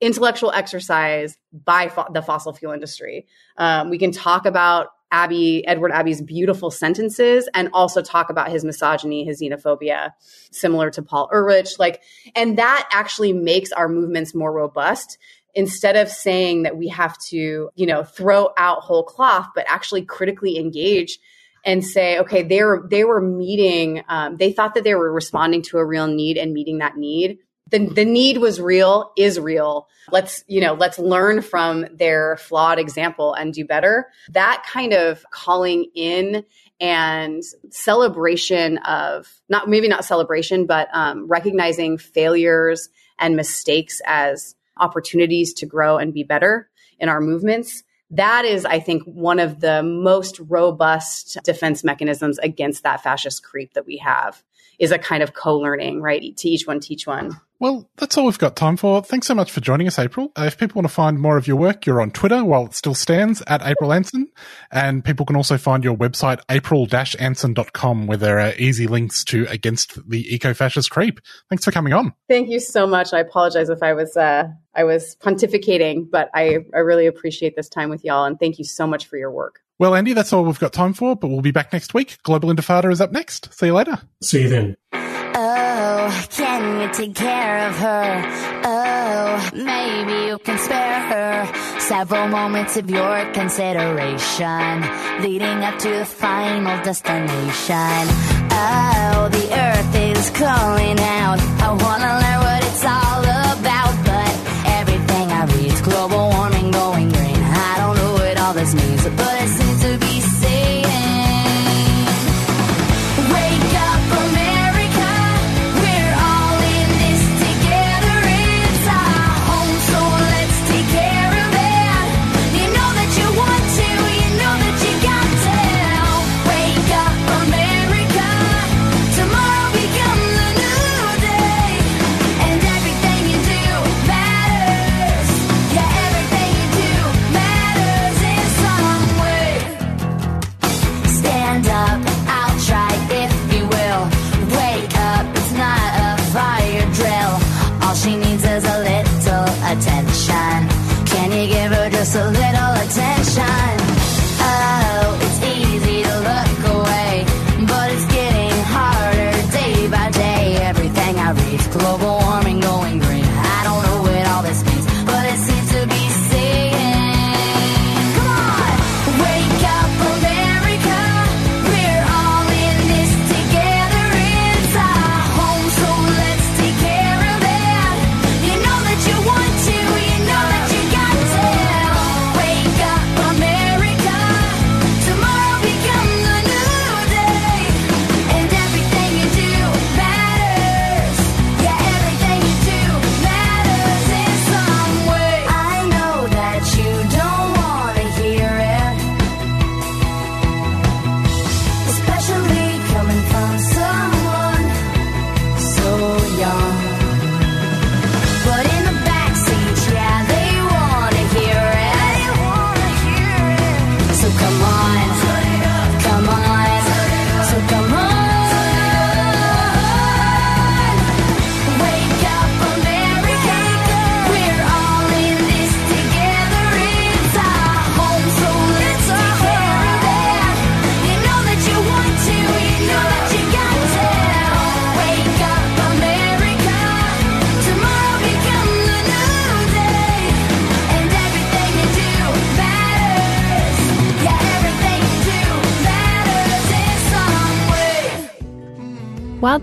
intellectual 0.00 0.50
exercise 0.52 1.36
by 1.52 1.88
fo- 1.88 2.10
the 2.12 2.22
fossil 2.22 2.54
fuel 2.54 2.72
industry. 2.72 3.26
Um, 3.58 3.90
we 3.90 3.98
can 3.98 4.10
talk 4.10 4.46
about 4.46 4.88
Abbey, 5.10 5.66
Edward 5.66 5.92
Abbey's 5.92 6.22
beautiful 6.22 6.70
sentences 6.70 7.48
and 7.54 7.68
also 7.72 8.02
talk 8.02 8.30
about 8.30 8.50
his 8.50 8.64
misogyny, 8.64 9.24
his 9.24 9.40
xenophobia, 9.42 10.12
similar 10.50 10.90
to 10.90 11.02
Paul 11.02 11.28
Ehrlich. 11.32 11.78
Like, 11.78 12.02
and 12.34 12.58
that 12.58 12.88
actually 12.92 13.32
makes 13.32 13.72
our 13.72 13.88
movements 13.88 14.34
more 14.34 14.52
robust 14.52 15.18
instead 15.54 15.96
of 15.96 16.08
saying 16.08 16.62
that 16.62 16.76
we 16.76 16.88
have 16.88 17.18
to, 17.18 17.70
you 17.74 17.86
know, 17.86 18.04
throw 18.04 18.50
out 18.56 18.82
whole 18.82 19.02
cloth, 19.02 19.48
but 19.54 19.64
actually 19.68 20.02
critically 20.02 20.58
engage 20.58 21.18
and 21.64 21.84
say, 21.84 22.18
okay, 22.18 22.42
they 22.42 22.62
were 22.62 22.86
they 22.88 23.04
were 23.04 23.20
meeting, 23.20 24.02
um, 24.08 24.36
they 24.36 24.52
thought 24.52 24.74
that 24.74 24.84
they 24.84 24.94
were 24.94 25.12
responding 25.12 25.62
to 25.62 25.78
a 25.78 25.84
real 25.84 26.06
need 26.06 26.38
and 26.38 26.52
meeting 26.52 26.78
that 26.78 26.96
need 26.96 27.38
the, 27.70 27.86
the 27.86 28.04
need 28.04 28.38
was 28.38 28.60
real 28.60 29.12
is 29.16 29.38
real. 29.38 29.88
Let's 30.10 30.44
you 30.48 30.60
know 30.60 30.74
let's 30.74 30.98
learn 30.98 31.42
from 31.42 31.86
their 31.92 32.36
flawed 32.36 32.78
example 32.78 33.34
and 33.34 33.52
do 33.54 33.64
better. 33.64 34.08
That 34.30 34.64
kind 34.68 34.92
of 34.92 35.24
calling 35.30 35.86
in 35.94 36.44
and 36.80 37.42
celebration 37.70 38.78
of 38.78 39.28
not 39.48 39.68
maybe 39.68 39.86
not 39.88 40.04
celebration 40.04 40.66
but 40.66 40.88
um, 40.92 41.26
recognizing 41.28 41.98
failures 41.98 42.88
and 43.18 43.36
mistakes 43.36 44.00
as 44.06 44.54
opportunities 44.78 45.52
to 45.52 45.66
grow 45.66 45.98
and 45.98 46.14
be 46.14 46.22
better 46.22 46.70
in 46.98 47.08
our 47.08 47.20
movements 47.20 47.82
that 48.10 48.44
is 48.44 48.64
i 48.64 48.80
think 48.80 49.02
one 49.04 49.38
of 49.38 49.60
the 49.60 49.82
most 49.82 50.40
robust 50.48 51.38
defense 51.44 51.84
mechanisms 51.84 52.38
against 52.38 52.82
that 52.82 53.02
fascist 53.02 53.42
creep 53.42 53.74
that 53.74 53.86
we 53.86 53.98
have 53.98 54.42
is 54.80 54.90
a 54.90 54.98
kind 54.98 55.22
of 55.22 55.34
co-learning 55.34 56.00
right 56.00 56.36
to 56.36 56.48
each 56.48 56.66
one 56.66 56.80
teach 56.80 57.06
one 57.06 57.36
well, 57.60 57.90
that's 57.98 58.16
all 58.16 58.24
we've 58.24 58.38
got 58.38 58.56
time 58.56 58.78
for. 58.78 59.02
Thanks 59.02 59.26
so 59.26 59.34
much 59.34 59.52
for 59.52 59.60
joining 59.60 59.86
us, 59.86 59.98
April. 59.98 60.32
Uh, 60.34 60.44
if 60.44 60.56
people 60.56 60.76
want 60.80 60.88
to 60.88 60.94
find 60.94 61.20
more 61.20 61.36
of 61.36 61.46
your 61.46 61.58
work, 61.58 61.84
you're 61.84 62.00
on 62.00 62.10
Twitter 62.10 62.42
while 62.42 62.64
it 62.64 62.74
still 62.74 62.94
stands 62.94 63.42
at 63.46 63.60
April 63.62 63.92
Anson. 63.92 64.28
And 64.72 65.04
people 65.04 65.26
can 65.26 65.36
also 65.36 65.58
find 65.58 65.84
your 65.84 65.94
website, 65.94 66.40
april-anson.com, 66.50 68.06
where 68.06 68.16
there 68.16 68.40
are 68.40 68.54
easy 68.56 68.86
links 68.86 69.22
to 69.24 69.46
Against 69.50 70.08
the 70.08 70.34
Eco-Fascist 70.34 70.90
Creep. 70.90 71.20
Thanks 71.50 71.66
for 71.66 71.70
coming 71.70 71.92
on. 71.92 72.14
Thank 72.28 72.48
you 72.48 72.60
so 72.60 72.86
much. 72.86 73.12
I 73.12 73.20
apologize 73.20 73.68
if 73.68 73.82
I 73.82 73.92
was, 73.92 74.16
uh, 74.16 74.48
I 74.74 74.84
was 74.84 75.16
pontificating, 75.20 76.10
but 76.10 76.30
I, 76.32 76.60
I 76.74 76.78
really 76.78 77.06
appreciate 77.06 77.56
this 77.56 77.68
time 77.68 77.90
with 77.90 78.06
y'all. 78.06 78.24
And 78.24 78.40
thank 78.40 78.58
you 78.58 78.64
so 78.64 78.86
much 78.86 79.06
for 79.06 79.18
your 79.18 79.30
work. 79.30 79.60
Well, 79.80 79.94
Andy, 79.94 80.12
that's 80.12 80.30
all 80.34 80.44
we've 80.44 80.58
got 80.58 80.74
time 80.74 80.92
for, 80.92 81.16
but 81.16 81.28
we'll 81.28 81.40
be 81.40 81.52
back 81.52 81.72
next 81.72 81.94
week. 81.94 82.18
Global 82.22 82.50
Intifada 82.50 82.92
is 82.92 83.00
up 83.00 83.12
next. 83.12 83.50
See 83.54 83.64
you 83.64 83.72
later. 83.72 83.98
See 84.22 84.42
you 84.42 84.50
then. 84.50 84.76
Oh, 84.92 86.26
can 86.28 86.82
you 86.82 86.92
take 86.92 87.14
care 87.14 87.66
of 87.66 87.78
her? 87.78 88.60
Oh, 88.66 89.50
maybe 89.54 90.26
you 90.26 90.38
can 90.40 90.58
spare 90.58 91.00
her 91.00 91.80
several 91.80 92.28
moments 92.28 92.76
of 92.76 92.90
your 92.90 93.24
consideration 93.32 94.82
leading 95.22 95.64
up 95.64 95.78
to 95.78 95.88
the 95.88 96.04
final 96.04 96.76
destination. 96.84 98.04
Oh, 98.52 99.30
the 99.32 99.48
earth 99.50 99.94
is 99.96 100.28
calling 100.36 101.00
out. 101.00 101.40
I 101.40 101.72
wanna 101.72 102.20
learn 102.20 102.39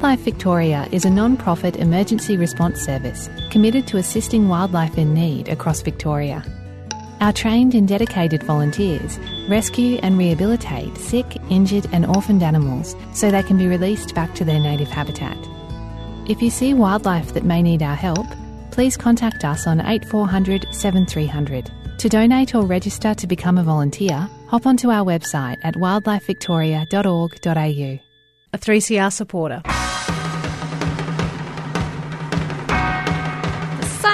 Wildlife 0.08 0.24
Victoria 0.24 0.88
is 0.94 1.04
a 1.04 1.10
non 1.10 1.36
profit 1.36 1.76
emergency 1.76 2.38
response 2.38 2.80
service 2.80 3.30
committed 3.50 3.86
to 3.88 3.98
assisting 3.98 4.48
wildlife 4.48 4.98
in 4.98 5.14
need 5.14 5.50
across 5.50 5.82
Victoria. 5.82 6.46
Our 7.20 7.34
trained 7.34 7.76
and 7.76 7.86
dedicated 7.86 8.42
volunteers 8.44 9.20
rescue 9.50 9.98
and 9.98 10.18
rehabilitate 10.18 10.98
sick, 10.98 11.26
injured, 11.50 11.88
and 11.92 12.06
orphaned 12.06 12.42
animals 12.42 12.96
so 13.14 13.30
they 13.30 13.44
can 13.44 13.58
be 13.58 13.68
released 13.68 14.16
back 14.16 14.34
to 14.36 14.46
their 14.46 14.62
native 14.62 14.88
habitat. 14.88 15.38
If 16.30 16.42
you 16.42 16.52
see 16.52 16.74
wildlife 16.74 17.34
that 17.34 17.44
may 17.44 17.62
need 17.62 17.84
our 17.84 17.94
help, 17.94 18.28
please 18.72 18.96
contact 18.96 19.44
us 19.44 19.68
on 19.68 19.82
8400 19.82 20.68
7300. 20.72 21.70
To 21.98 22.08
donate 22.08 22.56
or 22.56 22.66
register 22.66 23.14
to 23.14 23.28
become 23.28 23.58
a 23.58 23.64
volunteer, 23.64 24.30
hop 24.48 24.66
onto 24.66 24.90
our 24.90 25.04
website 25.04 25.58
at 25.66 25.74
wildlifevictoria.org.au. 25.74 28.00
A 28.54 28.58
3CR 28.58 29.12
supporter. 29.12 29.62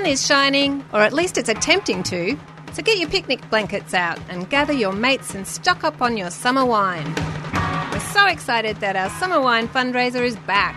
Sun 0.04 0.12
is 0.12 0.28
shining, 0.28 0.84
or 0.92 1.00
at 1.00 1.14
least 1.14 1.38
it's 1.38 1.48
attempting 1.48 2.04
to. 2.04 2.38
So 2.74 2.84
get 2.84 2.98
your 2.98 3.08
picnic 3.08 3.50
blankets 3.50 3.94
out 3.94 4.20
and 4.28 4.50
gather 4.50 4.74
your 4.74 4.92
mates 4.92 5.34
and 5.34 5.48
stock 5.48 5.86
up 5.86 6.02
on 6.02 6.18
your 6.18 6.30
summer 6.30 6.66
wine. 6.66 7.06
We're 7.90 8.02
so 8.12 8.26
excited 8.26 8.76
that 8.82 8.98
our 8.98 9.10
summer 9.12 9.40
wine 9.40 9.70
fundraiser 9.70 10.26
is 10.26 10.36
back. 10.36 10.76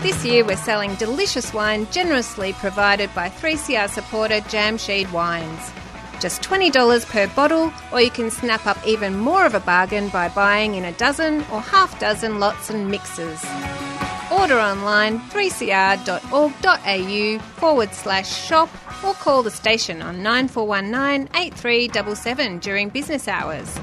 This 0.00 0.24
year 0.24 0.44
we're 0.44 0.56
selling 0.56 0.94
delicious 0.94 1.52
wine 1.52 1.88
generously 1.90 2.52
provided 2.52 3.12
by 3.16 3.30
3CR 3.30 3.88
supporter 3.88 4.40
Jamsheed 4.42 5.10
Wines. 5.10 5.72
Just 6.20 6.40
$20 6.40 7.04
per 7.06 7.26
bottle, 7.34 7.72
or 7.90 8.00
you 8.00 8.12
can 8.12 8.30
snap 8.30 8.64
up 8.64 8.78
even 8.86 9.16
more 9.16 9.44
of 9.44 9.56
a 9.56 9.60
bargain 9.60 10.08
by 10.10 10.28
buying 10.28 10.76
in 10.76 10.84
a 10.84 10.92
dozen 10.92 11.40
or 11.50 11.60
half 11.60 11.98
dozen 11.98 12.38
lots 12.38 12.70
and 12.70 12.88
mixes. 12.88 13.44
Order 14.44 14.60
online 14.60 15.20
3cr.org.au 15.30 17.38
forward 17.58 17.94
slash 17.94 18.30
shop 18.30 18.68
or 19.02 19.14
call 19.14 19.42
the 19.42 19.50
station 19.50 20.02
on 20.02 20.22
9419 20.22 21.30
8377 21.34 22.58
during 22.58 22.90
business 22.90 23.26
hours. 23.26 23.74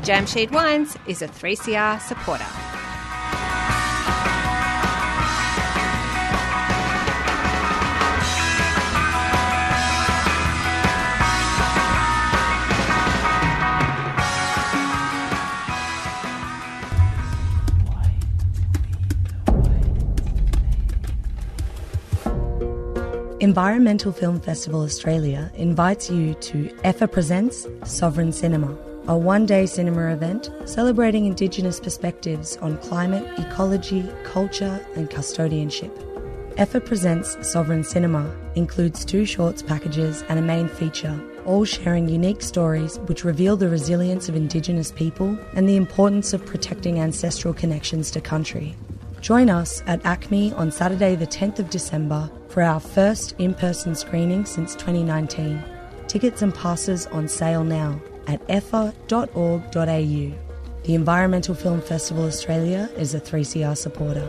Jamsheed 0.00 0.50
Wines 0.50 0.96
is 1.06 1.20
a 1.20 1.28
3CR 1.28 2.00
supporter. 2.00 2.67
Environmental 23.48 24.12
Film 24.12 24.38
Festival 24.42 24.82
Australia 24.82 25.50
invites 25.54 26.10
you 26.10 26.34
to 26.34 26.64
EFFA 26.84 27.10
Presents 27.10 27.66
Sovereign 27.82 28.30
Cinema, 28.30 28.76
a 29.06 29.16
one 29.16 29.46
day 29.46 29.64
cinema 29.64 30.12
event 30.12 30.50
celebrating 30.66 31.24
Indigenous 31.24 31.80
perspectives 31.80 32.58
on 32.58 32.76
climate, 32.76 33.26
ecology, 33.38 34.06
culture, 34.22 34.86
and 34.96 35.08
custodianship. 35.08 35.90
EFFA 36.56 36.84
Presents 36.84 37.38
Sovereign 37.50 37.82
Cinema 37.84 38.30
includes 38.54 39.02
two 39.02 39.24
shorts 39.24 39.62
packages 39.62 40.22
and 40.28 40.38
a 40.38 40.42
main 40.42 40.68
feature, 40.68 41.18
all 41.46 41.64
sharing 41.64 42.06
unique 42.06 42.42
stories 42.42 42.98
which 43.06 43.24
reveal 43.24 43.56
the 43.56 43.70
resilience 43.70 44.28
of 44.28 44.36
Indigenous 44.36 44.92
people 44.92 45.38
and 45.54 45.66
the 45.66 45.76
importance 45.76 46.34
of 46.34 46.44
protecting 46.44 47.00
ancestral 47.00 47.54
connections 47.54 48.10
to 48.10 48.20
country. 48.20 48.76
Join 49.20 49.50
us 49.50 49.82
at 49.86 50.02
ACMI 50.04 50.56
on 50.56 50.70
Saturday, 50.70 51.16
the 51.16 51.26
10th 51.26 51.58
of 51.58 51.70
December, 51.70 52.30
for 52.48 52.62
our 52.62 52.80
first 52.80 53.34
in 53.38 53.52
person 53.54 53.94
screening 53.94 54.44
since 54.44 54.74
2019. 54.74 55.62
Tickets 56.06 56.42
and 56.42 56.54
passes 56.54 57.06
on 57.08 57.28
sale 57.28 57.64
now 57.64 58.00
at 58.26 58.46
effa.org.au. 58.48 59.64
The 60.84 60.94
Environmental 60.94 61.54
Film 61.54 61.82
Festival 61.82 62.24
Australia 62.24 62.88
is 62.96 63.14
a 63.14 63.20
3CR 63.20 63.76
supporter. 63.76 64.26